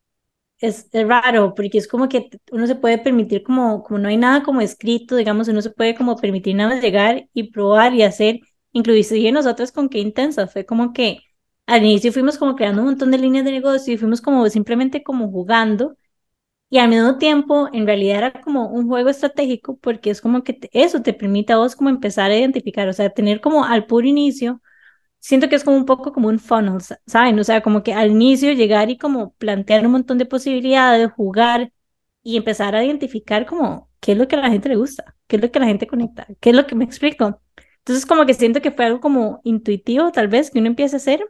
es, 0.59 0.89
es 0.93 1.07
raro, 1.07 1.55
porque 1.55 1.77
es 1.79 1.87
como 1.87 2.09
que 2.09 2.29
uno 2.51 2.67
se 2.67 2.75
puede 2.75 2.97
permitir 2.99 3.43
como, 3.43 3.83
como 3.83 3.99
no 3.99 4.09
hay 4.09 4.17
nada 4.17 4.43
como 4.43 4.61
escrito, 4.61 5.15
digamos, 5.17 5.47
uno 5.49 5.61
se 5.61 5.71
puede 5.71 5.95
como 5.95 6.17
permitir 6.17 6.55
nada 6.55 6.75
más 6.75 6.83
llegar 6.83 7.29
y 7.33 7.51
probar 7.51 7.93
y 7.95 8.03
hacer, 8.03 8.39
inclusive 8.73 9.31
nosotros 9.33 9.71
con 9.73 9.89
qué 9.89 9.99
intensa, 9.99 10.47
fue 10.47 10.65
como 10.65 10.93
que 10.93 11.19
al 11.67 11.83
inicio 11.85 12.13
fuimos 12.13 12.37
como 12.39 12.55
creando 12.55 12.81
un 12.83 12.89
montón 12.89 13.11
de 13.11 13.19
líneas 13.19 13.45
de 13.45 13.51
negocio 13.53 13.93
y 13.93 13.97
fuimos 13.97 14.21
como 14.21 14.49
simplemente 14.49 15.03
como 15.03 15.29
jugando 15.31 15.97
y 16.69 16.79
al 16.79 16.89
mismo 16.89 17.17
tiempo 17.17 17.69
en 17.73 17.85
realidad 17.85 18.17
era 18.17 18.41
como 18.41 18.67
un 18.69 18.87
juego 18.87 19.09
estratégico 19.09 19.77
porque 19.77 20.09
es 20.09 20.21
como 20.21 20.43
que 20.43 20.53
te- 20.53 20.69
eso 20.73 21.01
te 21.01 21.13
permite 21.13 21.53
a 21.53 21.57
vos 21.57 21.75
como 21.75 21.89
empezar 21.89 22.31
a 22.31 22.37
identificar, 22.37 22.87
o 22.89 22.93
sea, 22.93 23.09
tener 23.09 23.39
como 23.41 23.63
al 23.65 23.85
puro 23.85 24.07
inicio 24.07 24.61
siento 25.19 25.49
que 25.49 25.55
es 25.55 25.63
como 25.63 25.77
un 25.77 25.85
poco 25.85 26.13
como 26.13 26.27
un 26.29 26.39
funnel, 26.39 26.81
sa- 26.81 26.99
¿saben? 27.07 27.39
O 27.39 27.43
sea, 27.43 27.61
como 27.61 27.83
que 27.83 27.93
al 27.93 28.11
inicio 28.11 28.51
llegar 28.53 28.89
y 28.89 28.97
como 28.97 29.33
plantear 29.35 29.85
un 29.85 29.91
montón 29.93 30.17
de 30.17 30.25
posibilidades, 30.25 31.11
jugar 31.11 31.71
y 32.23 32.37
empezar 32.37 32.75
a 32.75 32.83
identificar 32.83 33.45
como 33.45 33.89
qué 33.99 34.13
es 34.13 34.17
lo 34.17 34.27
que 34.27 34.35
a 34.35 34.39
la 34.41 34.49
gente 34.49 34.69
le 34.69 34.75
gusta, 34.75 35.15
qué 35.27 35.37
es 35.37 35.41
lo 35.41 35.51
que 35.51 35.59
la 35.59 35.65
gente 35.67 35.87
conecta, 35.87 36.27
qué 36.39 36.49
es 36.51 36.55
lo 36.55 36.67
que 36.67 36.75
me 36.75 36.85
explico. 36.85 37.41
Entonces 37.79 38.05
como 38.05 38.25
que 38.25 38.33
siento 38.33 38.61
que 38.61 38.71
fue 38.71 38.85
algo 38.85 38.99
como 39.01 39.39
intuitivo 39.43 40.11
tal 40.11 40.27
vez 40.27 40.51
que 40.51 40.59
uno 40.59 40.67
empiece 40.67 40.95
a 40.95 40.97
hacer 40.97 41.21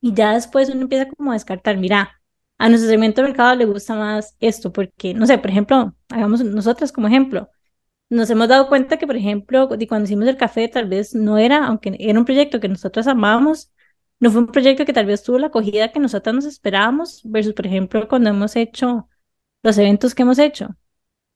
y 0.00 0.14
ya 0.14 0.32
después 0.34 0.68
uno 0.70 0.82
empieza 0.82 1.06
como 1.10 1.30
a 1.30 1.34
descartar, 1.34 1.76
mira, 1.78 2.20
a 2.58 2.68
nuestro 2.68 2.90
segmento 2.90 3.22
de 3.22 3.28
mercado 3.28 3.54
le 3.56 3.64
gusta 3.66 3.94
más 3.94 4.36
esto, 4.40 4.72
porque, 4.72 5.14
no 5.14 5.26
sé, 5.26 5.38
por 5.38 5.50
ejemplo, 5.50 5.94
hagamos 6.10 6.42
nosotras 6.44 6.92
como 6.92 7.08
ejemplo 7.08 7.48
nos 8.12 8.28
hemos 8.30 8.48
dado 8.48 8.68
cuenta 8.68 8.98
que, 8.98 9.06
por 9.06 9.16
ejemplo, 9.16 9.68
cuando 9.88 10.04
hicimos 10.04 10.28
el 10.28 10.36
café, 10.36 10.68
tal 10.68 10.88
vez 10.88 11.14
no 11.14 11.38
era, 11.38 11.66
aunque 11.66 11.96
era 11.98 12.18
un 12.18 12.26
proyecto 12.26 12.60
que 12.60 12.68
nosotros 12.68 13.06
amábamos, 13.06 13.72
no 14.20 14.30
fue 14.30 14.42
un 14.42 14.48
proyecto 14.48 14.84
que 14.84 14.92
tal 14.92 15.06
vez 15.06 15.22
tuvo 15.22 15.38
la 15.38 15.46
acogida 15.48 15.92
que 15.92 15.98
nosotros 16.00 16.34
nos 16.34 16.44
esperábamos, 16.44 17.22
versus, 17.24 17.54
por 17.54 17.66
ejemplo, 17.66 18.06
cuando 18.08 18.30
hemos 18.30 18.54
hecho 18.56 19.08
los 19.62 19.78
eventos 19.78 20.14
que 20.14 20.22
hemos 20.22 20.38
hecho. 20.38 20.76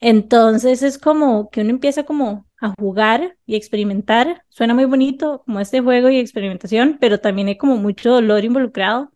Entonces 0.01 0.83
es 0.83 0.99
como 0.99 1.51
que 1.51 1.63
uno 1.63 1.71
empieza 1.71 2.05
como 2.05 2.47
a 2.61 2.75
jugar 2.79 3.39
y 3.47 3.57
experimentar. 3.57 4.45
Suena 4.51 4.75
muy 4.75 4.85
bonito 4.85 5.43
como 5.47 5.61
este 5.61 5.81
juego 5.81 6.11
y 6.11 6.19
experimentación, 6.19 6.99
pero 7.01 7.21
también 7.21 7.49
hay 7.49 7.57
como 7.57 7.77
mucho 7.77 8.11
dolor 8.11 8.45
involucrado 8.45 9.13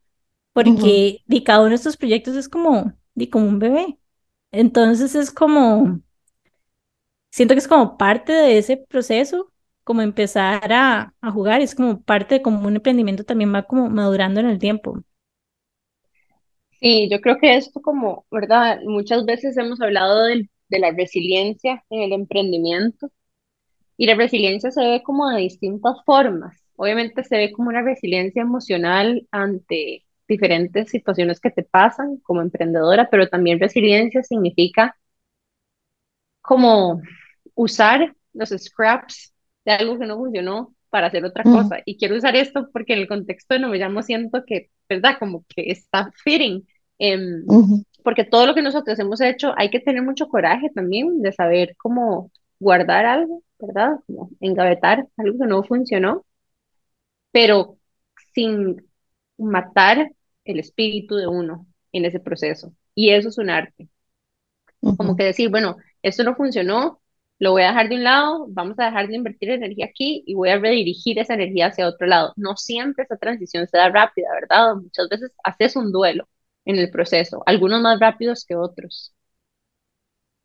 porque 0.55 1.23
de 1.27 1.45
cada 1.45 1.61
uno 1.61 1.71
de 1.71 1.75
estos 1.77 1.97
proyectos 1.97 2.37
es 2.37 2.49
como, 2.49 2.95
de 3.15 3.29
como 3.31 3.47
un 3.47 3.59
bebé. 3.59 3.99
Entonces 4.51 5.15
es 5.15 5.31
como 5.31 6.01
siento 7.31 7.55
que 7.55 7.59
es 7.61 7.69
como 7.69 7.97
parte 7.99 8.33
de 8.33 8.59
ese 8.59 8.77
proceso, 8.77 9.53
como 9.85 10.03
empezar 10.03 10.73
a, 10.73 11.15
a 11.21 11.31
jugar, 11.33 11.61
es 11.63 11.75
como 11.75 12.03
parte 12.03 12.37
de 12.37 12.43
como 12.43 12.67
un 12.69 12.77
emprendimiento 12.77 13.25
también 13.25 13.55
va 13.55 13.65
como 13.65 13.89
madurando 13.91 14.41
en 14.41 14.47
el 14.51 14.59
tiempo. 14.59 15.03
Sí, 16.81 17.09
yo 17.11 17.21
creo 17.21 17.39
que 17.39 17.57
esto 17.57 17.81
como, 17.83 18.27
¿verdad? 18.31 18.79
Muchas 18.85 19.25
veces 19.27 19.57
hemos 19.59 19.81
hablado 19.81 20.25
del- 20.25 20.51
de 20.69 20.79
la 20.79 20.93
resiliencia 20.93 21.85
en 21.91 22.03
el 22.03 22.13
emprendimiento 22.13 23.11
y 23.99 24.07
la 24.07 24.17
resiliencia 24.17 24.71
se 24.73 24.83
ve 24.83 25.03
como 25.05 25.31
de 25.31 25.41
distintas 25.43 25.97
formas. 26.07 26.59
Obviamente 26.77 27.25
se 27.25 27.37
ve 27.39 27.53
como 27.53 27.71
una 27.71 27.83
resiliencia 27.83 28.43
emocional 28.43 29.29
ante 29.33 30.07
diferentes 30.29 30.91
situaciones 30.91 31.41
que 31.41 31.51
te 31.53 31.65
pasan 31.65 32.19
como 32.19 32.43
emprendedora, 32.43 33.11
pero 33.11 33.29
también 33.29 33.61
resiliencia 33.61 34.23
significa 34.25 34.97
como 36.51 37.01
usar 37.55 38.15
los 38.33 38.51
scraps 38.51 39.33
de 39.65 39.73
algo 39.73 39.99
que 39.99 40.07
no 40.07 40.17
funcionó 40.19 40.75
para 40.91 41.07
hacer 41.09 41.25
otra 41.25 41.49
ujú, 41.49 41.51
cosa. 41.51 41.79
Y 41.85 41.97
quiero 41.99 42.17
usar 42.17 42.37
esto 42.37 42.69
porque 42.73 42.95
en 42.95 43.01
el 43.01 43.09
contexto 43.09 43.55
de 43.55 43.61
No 43.61 43.69
Me 43.69 43.79
Llamo 43.79 44.03
siento 44.03 44.45
que, 44.47 44.71
¿verdad? 44.89 45.17
Como 45.21 45.45
que 45.49 45.71
está 45.71 46.11
fitting. 46.25 46.67
em, 46.99 47.61
porque 48.03 48.25
todo 48.25 48.47
lo 48.47 48.55
que 48.55 48.63
nosotros 48.63 48.99
hemos 48.99 49.21
hecho 49.21 49.53
hay 49.57 49.71
que 49.71 49.81
tener 49.81 50.03
mucho 50.03 50.29
coraje 50.29 50.71
también 50.75 51.23
de 51.23 51.33
saber 51.33 51.77
cómo 51.79 52.33
guardar 52.59 53.07
algo, 53.07 53.43
¿verdad? 53.61 53.93
Como 54.09 54.31
engavetar 54.41 55.07
algo 55.19 55.39
que 55.39 55.47
no 55.49 55.63
funcionó, 55.63 56.25
pero 57.33 57.79
sin 58.35 58.77
matar 59.39 60.11
el 60.45 60.59
espíritu 60.61 61.17
de 61.17 61.27
uno 61.27 61.67
en 61.93 62.05
ese 62.05 62.21
proceso. 62.21 62.75
Y 62.95 63.11
eso 63.11 63.29
es 63.29 63.39
un 63.39 63.51
arte. 63.51 63.89
Como 64.97 65.17
ujú, 65.17 65.17
que 65.17 65.25
decir, 65.25 65.51
bueno, 65.51 65.77
esto 66.03 66.25
no 66.25 66.35
funcionó, 66.37 67.01
lo 67.39 67.53
voy 67.53 67.63
a 67.63 67.69
dejar 67.69 67.89
de 67.89 67.97
un 67.97 68.05
lado, 68.05 68.47
vamos 68.51 68.79
a 68.79 68.87
dejar 68.87 69.09
de 69.09 69.17
invertir 69.17 69.51
energía 69.51 69.87
aquí 69.87 70.23
y 70.27 70.35
voy 70.35 70.51
a 70.51 70.59
redirigir 70.59 71.19
esa 71.19 71.35
energía 71.35 71.69
hacia 71.69 71.89
otro 71.89 72.07
lado. 72.07 72.33
No 72.37 72.57
siempre 72.57 73.05
esa 73.05 73.17
transición 73.17 73.67
se 73.67 73.79
da 73.79 73.89
rápida, 73.91 74.29
¿verdad? 74.35 74.75
Muchas 74.77 75.09
veces 75.09 75.33
haces 75.45 75.77
un 75.77 75.93
duelo 75.93 76.29
en 76.67 76.77
el 76.77 76.91
proceso, 76.91 77.43
algunos 77.47 77.81
más 77.83 77.99
rápidos 78.01 78.45
que 78.45 78.57
otros. 78.57 79.15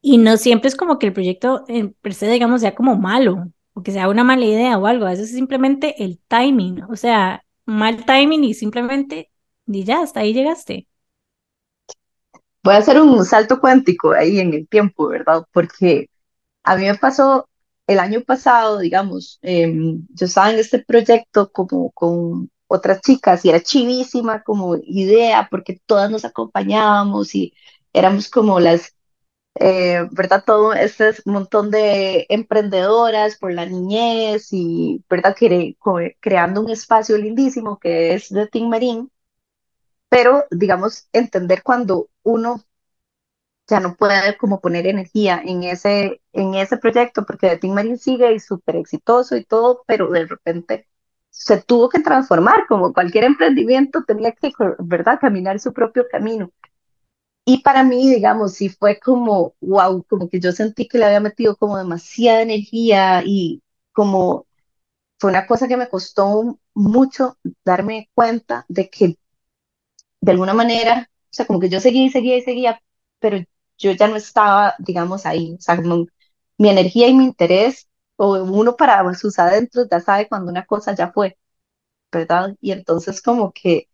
Y 0.02 0.18
no 0.18 0.38
siempre 0.38 0.68
es 0.70 0.76
como 0.76 1.00
que 1.00 1.08
el 1.08 1.14
proyecto 1.14 1.66
en 1.68 1.96
se, 2.12 2.30
digamos, 2.30 2.62
sea 2.62 2.76
como 2.76 2.96
malo, 2.96 3.52
o 3.74 3.82
que 3.84 3.92
sea 3.92 4.08
una 4.10 4.24
mala 4.24 4.46
idea 4.46 4.78
o 4.78 4.86
algo, 4.88 5.06
a 5.06 5.10
veces 5.12 5.30
es 5.30 5.36
simplemente 5.36 6.04
el 6.04 6.20
timing, 6.28 6.84
o 6.84 6.96
sea, 6.96 7.44
mal 7.66 8.06
timing 8.06 8.44
y 8.44 8.54
simplemente, 8.54 9.32
y 9.68 9.84
ya, 9.84 10.02
hasta 10.02 10.22
ahí 10.22 10.34
llegaste. 10.34 10.88
Voy 12.66 12.76
a 12.76 12.78
hacer 12.80 13.00
un 13.02 13.24
salto 13.26 13.60
cuántico 13.62 14.12
ahí 14.14 14.40
en 14.40 14.54
el 14.54 14.68
tiempo, 14.68 15.08
¿verdad? 15.10 15.44
Porque 15.54 16.10
a 16.64 16.76
mí 16.78 16.86
me 16.86 16.96
pasó 16.98 17.50
el 17.88 18.00
año 18.00 18.22
pasado, 18.24 18.80
digamos, 18.80 19.40
em, 19.44 20.06
yo 20.12 20.26
estaba 20.28 20.52
en 20.52 20.60
este 20.60 20.80
proyecto 20.84 21.52
como 21.52 21.92
con 21.92 22.52
otras 22.68 23.02
chicas 23.02 23.46
y 23.46 23.50
era 23.50 23.62
chivísima 23.64 24.44
como 24.44 24.78
idea 24.84 25.48
porque 25.52 25.82
todas 25.88 26.12
nos 26.12 26.26
acompañábamos 26.26 27.36
y 27.36 27.54
éramos 27.94 28.30
como 28.30 28.60
las, 28.62 28.96
eh, 29.56 30.08
¿verdad? 30.12 30.44
Todo 30.46 30.74
este 30.74 31.12
montón 31.26 31.72
de 31.72 32.26
emprendedoras 32.30 33.38
por 33.38 33.54
la 33.54 33.66
niñez 33.68 34.50
y, 34.52 35.04
¿verdad? 35.10 35.36
Cre- 35.38 35.78
creando 36.22 36.62
un 36.62 36.72
espacio 36.72 37.18
lindísimo 37.18 37.80
que 37.80 38.16
es 38.16 38.30
de 38.30 38.48
Team 38.48 38.70
Marín, 38.70 39.12
pero, 40.10 40.46
digamos, 40.52 41.08
entender 41.14 41.64
cuando 41.64 42.10
uno 42.26 42.66
ya 43.68 43.80
no 43.80 43.96
puede 43.96 44.38
como 44.38 44.62
poner 44.62 44.88
energía 44.88 45.42
en 45.44 45.64
ese, 45.64 46.22
en 46.34 46.54
ese 46.56 46.78
proyecto, 46.78 47.26
porque 47.26 47.58
Team 47.58 47.74
Marine 47.74 47.98
sigue 47.98 48.34
y 48.34 48.40
súper 48.40 48.76
exitoso 48.78 49.36
y 49.36 49.44
todo, 49.46 49.84
pero 49.88 50.10
de 50.12 50.26
repente 50.28 50.88
se 51.32 51.62
tuvo 51.62 51.90
que 51.90 52.00
transformar, 52.00 52.66
como 52.68 52.94
cualquier 52.94 53.26
emprendimiento 53.26 54.04
tenía 54.06 54.32
que, 54.34 54.52
¿verdad?, 54.80 55.20
caminar 55.20 55.60
su 55.60 55.74
propio 55.74 56.06
camino. 56.10 56.52
Y 57.46 57.62
para 57.62 57.84
mí, 57.84 58.10
digamos, 58.10 58.54
sí 58.56 58.70
fue 58.70 59.00
como, 59.00 59.56
wow, 59.62 60.04
como 60.10 60.30
que 60.30 60.40
yo 60.40 60.52
sentí 60.52 60.88
que 60.88 60.98
le 60.98 61.06
había 61.06 61.20
metido 61.20 61.56
como 61.58 61.78
demasiada 61.78 62.42
energía 62.42 63.24
y 63.26 63.62
como 63.94 64.48
fue 65.20 65.32
una 65.32 65.48
cosa 65.48 65.68
que 65.68 65.78
me 65.78 65.90
costó 65.90 66.60
mucho 66.76 67.38
darme 67.66 68.10
cuenta 68.16 68.66
de 68.70 68.90
que 68.90 69.18
de 70.22 70.32
alguna 70.32 70.54
manera, 70.54 71.10
sea, 71.36 71.46
como 71.48 71.60
que 71.60 71.70
yo 71.70 71.80
seguía 71.80 72.06
y 72.06 72.10
seguía 72.12 72.38
y 72.38 72.42
seguía, 72.44 72.82
pero 73.20 73.40
yo 73.78 73.92
ya 73.94 74.08
no 74.08 74.16
estaba, 74.18 74.76
digamos, 74.80 75.26
ahí, 75.26 75.56
o 75.58 75.62
sea, 75.62 75.78
como 75.78 76.08
mi 76.58 76.70
energía 76.70 77.08
y 77.08 77.14
mi 77.16 77.26
interés, 77.26 77.88
o 78.18 78.44
uno 78.44 78.76
para 78.78 79.14
sus 79.16 79.40
adentros 79.40 79.88
ya 79.92 80.00
sabe 80.02 80.28
cuando 80.30 80.52
una 80.52 80.66
cosa 80.66 80.96
ya 80.96 81.12
fue, 81.12 81.38
¿verdad? 82.12 82.56
Y 82.62 82.72
entonces 82.74 83.22
como 83.22 83.52
que 83.54 83.90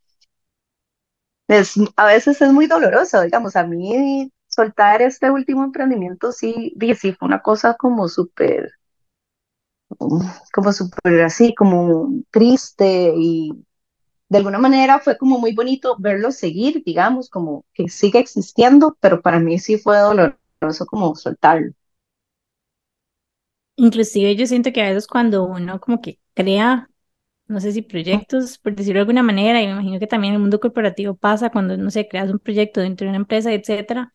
es, 1.47 1.73
a 1.97 2.05
veces 2.07 2.41
es 2.41 2.51
muy 2.53 2.67
doloroso, 2.67 3.21
digamos, 3.21 3.55
a 3.55 3.63
mí 3.65 4.31
soltar 4.47 5.01
este 5.01 5.29
último 5.31 5.63
emprendimiento 5.63 6.31
sí, 6.31 6.75
sí 6.99 7.13
fue 7.13 7.27
una 7.27 7.41
cosa 7.41 7.75
como 7.75 8.07
súper, 8.09 8.71
como 10.53 10.73
súper 10.73 11.21
así, 11.21 11.53
como 11.55 12.09
triste 12.31 13.13
y 13.15 13.51
de 14.31 14.39
alguna 14.39 14.59
manera 14.59 14.99
fue 14.99 15.17
como 15.17 15.39
muy 15.39 15.53
bonito 15.53 15.95
verlo 15.99 16.31
seguir, 16.31 16.83
digamos, 16.85 17.29
como 17.29 17.65
que 17.73 17.89
sigue 17.89 18.19
existiendo, 18.19 18.97
pero 19.01 19.21
para 19.21 19.39
mí 19.39 19.59
sí 19.59 19.77
fue 19.77 19.99
doloroso 19.99 20.85
como 20.87 21.15
soltarlo. 21.15 21.73
Inclusive 23.75 24.35
yo 24.35 24.45
siento 24.47 24.71
que 24.71 24.81
a 24.81 24.89
veces 24.89 25.07
cuando 25.07 25.43
uno 25.45 25.79
como 25.79 26.01
que 26.01 26.19
crea, 26.33 26.89
no 27.47 27.59
sé 27.61 27.71
si 27.73 27.81
proyectos, 27.83 28.59
por 28.59 28.75
decirlo 28.75 28.99
de 28.99 29.01
alguna 29.01 29.23
manera, 29.23 29.61
y 29.61 29.67
me 29.67 29.73
imagino 29.73 29.99
que 29.99 30.07
también 30.07 30.33
en 30.33 30.37
el 30.37 30.41
mundo 30.41 30.59
corporativo 30.59 31.15
pasa 31.15 31.51
cuando, 31.51 31.77
no 31.77 31.91
sé, 31.91 32.07
creas 32.07 32.31
un 32.31 32.39
proyecto 32.39 32.81
dentro 32.81 33.05
de 33.05 33.09
una 33.11 33.17
empresa, 33.19 33.53
etcétera, 33.53 34.13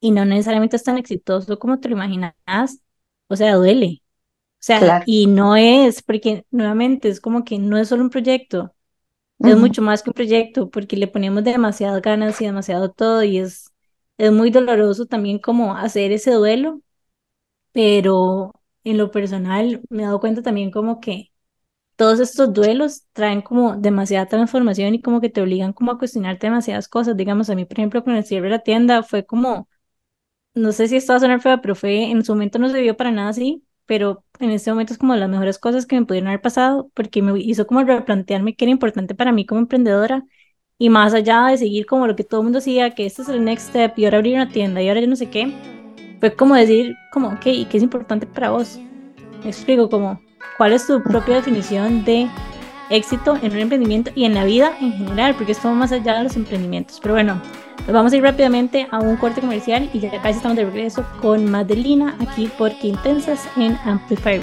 y 0.00 0.12
no 0.12 0.24
necesariamente 0.24 0.76
es 0.76 0.84
tan 0.84 0.98
exitoso 0.98 1.58
como 1.58 1.80
te 1.80 1.88
lo 1.90 1.96
imaginas, 1.96 2.34
o 3.28 3.36
sea, 3.36 3.54
duele. 3.56 4.02
O 4.60 4.64
sea, 4.66 4.84
Claro. 4.84 5.04
y 5.04 5.26
no 5.28 5.56
es, 5.56 6.02
porque 6.02 6.46
nuevamente 6.50 7.08
es 7.08 7.20
como 7.20 7.44
que 7.44 7.58
no 7.58 7.78
es 7.78 7.88
solo 7.88 8.02
un 8.04 8.10
proyecto, 8.10 8.74
es 9.42 9.56
mucho 9.56 9.82
más 9.82 10.02
que 10.02 10.10
un 10.10 10.14
proyecto, 10.14 10.70
porque 10.70 10.96
le 10.96 11.08
ponemos 11.08 11.44
demasiadas 11.44 12.02
ganas 12.02 12.40
y 12.40 12.46
demasiado 12.46 12.90
todo, 12.92 13.22
y 13.22 13.38
es, 13.38 13.72
es 14.18 14.32
muy 14.32 14.50
doloroso 14.50 15.06
también 15.06 15.38
como 15.38 15.76
hacer 15.76 16.12
ese 16.12 16.32
duelo, 16.32 16.82
pero 17.72 18.52
en 18.84 18.98
lo 18.98 19.10
personal 19.10 19.82
me 19.90 20.02
he 20.02 20.06
dado 20.06 20.20
cuenta 20.20 20.42
también 20.42 20.70
como 20.70 21.00
que 21.00 21.32
todos 21.96 22.20
estos 22.20 22.52
duelos 22.54 23.06
traen 23.12 23.42
como 23.42 23.76
demasiada 23.76 24.26
transformación 24.26 24.94
y 24.94 25.02
como 25.02 25.20
que 25.20 25.30
te 25.30 25.42
obligan 25.42 25.72
como 25.74 25.92
a 25.92 25.98
cuestionarte 25.98 26.46
demasiadas 26.48 26.88
cosas. 26.88 27.16
Digamos, 27.16 27.50
a 27.50 27.54
mí, 27.56 27.64
por 27.66 27.78
ejemplo, 27.78 28.04
con 28.04 28.14
el 28.16 28.24
cierre 28.24 28.46
de 28.46 28.50
la 28.52 28.60
tienda 28.64 29.02
fue 29.02 29.26
como, 29.26 29.68
no 30.54 30.72
sé 30.72 30.88
si 30.88 30.96
esto 30.96 31.12
va 31.14 31.18
a 31.18 31.20
sonar 31.20 31.40
fea, 31.42 31.60
pero 31.62 31.74
fue, 31.76 32.10
en 32.10 32.24
su 32.24 32.32
momento 32.34 32.58
no 32.58 32.70
se 32.70 32.80
vio 32.82 32.96
para 32.96 33.10
nada 33.12 33.30
así, 33.30 33.64
pero 33.88 34.22
en 34.38 34.50
este 34.50 34.70
momento 34.70 34.92
es 34.92 34.98
como 34.98 35.16
las 35.16 35.30
mejores 35.30 35.58
cosas 35.58 35.86
que 35.86 35.98
me 35.98 36.04
pudieron 36.06 36.28
haber 36.28 36.42
pasado 36.42 36.90
porque 36.94 37.22
me 37.22 37.40
hizo 37.40 37.66
como 37.66 37.82
replantearme 37.82 38.54
qué 38.54 38.66
era 38.66 38.72
importante 38.72 39.14
para 39.14 39.32
mí 39.32 39.46
como 39.46 39.60
emprendedora 39.62 40.24
y 40.76 40.90
más 40.90 41.14
allá 41.14 41.46
de 41.46 41.56
seguir 41.56 41.86
como 41.86 42.06
lo 42.06 42.14
que 42.14 42.22
todo 42.22 42.40
el 42.40 42.44
mundo 42.44 42.58
hacía, 42.58 42.94
que 42.94 43.06
este 43.06 43.22
es 43.22 43.28
el 43.30 43.44
next 43.44 43.70
step 43.70 43.98
y 43.98 44.04
ahora 44.04 44.18
abrir 44.18 44.34
una 44.34 44.50
tienda 44.50 44.82
y 44.82 44.88
ahora 44.88 45.00
yo 45.00 45.06
no 45.08 45.16
sé 45.16 45.30
qué, 45.30 45.52
fue 46.20 46.36
como 46.36 46.54
decir 46.54 46.94
como, 47.12 47.28
ok, 47.28 47.46
¿y 47.46 47.64
qué 47.64 47.78
es 47.78 47.82
importante 47.82 48.26
para 48.26 48.50
vos? 48.50 48.78
Me 49.42 49.48
explico 49.48 49.88
como, 49.88 50.20
¿cuál 50.58 50.74
es 50.74 50.86
tu 50.86 51.02
propia 51.02 51.36
definición 51.36 52.04
de 52.04 52.28
éxito 52.90 53.36
en 53.42 53.52
un 53.52 53.58
emprendimiento 53.58 54.10
y 54.14 54.24
en 54.24 54.34
la 54.34 54.44
vida 54.44 54.76
en 54.80 54.92
general? 54.92 55.34
Porque 55.34 55.52
esto 55.52 55.68
va 55.68 55.74
más 55.74 55.92
allá 55.92 56.18
de 56.18 56.24
los 56.24 56.36
emprendimientos. 56.36 56.98
Pero 57.00 57.14
bueno, 57.14 57.40
nos 57.78 57.92
vamos 57.92 58.12
a 58.12 58.16
ir 58.16 58.22
rápidamente 58.22 58.86
a 58.90 58.98
un 58.98 59.16
corte 59.16 59.40
comercial 59.40 59.88
y 59.92 60.00
ya 60.00 60.10
casi 60.22 60.36
estamos 60.36 60.56
de 60.56 60.64
regreso 60.64 61.06
con 61.20 61.50
Madelina 61.50 62.16
aquí 62.20 62.50
por 62.58 62.76
Qué 62.78 62.88
Intensas 62.88 63.48
en 63.56 63.76
Amplify. 63.84 64.40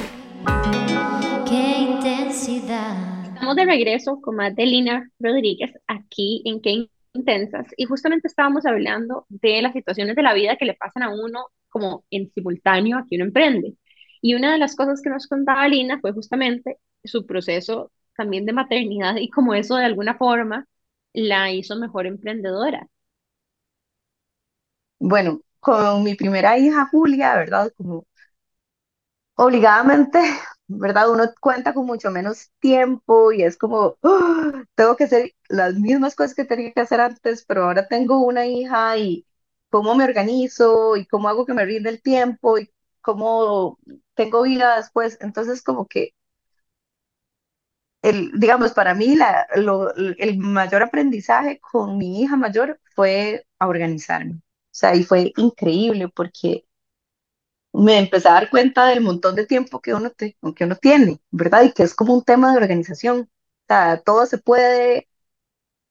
Qué 1.47 1.77
intensidad. 1.79 3.25
Estamos 3.33 3.55
de 3.55 3.65
regreso 3.65 4.19
con 4.21 4.35
Madelina 4.35 5.09
Rodríguez 5.19 5.71
aquí 5.87 6.41
en 6.45 6.61
Qué 6.61 6.87
Intensas 7.13 7.67
y 7.77 7.85
justamente 7.85 8.27
estábamos 8.27 8.65
hablando 8.65 9.25
de 9.29 9.61
las 9.61 9.73
situaciones 9.73 10.15
de 10.15 10.23
la 10.23 10.33
vida 10.33 10.55
que 10.55 10.65
le 10.65 10.73
pasan 10.73 11.03
a 11.03 11.13
uno 11.13 11.47
como 11.69 12.03
en 12.09 12.31
simultáneo 12.31 12.97
a 12.97 13.05
que 13.07 13.15
uno 13.15 13.25
emprende. 13.25 13.75
Y 14.21 14.33
una 14.33 14.51
de 14.51 14.57
las 14.57 14.75
cosas 14.75 15.01
que 15.03 15.09
nos 15.11 15.27
contaba 15.27 15.67
Lina 15.67 15.99
fue 15.99 16.13
justamente 16.13 16.79
su 17.03 17.27
proceso 17.27 17.91
también 18.15 18.45
de 18.45 18.53
maternidad 18.53 19.15
y 19.17 19.29
como 19.29 19.53
eso 19.53 19.75
de 19.77 19.85
alguna 19.85 20.17
forma 20.17 20.67
la 21.13 21.51
hizo 21.51 21.75
mejor 21.77 22.07
emprendedora. 22.07 22.87
Bueno, 24.99 25.39
con 25.61 26.03
mi 26.03 26.15
primera 26.15 26.57
hija 26.57 26.87
Julia, 26.91 27.35
¿verdad? 27.37 27.71
Como 27.77 28.05
obligadamente, 29.35 30.19
¿verdad? 30.67 31.09
Uno 31.11 31.25
cuenta 31.41 31.73
con 31.73 31.85
mucho 31.85 32.11
menos 32.11 32.51
tiempo 32.59 33.31
y 33.31 33.43
es 33.43 33.57
como, 33.57 33.97
¡ah! 34.03 34.63
tengo 34.75 34.95
que 34.95 35.05
hacer 35.05 35.31
las 35.49 35.75
mismas 35.75 36.15
cosas 36.15 36.35
que 36.35 36.45
tenía 36.45 36.71
que 36.73 36.81
hacer 36.81 37.01
antes, 37.01 37.45
pero 37.47 37.65
ahora 37.65 37.87
tengo 37.87 38.19
una 38.25 38.45
hija 38.47 38.97
y 38.97 39.25
cómo 39.69 39.95
me 39.95 40.03
organizo 40.05 40.95
y 40.97 41.05
cómo 41.07 41.27
hago 41.29 41.45
que 41.45 41.53
me 41.53 41.65
rinde 41.65 41.89
el 41.89 42.01
tiempo 42.01 42.57
y 42.57 42.71
cómo 43.01 43.77
tengo 44.15 44.43
vida 44.43 44.77
después. 44.77 45.17
Entonces, 45.21 45.61
como 45.63 45.87
que, 45.87 46.11
el, 48.09 48.31
digamos, 48.39 48.73
para 48.73 48.93
mí 48.95 49.15
la, 49.15 49.47
el 50.17 50.37
mayor 50.37 50.83
aprendizaje 50.83 51.59
con 51.59 51.97
mi 51.97 52.21
hija 52.21 52.35
mayor 52.37 52.79
fue 52.95 53.45
a 53.59 53.67
organizarme. 53.67 54.33
O 54.35 54.41
sea, 54.77 54.95
y 54.95 55.03
fue 55.03 55.33
increíble 55.37 56.09
porque 56.09 56.65
me 57.73 57.99
empecé 57.99 58.29
a 58.29 58.33
dar 58.33 58.49
cuenta 58.49 58.85
del 58.87 59.01
montón 59.01 59.35
de 59.35 59.45
tiempo 59.45 59.81
que 59.81 59.93
uno, 59.93 60.11
que 60.15 60.63
uno 60.65 60.75
tiene, 60.77 61.19
¿verdad? 61.31 61.63
Y 61.63 61.73
que 61.73 61.83
es 61.83 61.93
como 61.95 62.13
un 62.13 62.23
tema 62.23 62.51
de 62.51 62.57
organización. 62.57 63.21
O 63.21 63.27
sea, 63.67 64.01
todo 64.01 64.25
se 64.25 64.37
puede, 64.37 65.09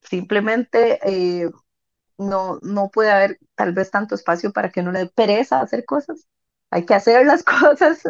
simplemente 0.03 1.01
eh, 1.05 1.51
no, 2.19 2.61
no 2.63 2.91
puede 2.91 3.13
haber 3.13 3.39
tal 3.57 3.73
vez 3.75 3.91
tanto 3.91 4.15
espacio 4.17 4.53
para 4.53 4.71
que 4.71 4.81
uno 4.81 4.93
le 4.93 5.01
dé 5.01 5.07
pereza 5.09 5.61
hacer 5.63 5.85
cosas. 5.87 6.29
Hay 6.71 6.87
que 6.87 6.95
hacer 6.95 7.27
las 7.27 7.45
cosas, 7.45 8.03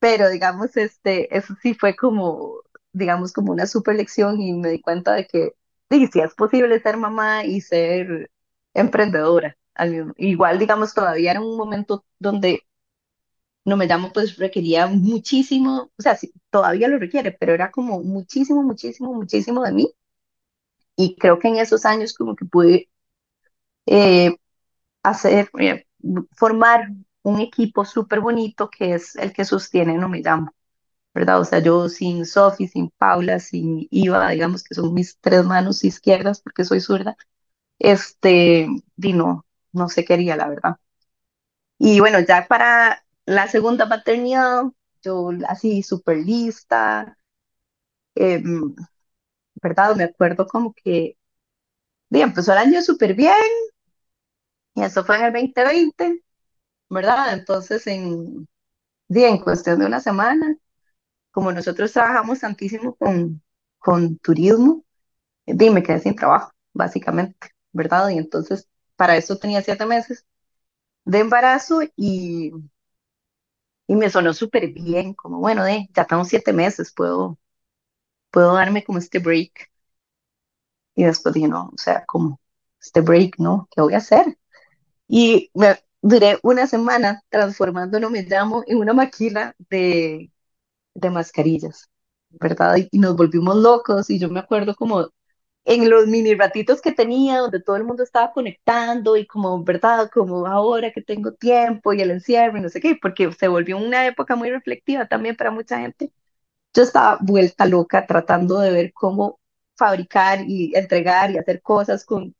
pero 0.00 0.30
digamos, 0.30 0.76
este, 0.76 1.36
eso 1.36 1.54
sí 1.62 1.74
fue 1.74 1.96
como, 1.96 2.60
digamos, 2.98 3.32
como 3.32 3.52
una 3.52 3.66
super 3.66 3.96
lección 3.96 4.40
y 4.40 4.52
me 4.54 4.70
di 4.70 4.80
cuenta 4.80 5.14
de 5.14 5.26
que 5.26 5.54
sí, 5.90 6.08
es 6.14 6.34
posible 6.34 6.80
ser 6.80 6.96
mamá 6.98 7.44
y 7.44 7.60
ser 7.60 8.30
emprendedora. 8.74 9.56
Igual, 10.16 10.58
digamos, 10.58 10.94
todavía 10.94 11.30
era 11.32 11.40
un 11.40 11.56
momento 11.56 12.04
donde 12.18 12.62
no 13.64 13.76
me 13.76 13.86
llamo, 13.86 14.12
pues 14.12 14.36
requería 14.36 14.86
muchísimo, 14.88 15.90
o 15.96 16.02
sea, 16.02 16.16
sí, 16.16 16.32
todavía 16.50 16.88
lo 16.88 16.98
requiere, 16.98 17.32
pero 17.32 17.54
era 17.54 17.70
como 17.70 18.00
muchísimo, 18.02 18.62
muchísimo, 18.62 19.12
muchísimo 19.14 19.62
de 19.62 19.72
mí. 19.72 19.92
Y 20.96 21.16
creo 21.16 21.38
que 21.38 21.48
en 21.48 21.56
esos 21.56 21.84
años 21.86 22.14
como 22.14 22.34
que 22.36 22.44
pude 22.44 22.90
eh, 23.86 24.36
hacer, 25.02 25.50
eh, 25.60 25.86
formar 26.32 26.88
un 27.22 27.40
equipo 27.40 27.84
súper 27.84 28.20
bonito 28.20 28.70
que 28.70 28.94
es 28.94 29.16
el 29.16 29.32
que 29.32 29.44
sostiene 29.44 29.98
No 29.98 30.08
Me 30.08 30.20
Llamo, 30.22 30.52
¿verdad? 31.14 31.40
O 31.40 31.44
sea, 31.44 31.60
yo 31.60 31.88
sin 31.88 32.26
Sofi, 32.26 32.68
sin 32.68 32.90
Paula, 32.90 33.40
sin 33.40 33.86
Iva, 33.90 34.30
digamos 34.30 34.64
que 34.64 34.74
son 34.74 34.94
mis 34.94 35.18
tres 35.20 35.44
manos 35.44 35.84
izquierdas 35.84 36.40
porque 36.40 36.64
soy 36.64 36.80
zurda, 36.80 37.16
este, 37.78 38.68
y 38.98 39.14
no, 39.14 39.46
no 39.72 39.88
se 39.90 40.04
quería, 40.04 40.36
la 40.36 40.48
verdad. 40.48 40.76
Y 41.78 42.00
bueno, 42.00 42.20
ya 42.20 42.46
para 42.48 43.04
la 43.26 43.48
segunda 43.48 43.86
maternidad, 43.86 44.64
yo 45.02 45.30
así 45.48 45.82
súper 45.82 46.18
lista, 46.18 47.18
em, 48.16 48.74
¿verdad? 49.62 49.96
Me 49.96 50.04
acuerdo 50.04 50.46
como 50.46 50.74
que, 50.74 51.18
bien, 52.10 52.30
empezó 52.30 52.52
el 52.52 52.58
año 52.60 52.82
súper 52.82 53.14
bien, 53.14 53.34
y 54.74 54.82
eso 54.82 55.04
fue 55.04 55.16
en 55.18 55.24
el 55.24 55.32
2020, 55.32 56.24
¿verdad? 56.90 57.34
Entonces, 57.34 57.86
en, 57.86 58.48
en 59.10 59.38
cuestión 59.40 59.80
de 59.80 59.86
una 59.86 60.00
semana, 60.00 60.56
como 61.38 61.52
nosotros 61.52 61.92
trabajamos 61.92 62.40
tantísimo 62.40 62.96
con, 62.96 63.40
con 63.78 64.18
turismo, 64.18 64.84
dime 65.46 65.76
me 65.76 65.82
quedé 65.84 66.00
sin 66.00 66.16
trabajo, 66.16 66.52
básicamente, 66.74 67.50
¿verdad? 67.72 68.08
Y 68.10 68.18
entonces, 68.18 68.68
para 68.96 69.16
eso 69.16 69.38
tenía 69.38 69.62
siete 69.62 69.86
meses 69.86 70.26
de 71.04 71.20
embarazo 71.20 71.82
y, 71.96 72.52
y 73.86 73.96
me 73.96 74.10
sonó 74.10 74.34
súper 74.34 74.72
bien, 74.72 75.14
como, 75.14 75.38
bueno, 75.38 75.64
de, 75.64 75.88
ya 75.94 76.02
estamos 76.02 76.28
siete 76.28 76.52
meses, 76.52 76.92
puedo, 76.94 77.38
puedo 78.30 78.54
darme 78.54 78.84
como 78.84 78.98
este 78.98 79.18
break. 79.20 79.70
Y 80.94 81.04
después 81.04 81.34
dije, 81.34 81.48
no, 81.48 81.70
o 81.74 81.78
sea, 81.78 82.04
como 82.06 82.40
este 82.80 83.00
break, 83.00 83.38
¿no? 83.38 83.68
¿Qué 83.70 83.80
voy 83.80 83.94
a 83.94 83.98
hacer? 83.98 84.38
Y 85.08 85.50
me 85.54 85.76
duré 86.02 86.38
una 86.42 86.66
semana 86.66 87.22
transformándolo, 87.30 88.10
me 88.10 88.22
llamo, 88.24 88.64
en 88.66 88.78
una 88.78 88.94
maquila 88.94 89.56
de, 89.70 90.32
de 91.00 91.10
mascarillas, 91.10 91.88
¿verdad? 92.30 92.76
Y, 92.90 92.98
nos 92.98 93.16
volvimos 93.16 93.56
locos 93.56 94.10
y 94.10 94.18
yo 94.18 94.28
me 94.28 94.40
acuerdo 94.40 94.74
como 94.76 95.10
en 95.64 95.90
los 95.90 96.06
mini 96.06 96.34
ratitos 96.34 96.80
que 96.80 96.92
tenía, 96.92 97.38
donde 97.38 97.60
todo 97.62 97.76
el 97.76 97.84
mundo 97.84 98.02
estaba 98.02 98.32
conectando 98.32 99.16
y 99.16 99.26
como, 99.26 99.62
¿verdad? 99.64 100.10
Como 100.12 100.46
ahora 100.46 100.92
que 100.92 101.02
tengo 101.02 101.32
tiempo 101.34 101.92
y 101.92 102.00
el 102.02 102.10
encierro 102.10 102.58
y 102.58 102.62
no 102.62 102.68
sé 102.70 102.80
qué, 102.80 102.98
porque 103.00 103.32
se 103.32 103.48
volvió 103.48 103.76
una 103.78 104.06
época 104.06 104.36
muy 104.36 104.50
reflectiva 104.50 105.06
también 105.08 105.36
para 105.36 105.50
mucha 105.50 105.78
gente. 105.80 106.12
Yo 106.74 106.82
estaba 106.82 107.18
vuelta 107.20 107.66
loca 107.66 108.06
tratando 108.06 108.58
de 108.60 108.72
ver 108.72 108.92
cómo 108.92 109.40
fabricar 109.76 110.40
y 110.46 110.74
entregar 110.76 111.30
y 111.30 111.38
hacer 111.38 111.62
cosas 111.62 112.04
con 112.04 112.34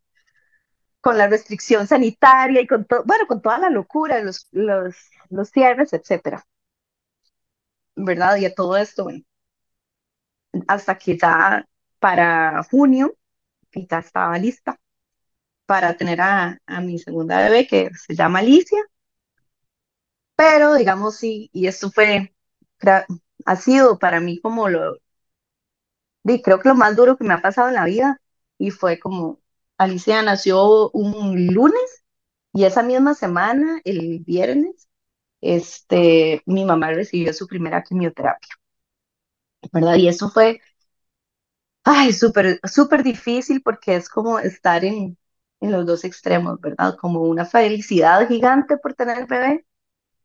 con 1.01 1.17
la 1.19 1.29
restricción 1.29 1.87
sanitaria 1.87 2.61
y 2.61 2.67
con 2.67 2.85
todo, 2.85 3.03
bueno, 3.05 3.27
con 3.27 3.41
toda 3.41 3.59
la 3.59 3.71
locura, 3.71 4.23
los, 4.23 4.49
los, 4.53 4.97
los 5.31 5.51
cierres, 5.51 5.93
etcétera. 5.93 6.45
¿Verdad? 7.99 8.37
Y 8.39 8.47
a 8.47 8.55
todo 8.55 8.77
esto, 8.79 9.09
hasta 10.67 10.97
que 10.99 11.17
ya 11.19 11.65
para 11.99 12.63
junio, 12.71 13.15
ya 13.73 13.99
estaba 14.01 14.39
lista 14.39 14.79
para 15.67 15.97
tener 15.97 16.21
a, 16.23 16.59
a 16.67 16.81
mi 16.83 16.99
segunda 16.99 17.39
bebé 17.43 17.67
que 17.67 17.91
se 17.95 18.15
llama 18.15 18.41
Alicia. 18.41 18.81
Pero 20.37 20.75
digamos, 20.75 21.17
sí, 21.17 21.51
y 21.53 21.67
esto 21.67 21.91
fue, 21.91 22.33
ha 23.47 23.57
sido 23.57 23.99
para 23.99 24.21
mí 24.21 24.39
como 24.41 24.69
lo, 24.69 24.97
y 26.25 26.43
creo 26.43 26.61
que 26.61 26.69
lo 26.69 26.75
más 26.75 26.97
duro 26.97 27.17
que 27.17 27.25
me 27.25 27.35
ha 27.35 27.43
pasado 27.43 27.69
en 27.69 27.75
la 27.75 27.85
vida 27.85 28.21
y 28.59 28.71
fue 28.71 28.99
como 28.99 29.41
Alicia 29.79 30.23
nació 30.23 30.91
un 30.91 31.47
lunes 31.55 32.05
y 32.53 32.65
esa 32.65 32.83
misma 32.83 33.15
semana, 33.15 33.81
el 33.85 34.21
viernes, 34.21 34.88
este, 35.41 36.43
mi 36.47 36.65
mamá 36.65 36.91
recibió 36.93 37.33
su 37.33 37.47
primera 37.47 37.83
quimioterapia, 37.83 38.49
¿verdad? 39.73 39.97
Y 39.97 40.09
eso 40.09 40.29
fue, 40.31 40.61
ay, 41.85 42.13
súper, 42.13 42.61
súper 42.65 43.03
difícil 43.03 43.63
porque 43.63 43.97
es 43.97 44.09
como 44.09 44.39
estar 44.39 44.85
en, 44.85 45.19
en 45.61 45.73
los 45.73 45.87
dos 45.87 46.05
extremos, 46.05 46.61
¿verdad? 46.61 46.97
Como 47.01 47.23
una 47.23 47.45
felicidad 47.45 48.27
gigante 48.29 48.77
por 48.79 48.95
tener 48.95 49.19
el 49.19 49.27
bebé 49.27 49.67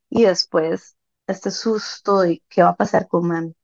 y 0.09 0.24
después 0.26 0.97
este 1.28 1.51
susto 1.51 2.22
de 2.22 2.43
qué 2.49 2.64
va 2.64 2.70
a 2.72 2.78
pasar 2.78 3.07
con 3.07 3.28
mami. 3.28 3.55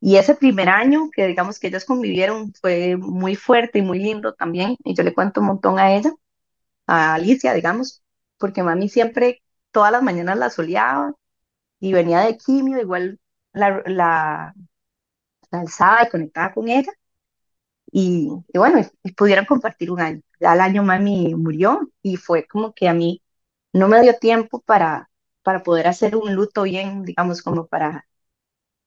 Y 0.00 0.16
ese 0.16 0.34
primer 0.34 0.68
año 0.68 1.10
que 1.14 1.26
digamos 1.26 1.58
que 1.58 1.68
ellas 1.68 1.84
convivieron 1.84 2.52
fue 2.60 2.96
muy 2.96 3.36
fuerte 3.36 3.78
y 3.80 3.82
muy 3.82 3.98
lindo 3.98 4.32
también, 4.34 4.76
y 4.84 4.94
yo 4.94 5.02
le 5.02 5.12
cuento 5.14 5.40
un 5.40 5.46
montón 5.48 5.78
a 5.78 5.94
ella. 5.94 6.12
a 6.88 7.14
Alicia, 7.14 7.54
digamos, 7.54 8.02
porque 8.38 8.62
mami 8.64 8.88
siempre, 8.90 9.42
todas 9.72 9.92
las 9.92 10.02
mañanas 10.02 10.38
la 10.38 10.50
soleaba 10.50 11.14
y 11.80 11.92
venía 11.94 12.20
de 12.20 12.36
quimio, 12.38 12.80
igual 12.80 13.20
la, 13.52 13.82
la, 13.86 14.54
alzaba 15.52 16.04
y 16.04 16.08
conectaba 16.10 16.52
con 16.54 16.68
ella. 16.68 16.92
Y, 17.92 18.28
bueno, 18.54 18.80
y 19.02 19.12
pudieron 19.12 19.44
compartir 19.46 19.90
un 19.90 20.00
año. 20.00 20.20
Ya 20.40 20.52
al 20.52 20.60
año 20.60 20.82
mami 20.82 21.34
murió 21.34 21.90
y 22.02 22.16
fue 22.16 22.46
como 22.46 22.72
que 22.74 22.88
a 22.88 22.94
mí 22.94 23.22
no 23.72 23.88
me 23.88 24.00
dio 24.02 24.16
tiempo 24.18 24.60
para, 24.60 25.10
para 25.42 25.62
poder 25.62 25.88
hacer 25.88 26.16
un 26.16 26.34
luto 26.34 26.62
bien, 26.64 27.02
digamos, 27.04 27.42
como 27.42 27.66
para, 27.66 28.06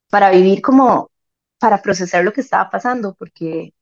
para 0.09 0.31
vivir 0.31 0.61
como, 0.61 1.11
para 1.59 1.81
procesar 1.81 2.25
lo 2.25 2.33
que 2.33 2.41
estaba 2.41 2.69
pasando, 2.71 3.15
porque 3.15 3.73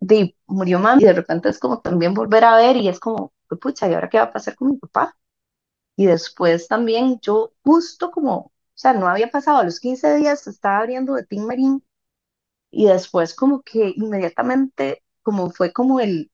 de, 0.00 0.34
murió 0.46 0.78
mami 0.80 1.02
y 1.02 1.06
de 1.06 1.12
repente 1.12 1.48
es 1.48 1.58
como 1.58 1.80
también 1.80 2.14
volver 2.14 2.44
a 2.44 2.56
ver 2.56 2.76
y 2.76 2.88
es 2.88 2.98
como, 3.00 3.32
"Pues, 3.48 3.60
pucha, 3.60 3.88
¿y 3.88 3.94
ahora 3.94 4.08
qué 4.08 4.18
va 4.18 4.24
a 4.24 4.32
pasar 4.32 4.56
con 4.56 4.68
mi 4.70 4.76
papá? 4.76 5.16
Y 5.98 6.06
después 6.06 6.68
también 6.68 7.20
yo 7.20 7.52
justo 7.64 8.12
como, 8.12 8.36
o 8.38 8.52
sea, 8.74 8.94
no 8.94 9.08
había 9.08 9.30
pasado 9.30 9.58
a 9.58 9.64
los 9.64 9.80
15 9.80 10.16
días, 10.16 10.48
estaba 10.48 10.78
abriendo 10.80 11.14
de 11.16 11.26
Tim 11.26 11.44
Marín 11.46 11.84
y 12.70 12.86
después 12.88 13.34
como 13.34 13.62
que 13.62 13.92
inmediatamente, 13.96 15.04
como 15.22 15.50
fue 15.50 15.72
como 15.72 16.00
el, 16.00 16.30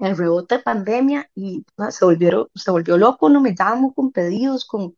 el 0.00 0.16
rebote 0.16 0.56
de 0.58 0.62
pandemia 0.64 1.30
y 1.34 1.64
ah, 1.78 1.90
se 1.90 2.04
volvieron, 2.04 2.48
se 2.54 2.70
volvió 2.70 2.98
loco, 2.98 3.28
no 3.30 3.40
me 3.40 3.54
llamo 3.58 3.94
con 3.94 4.12
pedidos, 4.12 4.64
con, 4.66 4.96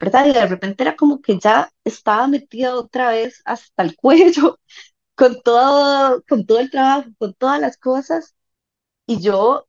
¿verdad? 0.00 0.26
Y 0.26 0.32
de 0.32 0.46
repente 0.46 0.82
era 0.84 0.96
como 0.96 1.20
que 1.22 1.38
ya 1.38 1.70
estaba 1.84 2.28
metida 2.28 2.76
otra 2.76 3.10
vez 3.10 3.42
hasta 3.44 3.82
el 3.84 3.96
cuello 3.98 4.58
con 5.16 5.42
todo, 5.42 6.22
con 6.28 6.46
todo 6.46 6.60
el 6.60 6.70
trabajo, 6.70 7.10
con 7.18 7.34
todas 7.34 7.60
las 7.60 7.78
cosas 7.78 8.36
y 9.06 9.20
yo 9.20 9.66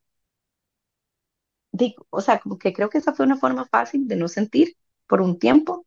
o 2.10 2.20
sea, 2.20 2.38
como 2.40 2.58
que 2.58 2.72
creo 2.72 2.90
que 2.90 2.98
esa 2.98 3.14
fue 3.14 3.26
una 3.26 3.36
forma 3.36 3.66
fácil 3.66 4.08
de 4.08 4.16
no 4.16 4.28
sentir 4.28 4.76
por 5.06 5.20
un 5.20 5.38
tiempo 5.38 5.86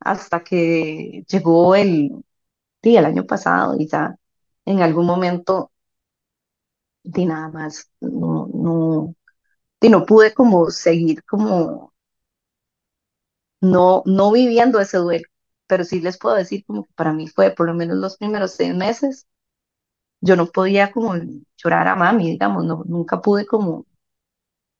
hasta 0.00 0.44
que 0.44 1.24
llegó 1.28 1.76
el, 1.76 2.12
sí, 2.82 2.96
el 2.96 3.06
año 3.06 3.26
pasado 3.26 3.76
y 3.78 3.88
ya 3.88 4.16
en 4.66 4.82
algún 4.82 5.06
momento 5.06 5.72
di 7.04 7.24
nada 7.26 7.48
más, 7.48 7.90
no, 8.00 8.48
no, 8.52 9.14
di, 9.80 9.88
no 9.90 10.06
pude 10.06 10.34
como 10.34 10.70
seguir 10.70 11.24
como 11.24 11.92
no, 13.60 14.02
no 14.06 14.32
viviendo 14.32 14.80
ese 14.80 14.98
duelo, 14.98 15.24
pero 15.66 15.84
sí 15.84 16.00
les 16.00 16.18
puedo 16.18 16.36
decir 16.36 16.64
como 16.66 16.84
que 16.84 16.92
para 16.94 17.12
mí 17.12 17.28
fue 17.28 17.50
por 17.50 17.66
lo 17.66 17.74
menos 17.74 17.96
los 17.98 18.16
primeros 18.16 18.52
seis 18.52 18.74
meses, 18.74 19.26
yo 20.20 20.36
no 20.36 20.46
podía 20.48 20.92
como 20.92 21.14
llorar 21.58 21.88
a 21.88 21.96
mami, 21.96 22.32
digamos, 22.32 22.64
no, 22.64 22.84
nunca 22.86 23.20
pude 23.22 23.46
como, 23.46 23.86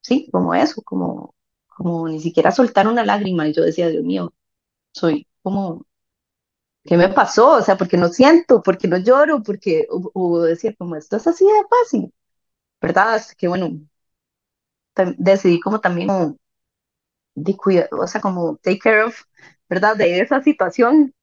sí, 0.07 0.28
como 0.32 0.54
eso, 0.54 0.82
como, 0.82 1.34
como 1.68 2.09
ni 2.09 2.20
siquiera 2.20 2.52
soltar 2.52 2.88
una 2.88 3.04
lágrima 3.04 3.48
y 3.48 3.52
yo 3.54 3.62
decía, 3.62 3.88
Dios 3.88 4.04
mío, 4.04 4.34
soy 4.92 5.26
como 5.42 5.86
¿qué 6.84 6.96
me 6.96 7.09
pasó? 7.09 7.50
O 7.57 7.62
sea, 7.62 7.76
porque 7.76 7.96
no 7.96 8.09
siento, 8.09 8.62
porque 8.62 8.88
no 8.88 8.98
lloro, 8.98 9.42
porque, 9.42 9.86
o, 9.90 10.11
o 10.14 10.42
decir, 10.42 10.76
como 10.78 10.96
esto 10.96 11.16
es 11.16 11.26
así 11.26 11.44
de 11.44 11.62
fácil, 11.68 12.14
¿verdad? 12.80 13.14
Hasta 13.14 13.34
que 13.36 13.48
bueno, 13.48 13.80
decidí 15.18 15.61
como 15.61 15.80
también, 15.80 16.09
cuidar, 17.57 17.88
o 17.92 18.07
sea, 18.07 18.20
como 18.20 18.57
take 18.59 18.78
care 18.78 19.02
of, 19.04 19.22
¿verdad? 19.68 19.96
De 19.96 20.20
esa 20.20 20.42
situación, 20.42 21.14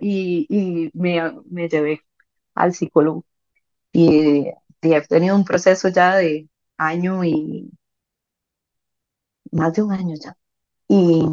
y, 0.00 0.90
me, 0.94 1.68
llevé 1.68 2.02
al 2.54 2.74
psicólogo. 2.74 3.24
Y 3.92 4.48
he 4.82 5.00
tenido 5.02 5.36
un 5.36 5.44
proceso 5.44 5.88
ya 5.88 6.16
de 6.16 6.48
año 6.78 7.24
y 7.24 7.70
más 9.56 9.74
de 9.74 9.82
un 9.82 9.92
año 9.92 10.14
ya. 10.22 10.36
Y, 10.88 11.26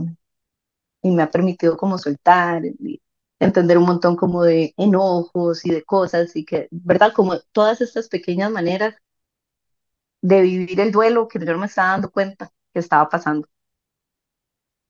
y 1.02 1.12
me 1.12 1.24
ha 1.24 1.32
permitido 1.32 1.78
como 1.78 1.98
soltar 1.98 2.64
y 2.66 3.02
entender 3.40 3.78
un 3.78 3.86
montón 3.86 4.16
como 4.16 4.44
de 4.44 4.74
enojos 4.78 5.66
y 5.66 5.72
de 5.72 5.84
cosas 5.84 6.36
y 6.36 6.46
que, 6.46 6.68
¿verdad? 6.72 7.14
Como 7.14 7.40
todas 7.52 7.82
estas 7.82 8.08
pequeñas 8.10 8.52
maneras 8.52 8.96
de 10.24 10.42
vivir 10.42 10.80
el 10.80 10.92
duelo 10.92 11.28
que 11.28 11.38
yo 11.40 11.46
no 11.54 11.60
me 11.60 11.68
estaba 11.68 11.90
dando 11.92 12.10
cuenta 12.12 12.52
que 12.74 12.80
estaba 12.80 13.08
pasando. 13.10 13.48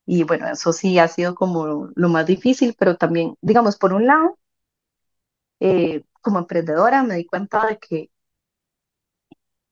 Y 0.05 0.23
bueno, 0.23 0.47
eso 0.49 0.71
sí 0.71 0.97
ha 0.99 1.07
sido 1.09 1.35
como 1.35 1.89
lo 1.95 2.07
más 2.09 2.25
difícil, 2.25 2.73
pero 2.79 2.95
también, 2.97 3.35
digamos, 3.41 3.77
por 3.77 3.91
un 3.93 4.07
lado, 4.07 4.37
eh, 5.59 6.03
como 6.21 6.39
emprendedora 6.39 7.03
me 7.03 7.15
di 7.15 7.25
cuenta 7.25 7.65
de 7.67 7.79
que 7.79 8.11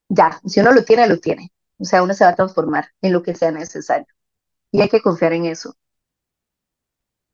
ya, 0.09 0.39
si 0.45 0.59
uno 0.59 0.73
lo 0.73 0.83
tiene, 0.83 1.07
lo 1.07 1.19
tiene. 1.19 1.51
O 1.81 1.85
sea, 1.85 2.03
uno 2.03 2.13
se 2.13 2.23
va 2.23 2.31
a 2.31 2.35
transformar 2.37 2.87
en 3.01 3.13
lo 3.13 3.23
que 3.23 3.35
sea 3.35 3.51
necesario 3.51 4.07
y 4.71 4.81
hay 4.81 4.89
que 4.89 5.01
confiar 5.01 5.33
en 5.33 5.45
eso. 5.47 5.75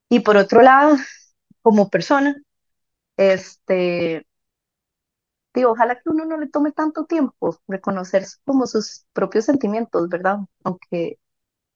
Y 0.09 0.21
por 0.21 0.37
otro 0.37 0.61
lado, 0.61 0.95
como 1.61 1.89
persona, 1.89 2.35
este, 3.17 4.25
digo, 5.53 5.71
ojalá 5.71 5.95
que 5.95 6.09
uno 6.09 6.25
no 6.25 6.37
le 6.37 6.47
tome 6.47 6.71
tanto 6.71 7.05
tiempo 7.05 7.57
reconocer 7.67 8.25
como 8.45 8.67
sus 8.67 9.05
propios 9.13 9.45
sentimientos, 9.45 10.07
¿verdad? 10.09 10.39
Aunque 10.63 11.19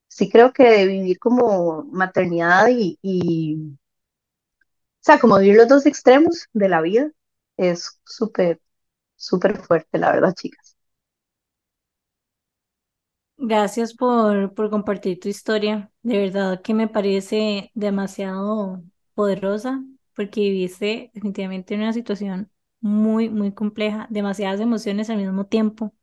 sí 0.10 0.30
creo 0.32 0.54
que 0.54 0.86
vivir 0.88 1.20
como 1.20 1.84
maternidad 1.86 2.68
y, 2.72 3.00
y, 3.04 3.58
o 3.78 5.04
sea, 5.04 5.20
como 5.20 5.38
vivir 5.40 5.58
los 5.58 5.68
dos 5.68 5.86
extremos 5.86 6.48
de 6.54 6.70
la 6.70 6.82
vida 6.82 7.12
es 7.58 8.00
súper, 8.06 8.62
súper 9.16 9.58
fuerte, 9.60 9.98
la 10.00 10.12
verdad, 10.12 10.34
chicas. 10.36 10.71
Gracias 13.44 13.94
por, 13.96 14.54
por 14.54 14.70
compartir 14.70 15.20
tu 15.20 15.28
historia. 15.28 15.92
De 16.04 16.18
verdad 16.20 16.62
que 16.62 16.74
me 16.76 16.88
parece 16.88 17.72
demasiado 17.74 18.84
poderosa 19.16 19.84
porque 20.16 20.42
viviste 20.42 21.10
definitivamente 21.14 21.74
una 21.76 21.92
situación 21.94 22.52
muy, 22.82 23.30
muy 23.30 23.52
compleja, 23.54 24.06
demasiadas 24.12 24.60
emociones 24.62 25.10
al 25.10 25.18
mismo 25.18 25.46
tiempo. 25.48 25.86
O 25.86 25.94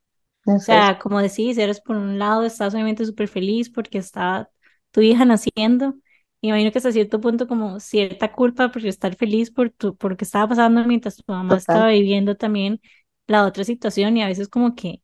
sea, 0.64 0.98
como 1.00 1.20
decís, 1.22 1.58
eres 1.58 1.80
por 1.80 1.96
un 1.96 2.18
lado, 2.18 2.44
estás 2.44 2.74
obviamente 2.74 3.06
súper 3.06 3.28
feliz 3.28 3.70
porque 3.70 3.98
está 3.98 4.50
tu 4.92 5.00
hija 5.02 5.24
naciendo. 5.24 5.94
Y 6.40 6.48
imagino 6.48 6.72
que 6.72 6.78
hasta 6.78 6.92
cierto 6.92 7.20
punto 7.20 7.48
como 7.48 7.80
cierta 7.80 8.32
culpa 8.32 8.70
por 8.72 8.84
estar 8.86 9.16
feliz 9.16 9.50
por 9.50 9.70
tu, 9.70 9.96
por 9.96 10.12
lo 10.12 10.16
que 10.16 10.24
estaba 10.24 10.48
pasando 10.48 10.84
mientras 10.86 11.16
tu 11.16 11.24
mamá 11.28 11.56
total, 11.56 11.58
estaba 11.58 11.90
viviendo 11.90 12.36
también 12.36 12.80
la 13.28 13.46
otra 13.46 13.64
situación 13.64 14.16
y 14.16 14.22
a 14.22 14.28
veces 14.28 14.48
como 14.48 14.74
que 14.74 15.02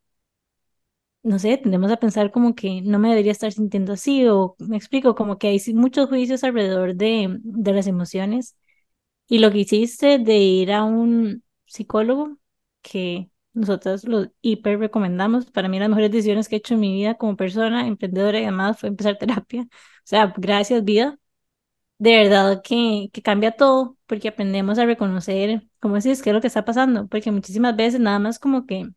no 1.24 1.38
sé, 1.40 1.58
tendemos 1.58 1.92
a 1.92 1.98
pensar 1.98 2.32
como 2.32 2.54
que 2.56 2.82
no 2.82 3.00
me 3.00 3.10
debería 3.10 3.32
estar 3.32 3.52
sintiendo 3.52 3.94
así, 3.94 4.26
o 4.28 4.56
me 4.60 4.76
explico, 4.78 5.16
como 5.16 5.38
que 5.38 5.48
hay 5.48 5.60
muchos 5.74 6.08
juicios 6.08 6.44
alrededor 6.44 6.96
de, 6.96 7.38
de 7.42 7.74
las 7.74 7.88
emociones. 7.88 8.56
Y 9.28 9.38
lo 9.38 9.50
que 9.50 9.58
hiciste 9.60 10.18
de 10.18 10.36
ir 10.38 10.72
a 10.72 10.84
un 10.84 11.44
psicólogo, 11.66 12.38
que 12.82 13.30
nosotros 13.54 14.04
lo 14.04 14.26
hiper 14.42 14.78
recomendamos, 14.78 15.46
para 15.50 15.68
mí 15.68 15.78
las 15.78 15.88
mejores 15.88 16.10
decisiones 16.12 16.48
que 16.48 16.56
he 16.56 16.58
hecho 16.58 16.74
en 16.74 16.80
mi 16.80 16.92
vida 16.94 17.14
como 17.16 17.36
persona, 17.36 17.86
emprendedora 17.86 18.38
y 18.40 18.44
demás 18.44 18.78
fue 18.78 18.90
empezar 18.90 19.16
terapia. 19.18 19.62
O 19.62 19.66
sea, 20.04 20.34
gracias 20.36 20.84
vida. 20.84 21.18
De 21.98 22.16
verdad 22.16 22.62
que, 22.62 23.08
que 23.12 23.22
cambia 23.22 23.52
todo, 23.56 23.96
porque 24.06 24.28
aprendemos 24.28 24.78
a 24.78 24.86
reconocer, 24.86 25.62
como 25.80 25.94
decís, 25.96 26.22
qué 26.22 26.30
es 26.30 26.34
lo 26.34 26.40
que 26.40 26.48
está 26.48 26.64
pasando, 26.64 27.06
porque 27.08 27.30
muchísimas 27.32 27.76
veces 27.76 28.00
nada 28.00 28.18
más 28.18 28.38
como 28.38 28.66
que 28.66 28.88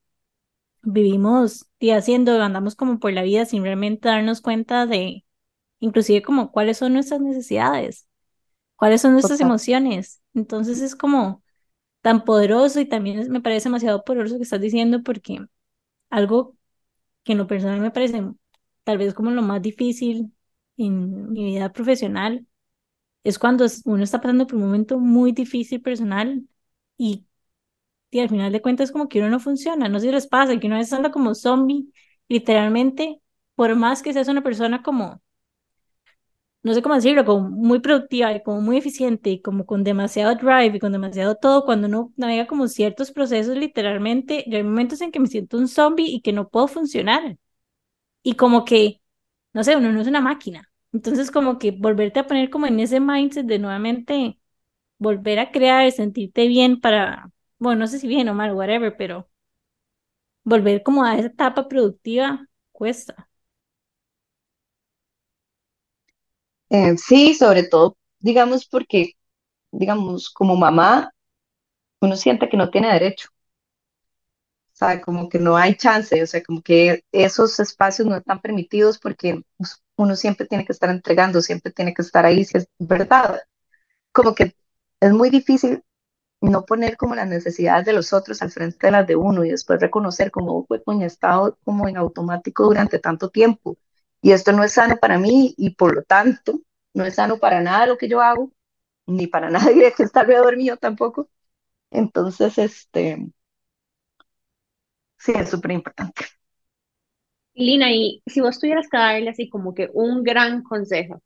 vivimos 0.87 1.67
y 1.79 1.91
haciendo, 1.91 2.41
andamos 2.41 2.75
como 2.75 2.99
por 2.99 3.13
la 3.13 3.23
vida 3.23 3.45
sin 3.45 3.63
realmente 3.63 4.09
darnos 4.09 4.41
cuenta 4.41 4.85
de, 4.85 5.25
inclusive 5.79 6.21
como 6.23 6.51
cuáles 6.51 6.77
son 6.77 6.93
nuestras 6.93 7.21
necesidades, 7.21 8.07
cuáles 8.75 9.01
son 9.01 9.13
nuestras 9.13 9.39
total, 9.39 9.41
emociones. 9.41 10.21
Entonces 10.33 10.81
es 10.81 10.95
como 10.95 11.43
tan 12.01 12.25
poderoso 12.25 12.79
y 12.81 12.85
también 12.87 13.31
me 13.31 13.41
parece 13.41 13.69
demasiado 13.69 14.03
poderoso 14.05 14.37
que 14.37 14.43
estás 14.43 14.61
diciendo 14.61 15.03
porque 15.03 15.39
algo 16.09 16.57
que 17.23 17.33
en 17.33 17.39
lo 17.39 17.47
personal 17.47 17.81
me 17.81 17.91
parece 17.91 18.23
tal 18.83 18.97
vez 18.99 19.13
como 19.13 19.31
lo 19.31 19.41
más 19.43 19.61
difícil 19.61 20.33
en 20.77 21.31
mi 21.31 21.45
vida 21.45 21.73
profesional 21.73 22.47
es 23.23 23.39
cuando 23.39 23.65
uno 23.85 24.03
está 24.03 24.21
pasando 24.21 24.47
por 24.47 24.57
un 24.57 24.63
momento 24.63 24.99
muy 24.99 25.33
difícil 25.33 25.81
personal 25.81 26.43
y 26.97 27.26
y 28.11 28.19
al 28.19 28.29
final 28.29 28.51
de 28.51 28.61
cuentas 28.61 28.91
como 28.91 29.09
que 29.09 29.19
uno 29.19 29.29
no 29.29 29.39
funciona, 29.39 29.89
no 29.89 29.99
sé 29.99 30.07
si 30.07 30.11
les 30.13 30.27
pasa, 30.27 30.57
que 30.59 30.67
uno 30.67 30.75
a 30.75 30.79
veces 30.79 30.93
anda 30.93 31.11
como 31.11 31.35
zombie, 31.35 31.91
literalmente, 32.29 33.21
por 33.55 33.75
más 33.75 34.01
que 34.03 34.13
seas 34.13 34.27
una 34.29 34.43
persona 34.43 34.83
como, 34.83 35.21
no 36.63 36.73
sé 36.73 36.81
cómo 36.81 36.95
decirlo, 36.95 37.23
como 37.25 37.49
muy 37.49 37.79
productiva 37.79 38.33
y 38.33 38.43
como 38.43 38.61
muy 38.61 38.77
eficiente 38.77 39.29
y 39.29 39.41
como 39.41 39.65
con 39.65 39.83
demasiado 39.83 40.35
drive 40.35 40.75
y 40.77 40.79
con 40.79 40.91
demasiado 40.91 41.35
todo, 41.35 41.63
cuando 41.65 41.87
uno 41.87 42.13
navega 42.17 42.47
como 42.47 42.67
ciertos 42.67 43.11
procesos, 43.11 43.55
literalmente, 43.57 44.43
hay 44.51 44.63
momentos 44.63 44.99
en 45.01 45.11
que 45.11 45.19
me 45.19 45.27
siento 45.27 45.57
un 45.57 45.67
zombie 45.67 46.05
y 46.09 46.21
que 46.21 46.33
no 46.33 46.49
puedo 46.49 46.67
funcionar 46.67 47.37
y 48.23 48.35
como 48.35 48.65
que, 48.65 49.01
no 49.53 49.63
sé, 49.63 49.75
uno 49.77 49.91
no 49.93 50.01
es 50.01 50.07
una 50.07 50.21
máquina. 50.21 50.71
Entonces 50.93 51.31
como 51.31 51.59
que 51.59 51.71
volverte 51.71 52.19
a 52.21 52.27
poner 52.27 52.49
como 52.49 52.67
en 52.67 52.79
ese 52.81 52.99
mindset 52.99 53.45
de 53.47 53.59
nuevamente 53.59 54.39
volver 54.99 55.39
a 55.39 55.51
crear, 55.51 55.91
sentirte 55.91 56.47
bien 56.47 56.81
para, 56.81 57.31
bueno, 57.59 57.79
no 57.81 57.87
sé 57.87 57.99
si 57.99 58.07
bien 58.07 58.29
o 58.29 58.33
mal, 58.33 58.53
whatever, 58.53 58.95
pero 58.97 59.29
volver 60.43 60.81
como 60.83 61.03
a 61.03 61.15
esa 61.17 61.27
etapa 61.27 61.67
productiva 61.67 62.47
cuesta. 62.71 63.29
Eh, 66.69 66.97
sí, 66.97 67.33
sobre 67.35 67.63
todo, 67.63 67.97
digamos, 68.19 68.65
porque, 68.67 69.13
digamos, 69.71 70.29
como 70.31 70.55
mamá, 70.57 71.11
uno 72.01 72.15
siente 72.17 72.49
que 72.49 72.57
no 72.57 72.69
tiene 72.71 72.93
derecho. 72.93 73.29
O 74.73 74.77
sea, 74.77 75.01
como 75.01 75.27
que 75.29 75.39
no 75.39 75.57
hay 75.57 75.75
chance, 75.75 76.21
o 76.21 76.27
sea, 76.27 76.43
como 76.43 76.61
que 76.61 77.03
esos 77.11 77.59
espacios 77.59 78.07
no 78.07 78.15
están 78.15 78.39
permitidos 78.41 78.99
porque 78.99 79.41
uno 79.95 80.15
siempre 80.15 80.45
tiene 80.47 80.65
que 80.65 80.73
estar 80.73 80.89
entregando, 80.91 81.41
siempre 81.41 81.71
tiene 81.71 81.93
que 81.95 82.03
estar 82.03 82.25
ahí, 82.25 82.45
si 82.45 82.57
es 82.59 82.67
verdad. 82.77 83.41
Como 84.13 84.35
que 84.35 84.55
es 85.01 85.13
muy 85.13 85.29
difícil 85.31 85.83
no 86.41 86.65
poner 86.65 86.97
como 86.97 87.15
las 87.15 87.27
necesidades 87.27 87.85
de 87.85 87.93
los 87.93 88.13
otros 88.13 88.41
al 88.41 88.51
frente 88.51 88.87
de 88.87 88.91
las 88.91 89.07
de 89.07 89.15
uno 89.15 89.43
y 89.43 89.49
después 89.51 89.79
reconocer 89.81 90.31
como 90.31 90.65
fue 90.65 90.83
coño, 90.83 91.03
he 91.03 91.07
estado 91.07 91.57
como 91.63 91.87
en 91.87 91.97
automático 91.97 92.65
durante 92.65 92.99
tanto 92.99 93.29
tiempo 93.29 93.77
y 94.21 94.31
esto 94.31 94.51
no 94.51 94.63
es 94.63 94.73
sano 94.73 94.97
para 94.97 95.17
mí 95.19 95.53
y 95.57 95.71
por 95.71 95.95
lo 95.95 96.03
tanto 96.03 96.61
no 96.93 97.05
es 97.05 97.15
sano 97.15 97.37
para 97.39 97.61
nada 97.61 97.87
lo 97.87 97.97
que 97.97 98.09
yo 98.09 98.21
hago, 98.21 98.51
ni 99.07 99.27
para 99.27 99.49
nadie 99.51 99.93
que 99.95 100.03
está 100.03 100.21
alrededor 100.21 100.57
mío 100.57 100.77
tampoco. 100.77 101.29
Entonces, 101.91 102.57
este, 102.57 103.31
sí, 105.17 105.33
es 105.35 105.49
súper 105.49 105.71
importante. 105.71 106.25
Lina, 107.55 107.91
y 107.91 108.21
si 108.27 108.39
vos 108.41 108.59
tuvieras 108.59 108.87
que 108.89 108.97
darle 108.97 109.29
así 109.29 109.49
como 109.49 109.73
que 109.73 109.89
un 109.93 110.23
gran 110.23 110.61
consejo 110.63 111.21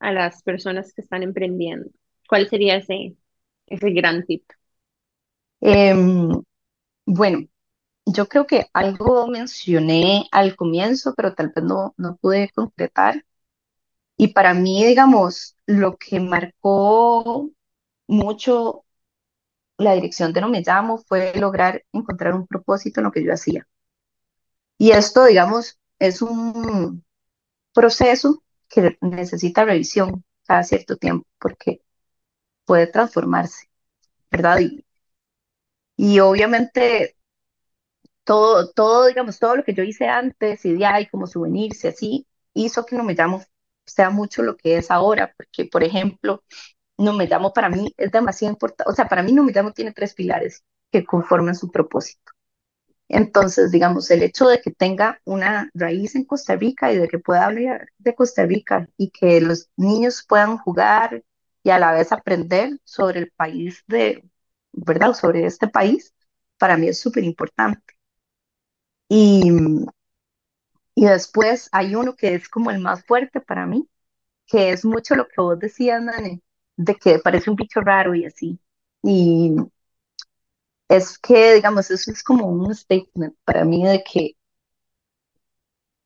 a 0.00 0.12
las 0.12 0.42
personas 0.42 0.92
que 0.94 1.02
están 1.02 1.22
emprendiendo, 1.22 1.90
¿cuál 2.28 2.48
sería 2.48 2.76
ese, 2.76 3.16
ese 3.66 3.90
gran 3.90 4.24
tip? 4.26 4.44
Em, 5.60 6.42
bueno, 7.06 7.48
yo 8.06 8.28
creo 8.28 8.46
que 8.46 8.68
algo 8.74 9.28
mencioné 9.28 10.28
al 10.32 10.56
comienzo, 10.56 11.14
pero 11.16 11.34
tal 11.34 11.52
vez 11.54 11.64
no, 11.64 11.94
no 11.98 12.16
pude 12.18 12.50
concretar. 12.54 13.24
Y 14.16 14.28
para 14.30 14.54
mí, 14.54 14.84
digamos, 14.84 15.56
lo 15.66 15.96
que 15.98 16.20
marcó 16.20 17.50
mucho 18.08 18.84
la 19.78 19.94
dirección 19.94 20.32
de 20.32 20.40
No 20.42 20.50
Me 20.50 20.62
Llamo 20.62 20.98
fue 20.98 21.34
lograr 21.36 21.84
encontrar 21.92 22.34
un 22.34 22.46
propósito 22.46 23.00
en 23.00 23.04
lo 23.06 23.12
que 23.12 23.24
yo 23.24 23.32
hacía. 23.32 23.66
Y 24.78 24.90
esto, 24.92 25.24
digamos, 25.24 25.78
es 25.98 26.22
un 26.22 27.04
proceso 27.74 28.42
que 28.68 28.98
necesita 29.02 29.64
revisión 29.66 30.24
cada 30.46 30.64
cierto 30.64 30.96
tiempo 30.96 31.26
porque 31.40 31.82
puede 32.66 32.88
transformarse, 32.88 33.68
¿verdad? 34.30 34.60
Y, 34.60 34.84
y 35.96 36.20
obviamente 36.20 37.16
todo, 38.24 38.70
todo, 38.72 39.06
digamos, 39.06 39.38
todo 39.38 39.56
lo 39.56 39.64
que 39.64 39.74
yo 39.74 39.82
hice 39.82 40.08
antes 40.08 40.64
y 40.64 40.74
de 40.74 40.86
ahí 40.86 41.06
como 41.08 41.26
souvenirs 41.26 41.84
y 41.84 41.88
así, 41.88 42.26
hizo 42.54 42.84
que 42.86 42.96
No 42.96 43.04
Me 43.04 43.14
Llamo 43.14 43.42
sea 43.86 44.10
mucho 44.10 44.42
lo 44.42 44.56
que 44.56 44.76
es 44.78 44.90
ahora, 44.90 45.32
porque, 45.36 45.66
por 45.66 45.84
ejemplo, 45.84 46.42
No 46.98 47.12
Me 47.14 47.26
Llamo 47.28 47.52
para 47.52 47.68
mí 47.70 47.94
es 47.98 48.12
demasiado 48.12 48.52
importante, 48.54 48.90
o 48.92 48.94
sea, 48.94 49.08
para 49.08 49.22
mí 49.22 49.32
No 49.32 49.44
Me 49.44 49.52
Llamo 49.52 49.72
tiene 49.72 49.92
tres 49.92 50.14
pilares 50.14 50.64
que 50.92 51.04
conforman 51.04 51.54
su 51.56 51.70
propósito. 51.70 52.32
Entonces, 53.08 53.72
digamos, 53.72 54.10
el 54.10 54.22
hecho 54.22 54.48
de 54.48 54.60
que 54.62 54.72
tenga 54.72 55.20
una 55.24 55.70
raíz 55.74 56.16
en 56.16 56.24
Costa 56.24 56.56
Rica 56.56 56.92
y 56.92 56.98
de 56.98 57.08
que 57.08 57.18
pueda 57.20 57.46
hablar 57.46 57.88
de 57.98 58.14
Costa 58.14 58.46
Rica 58.46 58.88
y 58.98 59.10
que 59.10 59.40
los 59.42 59.70
niños 59.76 60.24
puedan 60.28 60.58
jugar 60.58 61.24
y 61.66 61.70
a 61.70 61.80
la 61.80 61.92
vez 61.92 62.12
aprender 62.12 62.78
sobre 62.84 63.20
el 63.20 63.32
país 63.32 63.82
de, 63.88 64.24
¿verdad? 64.72 65.14
Sobre 65.14 65.46
este 65.46 65.68
país, 65.68 66.14
para 66.58 66.76
mí 66.76 66.88
es 66.88 67.00
súper 67.00 67.24
importante. 67.24 67.94
Y, 69.08 69.42
y 70.94 71.04
después 71.06 71.68
hay 71.72 71.94
uno 71.94 72.16
que 72.16 72.34
es 72.34 72.48
como 72.48 72.70
el 72.70 72.80
más 72.80 73.04
fuerte 73.04 73.40
para 73.40 73.66
mí, 73.66 73.88
que 74.46 74.70
es 74.72 74.84
mucho 74.84 75.16
lo 75.16 75.28
que 75.28 75.40
vos 75.42 75.58
decías, 75.58 76.02
Nane, 76.02 76.42
de 76.76 76.94
que 76.96 77.18
parece 77.20 77.50
un 77.50 77.56
bicho 77.56 77.80
raro 77.82 78.14
y 78.16 78.26
así. 78.26 78.60
Y 79.02 79.56
es 80.88 81.16
que, 81.18 81.54
digamos, 81.54 81.90
eso 81.92 82.10
es 82.10 82.22
como 82.24 82.46
un 82.48 82.74
statement 82.74 83.36
para 83.44 83.64
mí 83.64 83.84
de 83.84 84.02
que 84.04 84.32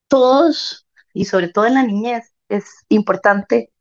todos, 0.08 0.86
y 1.14 1.24
sobre 1.26 1.48
todo 1.48 1.66
en 1.66 1.74
la 1.74 1.82
niñez, 1.84 2.32
es 2.48 2.64
importante 2.88 3.72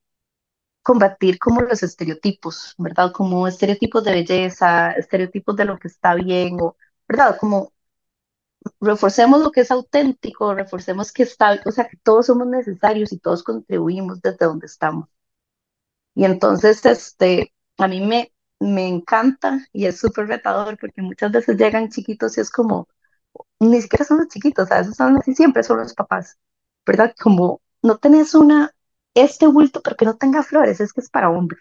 combatir 0.90 1.38
como 1.40 1.62
los 1.62 1.84
estereotipos, 1.84 2.74
¿verdad? 2.80 3.12
Como 3.14 3.48
estereotipos 3.48 4.04
de 4.04 4.12
belleza, 4.12 4.92
estereotipos 4.94 5.56
de 5.56 5.66
lo 5.66 5.78
que 5.78 5.88
está 5.88 6.16
bien, 6.16 6.58
o, 6.60 6.76
¿verdad? 7.08 7.38
Como 7.40 7.74
reforcemos 8.82 9.42
lo 9.42 9.52
que 9.52 9.62
es 9.62 9.72
auténtico, 9.72 10.54
reforcemos 10.56 11.12
que 11.12 11.24
está, 11.24 11.62
o 11.66 11.72
sea, 11.72 11.88
que 11.88 11.98
todos 11.98 12.26
somos 12.28 12.48
necesarios 12.48 13.14
y 13.14 13.20
todos 13.20 13.44
contribuimos 13.44 14.22
desde 14.22 14.46
donde 14.46 14.66
estamos. 14.66 15.08
Y 16.16 16.26
entonces, 16.26 16.86
este, 16.86 17.54
a 17.78 17.88
mí 17.88 18.02
me, 18.06 18.34
me 18.60 18.88
encanta 18.88 19.66
y 19.74 19.86
es 19.86 20.00
súper 20.00 20.28
retador 20.28 20.78
porque 20.80 21.02
muchas 21.02 21.32
veces 21.32 21.58
llegan 21.58 21.90
chiquitos 21.90 22.38
y 22.38 22.42
es 22.42 22.52
como, 22.52 22.88
ni 23.60 23.82
siquiera 23.82 24.06
son 24.06 24.20
los 24.20 24.30
chiquitos, 24.30 24.72
a 24.72 24.80
veces 24.80 24.96
son 24.98 25.18
así, 25.18 25.36
siempre 25.36 25.64
son 25.64 25.80
los 25.80 25.94
papás, 25.94 26.38
¿verdad? 26.86 27.16
Como 27.22 27.62
no 27.84 27.98
tenés 28.00 28.36
una, 28.36 28.74
este 29.24 29.48
bulto, 29.48 29.82
pero 29.84 29.96
que 29.98 30.06
no 30.06 30.18
tenga 30.18 30.44
flores, 30.44 30.80
es 30.82 30.94
que 30.94 31.02
es 31.02 31.10
para 31.10 31.30
hombre. 31.30 31.60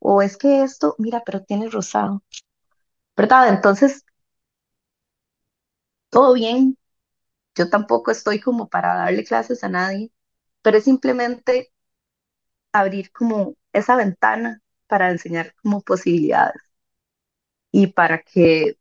O 0.00 0.22
es 0.22 0.36
que 0.38 0.62
esto, 0.64 0.96
mira, 0.98 1.22
pero 1.26 1.44
tiene 1.44 1.70
rosado, 1.70 2.22
¿verdad? 3.16 3.48
Entonces, 3.50 4.04
todo 6.10 6.34
bien, 6.34 6.76
yo 7.56 7.70
tampoco 7.70 8.10
estoy 8.12 8.40
como 8.40 8.68
para 8.68 8.94
darle 8.96 9.24
clases 9.24 9.64
a 9.64 9.68
nadie, 9.70 10.12
pero 10.62 10.78
es 10.78 10.84
simplemente 10.84 11.72
abrir 12.72 13.12
como 13.12 13.54
esa 13.72 13.94
ventana 13.96 14.60
para 14.88 15.10
enseñar 15.10 15.54
como 15.62 15.80
posibilidades 15.82 16.60
y 17.72 17.88
para 17.88 18.22
que, 18.22 18.78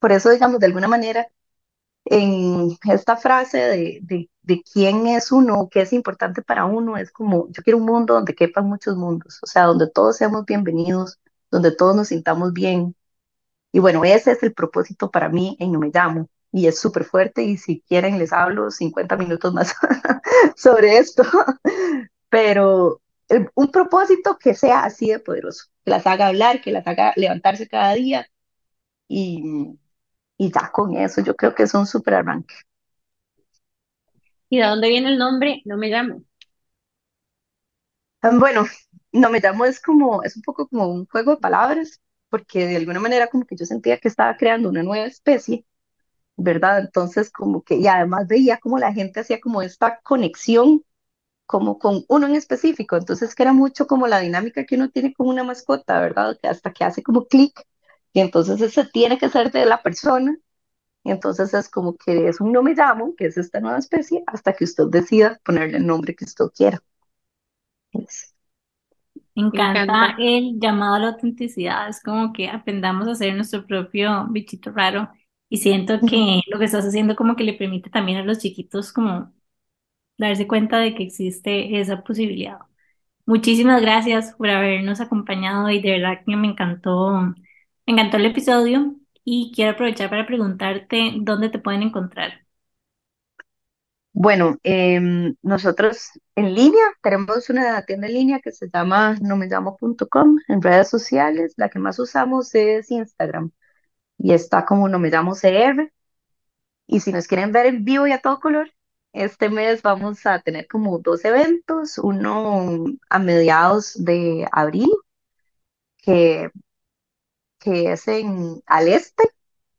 por 0.00 0.12
eso 0.12 0.30
digamos, 0.30 0.60
de 0.60 0.66
alguna 0.66 0.88
manera, 0.88 1.28
en 2.06 2.76
esta 2.90 3.16
frase 3.16 3.58
de, 3.58 3.98
de, 4.02 4.30
de 4.42 4.62
quién 4.62 5.06
es 5.08 5.32
uno, 5.32 5.68
qué 5.70 5.82
es 5.82 5.92
importante 5.92 6.42
para 6.42 6.64
uno, 6.64 6.96
es 6.96 7.10
como, 7.10 7.48
yo 7.50 7.62
quiero 7.62 7.78
un 7.78 7.86
mundo 7.86 8.14
donde 8.14 8.34
quepan 8.34 8.66
muchos 8.66 8.96
mundos, 8.96 9.38
o 9.42 9.46
sea, 9.46 9.64
donde 9.64 9.90
todos 9.90 10.16
seamos 10.16 10.44
bienvenidos, 10.46 11.18
donde 11.50 11.72
todos 11.74 11.96
nos 11.96 12.08
sintamos 12.08 12.52
bien. 12.52 12.94
Y 13.72 13.80
bueno, 13.80 14.04
ese 14.04 14.32
es 14.32 14.42
el 14.42 14.54
propósito 14.54 15.10
para 15.10 15.28
mí 15.28 15.56
en 15.60 15.72
No 15.72 15.78
Me 15.80 15.90
Llamo. 15.92 16.28
Y 16.52 16.66
es 16.68 16.80
súper 16.80 17.04
fuerte 17.04 17.42
y 17.42 17.58
si 17.58 17.82
quieren 17.82 18.18
les 18.18 18.32
hablo 18.32 18.70
50 18.70 19.16
minutos 19.16 19.52
más 19.52 19.74
sobre 20.56 20.98
esto. 20.98 21.22
Pero 22.30 23.02
un 23.54 23.70
propósito 23.70 24.38
que 24.38 24.54
sea 24.54 24.84
así 24.84 25.10
de 25.10 25.18
poderoso, 25.18 25.66
que 25.84 25.90
las 25.90 26.06
haga 26.06 26.28
hablar, 26.28 26.60
que 26.62 26.72
las 26.72 26.86
haga 26.86 27.12
levantarse 27.16 27.68
cada 27.68 27.94
día 27.94 28.26
y, 29.08 29.78
y 30.38 30.50
ya 30.52 30.70
con 30.72 30.96
eso 30.96 31.20
yo 31.22 31.36
creo 31.36 31.54
que 31.54 31.64
es 31.64 31.74
un 31.74 31.86
súper 31.86 32.14
arranque. 32.14 32.54
¿Y 34.48 34.58
de 34.58 34.64
dónde 34.66 34.88
viene 34.88 35.08
el 35.10 35.18
nombre? 35.18 35.62
No 35.64 35.76
me 35.76 35.88
llamo. 35.88 36.22
Ah, 38.22 38.30
bueno, 38.38 38.64
no 39.12 39.30
me 39.30 39.40
llamo 39.40 39.64
es 39.64 39.80
como, 39.80 40.22
es 40.22 40.36
un 40.36 40.42
poco 40.42 40.68
como 40.68 40.88
un 40.88 41.06
juego 41.06 41.32
de 41.32 41.36
palabras, 41.40 42.00
porque 42.28 42.66
de 42.66 42.76
alguna 42.76 43.00
manera 43.00 43.28
como 43.28 43.44
que 43.46 43.56
yo 43.56 43.64
sentía 43.66 43.98
que 43.98 44.08
estaba 44.08 44.36
creando 44.36 44.68
una 44.68 44.82
nueva 44.82 45.06
especie, 45.06 45.64
¿verdad? 46.36 46.80
Entonces 46.80 47.30
como 47.32 47.62
que, 47.64 47.76
y 47.76 47.88
además 47.88 48.28
veía 48.28 48.58
como 48.58 48.78
la 48.78 48.92
gente 48.94 49.20
hacía 49.20 49.40
como 49.40 49.62
esta 49.62 50.00
conexión 50.02 50.84
como 51.46 51.78
con 51.78 52.04
uno 52.08 52.26
en 52.28 52.36
específico, 52.36 52.96
entonces 52.96 53.34
que 53.34 53.42
era 53.44 53.52
mucho 53.54 53.86
como 53.86 54.06
la 54.08 54.20
dinámica 54.20 54.64
que 54.66 54.76
uno 54.76 54.90
tiene 54.90 55.14
con 55.14 55.28
una 55.28 55.44
mascota, 55.44 56.00
¿verdad? 56.00 56.38
Que 56.40 56.48
hasta 56.48 56.72
que 56.72 56.84
hace 56.84 57.02
como 57.02 57.26
clic, 57.26 57.62
y 58.16 58.20
entonces 58.20 58.60
ese 58.62 58.86
tiene 58.86 59.18
que 59.18 59.28
ser 59.30 59.52
de 59.52 59.66
la 59.66 59.82
persona, 59.82 60.36
y 61.04 61.10
entonces 61.12 61.54
es 61.54 61.68
como 61.70 61.96
que 61.96 62.28
es 62.28 62.40
un 62.40 62.52
no 62.52 62.62
me 62.62 62.74
llamo, 62.74 63.14
que 63.16 63.26
es 63.26 63.38
esta 63.38 63.60
nueva 63.60 63.78
especie, 63.78 64.24
hasta 64.26 64.54
que 64.54 64.64
usted 64.64 64.84
decida 64.90 65.40
ponerle 65.44 65.78
el 65.78 65.86
nombre 65.86 66.14
que 66.16 66.26
usted 66.26 66.46
quiera. 66.56 66.82
Es- 67.92 68.32
Me 69.34 69.42
Me 69.50 69.58
encanta 69.58 69.92
encanta. 69.92 70.16
el 70.18 70.58
llamado 70.60 70.94
a 70.94 70.98
la 70.98 71.08
autenticidad, 71.08 71.88
es 71.88 72.02
como 72.02 72.32
que 72.32 72.48
aprendamos 72.48 73.06
a 73.08 73.14
ser 73.14 73.34
nuestro 73.34 73.66
propio 73.66 74.26
bichito 74.30 74.70
raro 74.72 75.10
y 75.50 75.58
siento 75.58 76.04
que 76.06 76.40
lo 76.50 76.58
que 76.58 76.64
estás 76.64 76.86
haciendo 76.86 77.14
como 77.16 77.36
que 77.36 77.44
le 77.44 77.52
permite 77.52 77.90
también 77.90 78.18
a 78.18 78.24
los 78.24 78.38
chiquitos 78.38 78.92
como 78.92 79.32
darse 80.18 80.48
cuenta 80.48 80.78
de 80.80 80.94
que 80.94 81.04
existe 81.04 81.80
esa 81.80 82.02
posibilidad. 82.04 82.58
Muchísimas 83.26 83.82
gracias 83.82 84.34
por 84.34 84.50
habernos 84.50 85.00
acompañado 85.00 85.70
y 85.70 85.80
de 85.82 85.92
verdad 85.92 86.22
que 86.26 86.36
me 86.36 86.48
encantó, 86.48 87.34
me 87.86 87.92
encantó 87.92 88.16
el 88.16 88.26
episodio 88.26 88.96
y 89.24 89.52
quiero 89.54 89.72
aprovechar 89.72 90.10
para 90.10 90.26
preguntarte 90.26 91.12
dónde 91.18 91.48
te 91.50 91.58
pueden 91.58 91.82
encontrar. 91.82 92.46
Bueno, 94.12 94.56
em, 94.62 95.36
nosotros 95.42 96.10
en 96.36 96.54
línea 96.54 96.82
tenemos 97.02 97.50
una 97.50 97.82
tienda 97.84 98.06
en 98.06 98.14
línea 98.14 98.40
que 98.40 98.50
se 98.50 98.68
llama 98.72 99.14
nomellamo.com 99.20 100.38
en 100.48 100.62
redes 100.62 100.88
sociales. 100.88 101.52
La 101.56 101.68
que 101.68 101.78
más 101.78 101.98
usamos 101.98 102.54
es 102.54 102.90
Instagram 102.90 103.50
y 104.18 104.32
está 104.32 104.64
como 104.64 104.88
no 104.88 104.98
me 104.98 105.10
llamo 105.10 105.34
CR. 105.34 105.92
Y 106.86 107.00
si 107.00 107.12
nos 107.12 107.26
quieren 107.28 107.52
ver 107.52 107.66
en 107.66 107.84
vivo 107.84 108.06
y 108.06 108.12
a 108.12 108.20
todo 108.20 108.40
color, 108.40 108.70
este 109.12 109.50
mes 109.50 109.82
vamos 109.82 110.26
a 110.26 110.40
tener 110.40 110.68
como 110.68 110.98
dos 110.98 111.24
eventos, 111.24 111.98
uno 111.98 112.84
a 113.10 113.18
mediados 113.18 113.94
de 114.04 114.46
abril, 114.52 114.90
que, 115.98 116.50
que 117.66 117.92
es 117.92 118.06
en 118.08 118.62
al 118.66 118.88
este, 118.88 119.24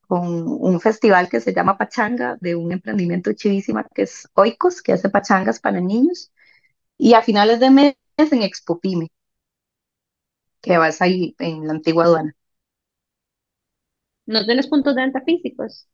con 0.08 0.28
un 0.48 0.82
festival 0.82 1.30
que 1.30 1.42
se 1.42 1.54
llama 1.54 1.78
Pachanga, 1.78 2.38
de 2.42 2.56
un 2.56 2.72
emprendimiento 2.74 3.34
chivísima 3.34 3.86
que 3.96 4.04
es 4.04 4.30
Oikos, 4.36 4.82
que 4.84 4.94
hace 4.94 5.10
pachangas 5.10 5.60
para 5.62 5.82
niños. 5.82 6.32
Y 6.98 7.14
a 7.16 7.24
finales 7.24 7.60
de 7.62 7.72
mes 7.72 7.96
en 8.18 8.44
Expo 8.44 8.80
Pyme, 8.80 9.10
que 10.62 10.78
vas 10.78 11.02
ahí 11.02 11.36
en 11.40 11.66
la 11.68 11.74
antigua 11.74 12.04
aduana. 12.06 12.36
¿No 14.28 14.46
tienes 14.46 14.68
puntos 14.68 14.96
de 14.96 15.02
venta 15.02 15.22
físicos? 15.22 15.88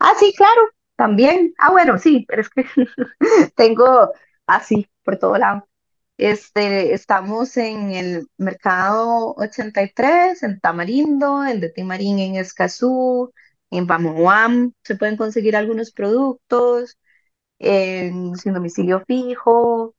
Ah, 0.00 0.14
sí, 0.18 0.32
claro, 0.36 0.62
también. 0.96 1.54
Ah, 1.58 1.70
bueno, 1.72 1.98
sí, 1.98 2.24
pero 2.28 2.42
es 2.42 2.50
que 2.50 2.64
tengo 3.56 4.12
así 4.46 4.88
por 5.04 5.18
todo 5.18 5.36
lado. 5.38 5.68
Este, 6.16 6.94
estamos 6.94 7.56
en 7.56 7.90
el 7.90 8.28
mercado 8.36 9.34
83, 9.36 10.42
en 10.44 10.60
Tamarindo, 10.60 11.44
en 11.44 11.60
de 11.60 11.70
Timarín 11.70 12.18
en 12.20 12.36
Escazú, 12.36 13.32
en 13.70 13.86
Pamuam, 13.88 14.72
se 14.84 14.94
pueden 14.96 15.16
conseguir 15.16 15.56
algunos 15.56 15.90
productos, 15.90 16.98
en 17.58 18.36
sin 18.36 18.54
domicilio 18.54 19.02
fijo, 19.06 19.94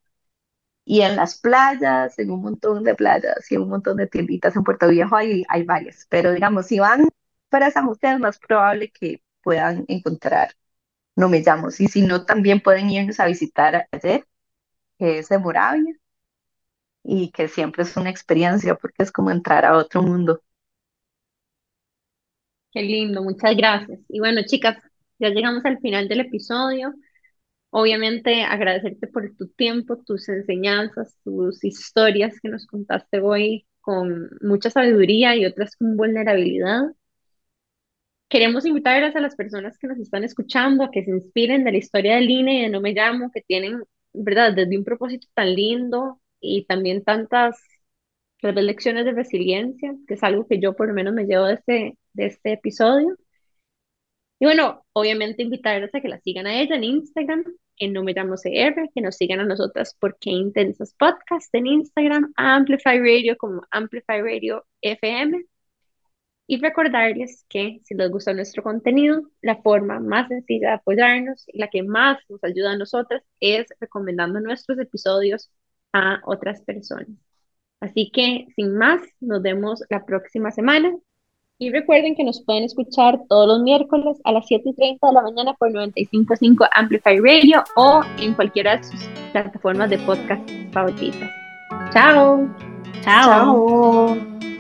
y 0.86 1.02
en 1.02 1.16
las 1.18 1.40
playas, 1.40 2.20
en 2.20 2.32
un 2.32 2.42
montón 2.44 2.84
de 2.84 2.96
playas 2.96 3.52
y 3.52 3.56
en 3.56 3.64
un 3.64 3.70
montón 3.70 3.98
de 3.98 4.08
tienditas 4.08 4.56
en 4.56 4.64
Puerto 4.64 4.88
Viejo 4.90 5.16
hay, 5.16 5.44
hay 5.50 5.64
varias, 5.64 6.08
pero 6.10 6.34
digamos, 6.34 6.68
si 6.68 6.80
van 6.80 7.08
para 7.50 7.72
San 7.72 7.88
José 7.88 8.14
es 8.14 8.20
más 8.20 8.40
probable 8.40 8.92
que 8.92 9.22
puedan 9.44 9.86
encontrar. 9.90 10.54
No 11.16 11.30
Me 11.30 11.42
Llamo, 11.42 11.70
y 11.70 11.88
si 11.90 12.02
no, 12.04 12.26
también 12.26 12.62
pueden 12.62 12.90
irnos 12.92 13.20
a 13.22 13.28
visitar 13.28 13.88
ayer, 13.92 14.26
que 15.00 15.20
es 15.20 15.30
de 15.30 15.40
Moravia, 15.40 15.94
y 17.08 17.32
que 17.32 17.48
siempre 17.48 17.84
es 17.84 17.96
una 17.98 18.10
experiencia 18.10 18.76
porque 18.76 19.04
es 19.04 19.12
como 19.12 19.32
entrar 19.32 19.64
a 19.66 19.78
otro 19.78 20.02
mundo. 20.02 20.42
Qué 22.72 22.82
lindo, 22.82 23.24
muchas 23.24 23.56
gracias. 23.56 24.00
Y 24.10 24.20
bueno, 24.20 24.42
chicas, 24.46 24.78
ya 25.20 25.30
llegamos 25.30 25.64
al 25.66 25.80
final 25.80 26.08
del 26.08 26.22
episodio. 26.22 26.94
Obviamente 27.70 28.44
agradecerte 28.44 29.08
por 29.08 29.36
tu 29.38 29.50
tiempo, 29.50 29.98
tus 30.06 30.30
enseñanzas, 30.30 31.16
tus 31.24 31.64
historias 31.64 32.40
que 32.42 32.50
nos 32.50 32.66
contaste 32.68 33.20
hoy 33.22 33.68
con 33.82 34.30
mucha 34.42 34.70
sabiduría 34.70 35.36
y 35.36 35.46
otras 35.46 35.76
con 35.78 35.98
vulnerabilidad. 35.98 36.84
Queremos 38.30 38.66
invitarles 38.66 39.16
a 39.16 39.20
las 39.20 39.36
personas 39.36 39.78
que 39.78 39.88
nos 39.88 40.00
están 40.00 40.24
escuchando 40.24 40.84
a 40.84 40.92
que 40.92 41.04
se 41.06 41.12
inspiren 41.12 41.64
de 41.64 41.72
la 41.72 41.78
historia 41.78 42.16
del 42.16 42.30
INE 42.30 42.60
y 42.60 42.62
de 42.64 42.70
No 42.70 42.82
Me 42.82 42.94
Llamo, 42.94 43.32
que 43.32 43.42
tienen, 43.42 43.84
¿verdad?, 44.14 44.54
desde 44.54 44.78
un 44.78 44.84
propósito 44.84 45.28
tan 45.34 45.54
lindo 45.56 46.20
y 46.46 46.66
también 46.66 47.04
tantas 47.04 47.58
lecciones 48.42 49.06
de 49.06 49.12
resiliencia, 49.14 49.96
que 50.08 50.14
es 50.16 50.24
algo 50.24 50.48
que 50.48 50.60
yo 50.60 50.76
por 50.76 50.88
lo 50.88 50.94
menos 50.94 51.14
me 51.14 51.26
llevo 51.26 51.46
de 51.46 51.56
este, 51.56 51.98
de 52.14 52.26
este 52.28 52.54
episodio. 52.54 53.18
Y 54.40 54.46
bueno, 54.46 54.86
obviamente 54.94 55.44
invitarles 55.44 55.94
a 55.96 56.02
que 56.02 56.10
la 56.10 56.20
sigan 56.20 56.46
a 56.48 56.60
ella 56.60 56.76
en 56.76 56.84
Instagram, 56.84 57.44
en 57.78 57.94
No 57.94 58.04
Me 58.04 58.14
Llamo 58.14 58.36
CR, 58.36 58.90
que 58.94 59.02
nos 59.02 59.16
sigan 59.16 59.40
a 59.40 59.46
nosotras 59.46 59.96
por 60.00 60.18
Qué 60.20 60.32
Intensas 60.32 60.94
Podcast 60.98 61.54
en 61.56 61.68
Instagram, 61.68 62.34
Amplify 62.36 63.00
Radio 63.00 63.38
como 63.38 63.62
Amplify 63.72 64.22
Radio 64.22 64.66
FM. 64.82 65.46
Y 66.48 66.62
recordarles 66.62 67.46
que 67.50 67.80
si 67.86 67.96
les 67.96 68.12
gusta 68.12 68.34
nuestro 68.34 68.62
contenido, 68.62 69.24
la 69.42 69.62
forma 69.64 70.00
más 70.00 70.28
sencilla 70.28 70.70
de 70.70 70.74
apoyarnos 70.76 71.46
y 71.48 71.58
la 71.58 71.70
que 71.70 71.82
más 71.82 72.20
nos 72.30 72.44
ayuda 72.44 72.74
a 72.74 72.78
nosotras 72.78 73.24
es 73.40 73.68
recomendando 73.80 74.40
nuestros 74.40 74.78
episodios 74.80 75.52
a 75.96 76.20
otras 76.26 76.62
personas. 76.62 77.08
Así 77.80 78.12
que, 78.14 78.48
sin 78.56 78.78
más, 78.78 79.02
nos 79.22 79.42
vemos 79.42 79.82
la 79.90 80.06
próxima 80.06 80.52
semana. 80.52 80.94
Y 81.58 81.72
recuerden 81.72 82.16
que 82.16 82.26
nos 82.26 82.44
pueden 82.44 82.66
escuchar 82.66 83.22
todos 83.30 83.48
los 83.48 83.62
miércoles 83.62 84.20
a 84.26 84.34
las 84.34 84.46
7 84.46 84.70
y 84.70 84.74
30 84.74 85.08
de 85.08 85.14
la 85.14 85.22
mañana 85.22 85.54
por 85.54 85.72
95.5 85.72 86.68
Amplify 86.74 87.18
Radio 87.20 87.64
o 87.78 88.02
en 88.20 88.34
cualquiera 88.34 88.76
de 88.76 88.84
sus 88.84 89.08
plataformas 89.32 89.90
de 89.90 89.98
podcast 90.00 90.50
favoritas. 90.74 91.32
Chao. 91.94 92.46
Chao. 93.02 94.16
Chao. 94.18 94.55